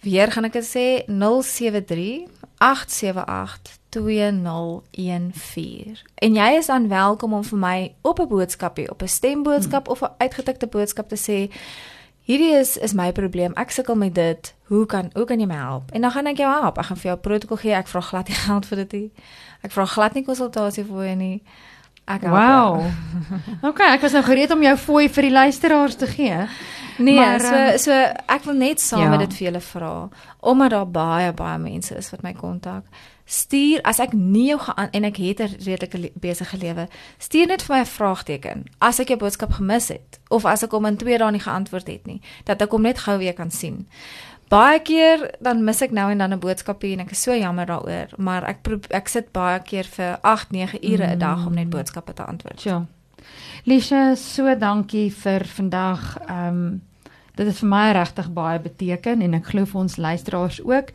Weer 0.00 0.32
gaan 0.32 0.44
ek 0.44 0.52
dit 0.52 0.66
sê 0.66 1.04
073 1.06 2.28
878 2.58 3.81
2014. 3.92 5.98
En 6.14 6.34
jy 6.34 6.56
is 6.56 6.66
dan 6.66 6.88
welkom 6.88 7.32
om 7.32 7.44
vir 7.44 7.58
my 7.58 7.94
op 8.00 8.20
'n 8.20 8.28
boodskapie, 8.28 8.90
op 8.90 9.02
'n 9.02 9.08
stemboodskap 9.08 9.84
hmm. 9.84 9.92
of 9.92 10.00
'n 10.00 10.14
uitgetikte 10.18 10.66
boodskap 10.66 11.08
te 11.08 11.16
sê 11.16 11.52
hierdie 12.22 12.58
is 12.58 12.76
is 12.76 12.92
my 12.92 13.12
probleem. 13.12 13.52
Ek 13.52 13.70
sukkel 13.70 13.94
met 13.94 14.14
dit. 14.14 14.54
Hoe 14.62 14.86
kan 14.86 15.10
hoe 15.12 15.24
kan 15.24 15.40
jy 15.40 15.46
my 15.46 15.54
help? 15.54 15.90
En 15.90 16.00
dan 16.00 16.10
gaan 16.10 16.26
ek 16.26 16.36
jou 16.36 16.60
help. 16.60 16.78
Ek 16.78 16.84
gaan 16.84 16.96
vir 16.96 17.10
jou 17.10 17.18
protokol 17.18 17.56
gee. 17.56 17.72
Ek 17.72 17.88
vra 17.88 18.00
glad 18.00 18.28
nie 18.28 18.36
geld 18.46 18.66
vir 18.66 18.76
dit 18.76 18.92
nie. 18.92 19.10
Ek 19.60 19.70
vra 19.70 19.84
glad 19.84 20.14
nie 20.14 20.24
konsultasie 20.24 20.84
vir 20.84 21.06
jou 21.06 21.16
nie. 21.16 21.42
Ek 22.04 22.22
Wow. 22.22 22.84
okay, 23.68 23.94
ek 23.94 24.00
was 24.00 24.12
nou 24.12 24.22
gereed 24.22 24.50
om 24.50 24.62
jou 24.62 24.76
fooi 24.76 25.08
vir 25.08 25.22
die 25.22 25.30
luisteraars 25.30 25.94
te 25.94 26.06
gee. 26.06 26.46
Nee, 26.98 27.16
maar, 27.16 27.40
so 27.40 27.54
um, 27.54 27.78
so 27.78 27.92
ek 28.26 28.44
wil 28.44 28.54
net 28.54 28.80
saam 28.80 29.00
ja. 29.00 29.08
met 29.08 29.18
dit 29.18 29.34
vir 29.34 29.46
julle 29.46 29.60
vra 29.60 30.08
omdat 30.40 30.70
daar 30.70 30.90
baie 30.90 31.32
baie 31.32 31.58
mense 31.58 31.96
is 31.96 32.10
wat 32.10 32.22
my 32.22 32.32
kontak 32.32 32.84
stuur 33.32 33.80
as 33.88 34.00
ek 34.02 34.12
nie 34.12 34.50
jou 34.50 34.58
gaan 34.60 34.90
en 34.92 35.04
ek 35.08 35.16
het 35.16 35.40
'n 35.40 35.56
redelike 35.64 36.12
besige 36.20 36.56
lewe, 36.56 36.88
stuur 37.18 37.46
net 37.46 37.62
vir 37.62 37.76
my 37.76 37.80
'n 37.80 37.94
vraagteken 37.98 38.64
as 38.78 39.00
ek 39.00 39.08
jou 39.08 39.18
boodskap 39.18 39.52
gemis 39.52 39.88
het 39.88 40.20
of 40.28 40.44
as 40.44 40.62
ek 40.62 40.70
hom 40.70 40.86
in 40.86 40.96
2 40.96 41.18
dae 41.18 41.30
nie 41.30 41.40
geantwoord 41.40 41.86
het 41.86 42.06
nie, 42.06 42.20
dat 42.44 42.62
ek 42.62 42.70
hom 42.70 42.82
net 42.82 42.98
gou 42.98 43.18
weer 43.18 43.34
kan 43.34 43.50
sien. 43.50 43.86
Baie 44.48 44.80
keer 44.80 45.30
dan 45.40 45.64
mis 45.64 45.80
ek 45.82 45.90
nou 45.90 46.10
en 46.10 46.18
dan 46.18 46.32
'n 46.32 46.38
boodskapie 46.38 46.92
en 46.92 47.00
ek 47.00 47.10
is 47.10 47.22
so 47.22 47.34
jammer 47.34 47.66
daaroor, 47.66 48.08
maar 48.18 48.44
ek 48.44 48.58
ek 48.90 49.08
sit 49.08 49.32
baie 49.32 49.60
keer 49.60 49.84
vir 49.84 50.18
8, 50.22 50.50
9 50.50 50.78
ure 50.82 51.06
'n 51.06 51.18
dag 51.18 51.46
om 51.46 51.54
net 51.54 51.70
boodskappe 51.70 52.12
te 52.14 52.24
antwoord. 52.24 52.62
Ja. 52.62 52.86
Lisha, 53.64 54.14
so 54.14 54.54
dankie 54.58 55.10
vir 55.10 55.44
vandag. 55.44 56.18
Ehm 56.28 56.48
um, 56.48 56.82
dit 57.42 57.50
het 57.50 57.58
vir 57.60 57.68
my 57.68 57.92
regtig 57.96 58.28
baie 58.34 58.58
beteken 58.62 59.22
en 59.24 59.34
ek 59.38 59.46
glo 59.50 59.62
vir 59.68 59.80
ons 59.82 59.96
luisteraars 59.96 60.58
ook 60.64 60.88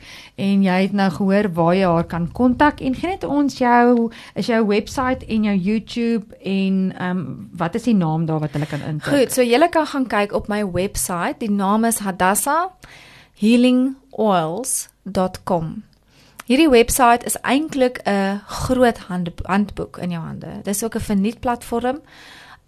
en 0.47 0.55
jy 0.65 0.77
het 0.85 0.93
nou 0.95 1.09
gehoor 1.17 1.47
waar 1.57 1.75
jy 1.75 1.87
haar 1.87 2.07
kan 2.07 2.31
kontak 2.31 2.81
en 2.81 2.95
gee 2.97 3.09
net 3.11 3.23
ons 3.27 3.57
jou 3.59 4.11
is 4.35 4.47
jou 4.51 4.67
webwerf 4.67 5.21
en 5.27 5.43
jou 5.51 5.55
YouTube 5.55 6.25
en 6.41 6.93
ehm 6.95 7.17
um, 7.17 7.49
wat 7.57 7.75
is 7.75 7.83
die 7.89 7.97
naam 7.97 8.25
daar 8.25 8.39
wat 8.39 8.51
hulle 8.53 8.65
kan 8.69 8.81
intik? 8.85 9.13
Goed, 9.13 9.31
so 9.33 9.41
julle 9.43 9.69
kan 9.69 9.85
gaan 9.85 10.07
kyk 10.07 10.33
op 10.33 10.47
my 10.47 10.65
webwerf. 10.65 11.37
Die 11.39 11.51
naam 11.51 11.85
is 11.85 11.99
Hadassah 11.99 12.69
healingoils.com. 13.41 15.83
Hierdie 16.47 16.69
webwerf 16.71 17.23
is 17.27 17.35
eintlik 17.41 17.99
'n 18.05 18.41
groot 18.47 18.97
handboek 19.45 19.97
in 19.97 20.11
jou 20.11 20.23
hande. 20.23 20.47
Dis 20.63 20.83
ook 20.83 20.95
'n 20.95 20.99
verniet 20.99 21.39
platform 21.39 21.99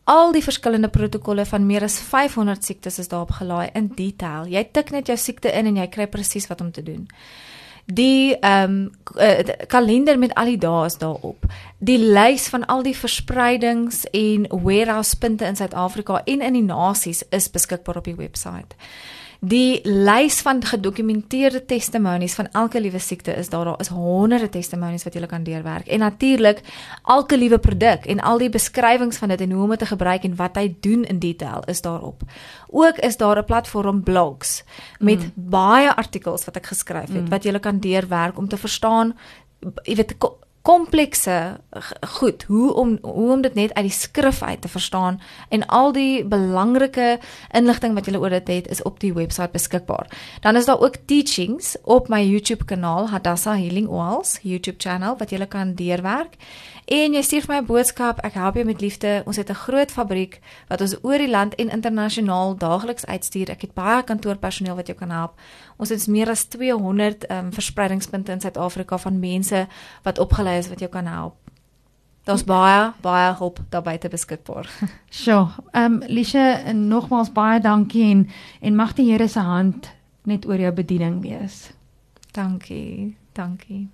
al 0.10 0.32
die 0.34 0.41
verskillende 0.43 0.89
protokolle 0.89 1.45
van 1.45 1.67
meer 1.69 1.86
as 1.86 2.00
500 2.02 2.65
siektes 2.65 2.98
is 3.00 3.12
daarop 3.12 3.36
gelaai 3.38 3.69
in 3.78 3.91
detail. 3.95 4.48
Jy 4.50 4.63
tik 4.74 4.89
net 4.95 5.12
jou 5.12 5.17
siekte 5.17 5.52
in 5.54 5.69
en 5.69 5.78
jy 5.78 5.86
kry 5.93 6.08
presies 6.10 6.50
wat 6.50 6.63
om 6.65 6.72
te 6.74 6.84
doen. 6.84 7.06
Die 7.86 8.36
ehm 8.38 8.74
um, 8.74 8.91
uh, 9.17 9.54
kalender 9.67 10.19
met 10.22 10.34
al 10.38 10.52
die 10.52 10.60
dae 10.62 10.86
is 10.86 10.98
daarop. 11.02 11.45
Die 11.78 11.98
lys 11.98 12.50
van 12.54 12.65
al 12.65 12.84
die 12.86 12.95
verspreidings 12.98 14.04
en 14.13 14.45
warehouse 14.50 15.17
punte 15.17 15.45
in 15.45 15.58
Suid-Afrika 15.58 16.22
en 16.26 16.41
in 16.41 16.54
die 16.54 16.65
nasies 16.65 17.24
is 17.30 17.50
beskikbaar 17.50 17.98
op 17.98 18.06
die 18.06 18.15
webwerf. 18.15 18.78
Die 19.39 19.80
lys 19.84 20.41
van 20.43 20.60
gedokumenteerde 20.63 21.65
testimonies 21.65 22.34
van 22.36 22.49
elke 22.52 22.82
liewe 22.82 22.99
siekte 22.99 23.36
is 23.36 23.49
daar. 23.49 23.65
Daar 23.65 23.80
is 23.80 23.88
honderde 23.88 24.49
testimonies 24.49 25.04
wat 25.04 25.13
jy 25.13 25.25
kan 25.25 25.43
deurwerk. 25.43 25.88
En 25.88 25.99
natuurlik 25.99 26.62
elke 27.06 27.38
liewe 27.38 27.60
produk 27.60 28.06
en 28.06 28.19
al 28.19 28.38
die 28.38 28.49
beskrywings 28.49 29.17
van 29.17 29.28
dit 29.28 29.41
en 29.41 29.52
hoe 29.52 29.63
om 29.63 29.69
dit 29.69 29.80
te 29.80 29.86
gebruik 29.86 30.23
en 30.23 30.36
wat 30.36 30.56
hy 30.56 30.75
doen 30.80 31.04
in 31.04 31.19
detail 31.19 31.63
is 31.65 31.82
daarop. 31.82 32.21
Ook 32.67 32.97
is 32.97 33.17
daar 33.17 33.38
'n 33.38 33.45
platform 33.45 34.04
blogs 34.04 34.63
met 34.99 35.19
mm. 35.19 35.32
baie 35.36 35.95
artikels 35.95 36.45
wat 36.45 36.56
ek 36.56 36.65
geskryf 36.65 37.08
het 37.08 37.23
mm. 37.23 37.30
wat 37.30 37.43
jy 37.43 37.60
kan 37.60 37.80
deurwerk 37.80 38.38
om 38.38 38.47
te 38.47 38.58
verstaan 38.58 39.15
jy 39.60 39.95
weet 39.95 40.15
komplekse 40.69 41.58
goed 42.15 42.43
hoe 42.43 42.73
om 42.73 42.97
hoe 43.01 43.32
om 43.34 43.41
dit 43.41 43.55
net 43.58 43.73
uit 43.73 43.88
die 43.88 43.95
skrif 43.95 44.41
uit 44.43 44.62
te 44.62 44.69
verstaan 44.69 45.17
en 45.49 45.65
al 45.65 45.91
die 45.95 46.25
belangrike 46.25 47.17
inligting 47.58 47.95
wat 47.97 48.05
jy 48.05 48.19
oor 48.19 48.36
dit 48.38 48.51
het 48.53 48.69
is 48.69 48.84
op 48.86 48.99
die 49.01 49.13
webwerf 49.13 49.51
beskikbaar. 49.55 50.05
Dan 50.45 50.60
is 50.60 50.69
daar 50.69 50.82
ook 50.82 51.01
teachings 51.10 51.75
op 51.84 52.10
my 52.13 52.21
YouTube 52.21 52.65
kanaal 52.69 53.10
Hadassah 53.10 53.58
Healing 53.58 53.88
Oils 53.89 54.38
YouTube 54.41 54.77
channel 54.77 55.17
wat 55.17 55.34
jy 55.34 55.47
kan 55.49 55.73
deurwerk 55.73 56.38
en 56.89 57.13
jy 57.13 57.21
stuur 57.21 57.45
vir 57.45 57.53
my 57.55 57.62
'n 57.62 57.65
boodskap, 57.65 58.19
ek 58.25 58.34
help 58.34 58.55
jou 58.55 58.65
met 58.65 58.82
liefde. 58.82 59.23
Ons 59.25 59.38
het 59.38 59.49
'n 59.49 59.53
groot 59.53 59.91
fabriek 59.91 60.39
wat 60.67 60.82
ons 60.82 60.95
oor 61.01 61.17
die 61.17 61.29
land 61.29 61.55
en 61.55 61.69
internasionaal 61.69 62.58
daagliks 62.58 63.05
uitstuur. 63.05 63.49
Ek 63.49 63.62
het 63.62 63.73
baie 63.73 64.03
kantoorpersoneel 64.03 64.75
wat 64.75 64.88
jou 64.88 64.97
kan 64.97 65.10
help. 65.10 65.34
Ons 65.77 65.89
het 65.89 66.08
meer 66.08 66.29
as 66.29 66.43
200 66.43 67.25
ehm 67.25 67.45
um, 67.45 67.53
verspreidingspunte 67.53 68.32
in 68.32 68.41
Suid-Afrika 68.41 68.97
van 68.97 69.19
mense 69.19 69.67
wat 70.03 70.19
opgelei 70.19 70.59
is 70.60 70.69
wat 70.69 70.80
jou 70.84 70.91
kan 70.91 71.08
help. 71.08 71.36
Daar's 72.28 72.43
baie 72.43 72.91
baie 73.02 73.34
hulp 73.39 73.60
daar 73.69 73.82
buite 73.82 74.10
beskikbaar. 74.10 74.69
Sjoe. 75.22 75.48
Ehm 75.72 75.93
um, 75.93 76.02
Lisha, 76.08 76.72
nogmaals 76.74 77.32
baie 77.32 77.60
dankie 77.60 78.10
en 78.12 78.28
en 78.62 78.76
mag 78.76 78.93
die 78.93 79.12
Here 79.12 79.28
se 79.28 79.39
hand 79.39 79.91
net 80.24 80.45
oor 80.45 80.60
jou 80.60 80.74
bediening 80.74 81.22
wees. 81.22 81.72
Dankie. 82.32 83.15
Dankie. 83.34 83.88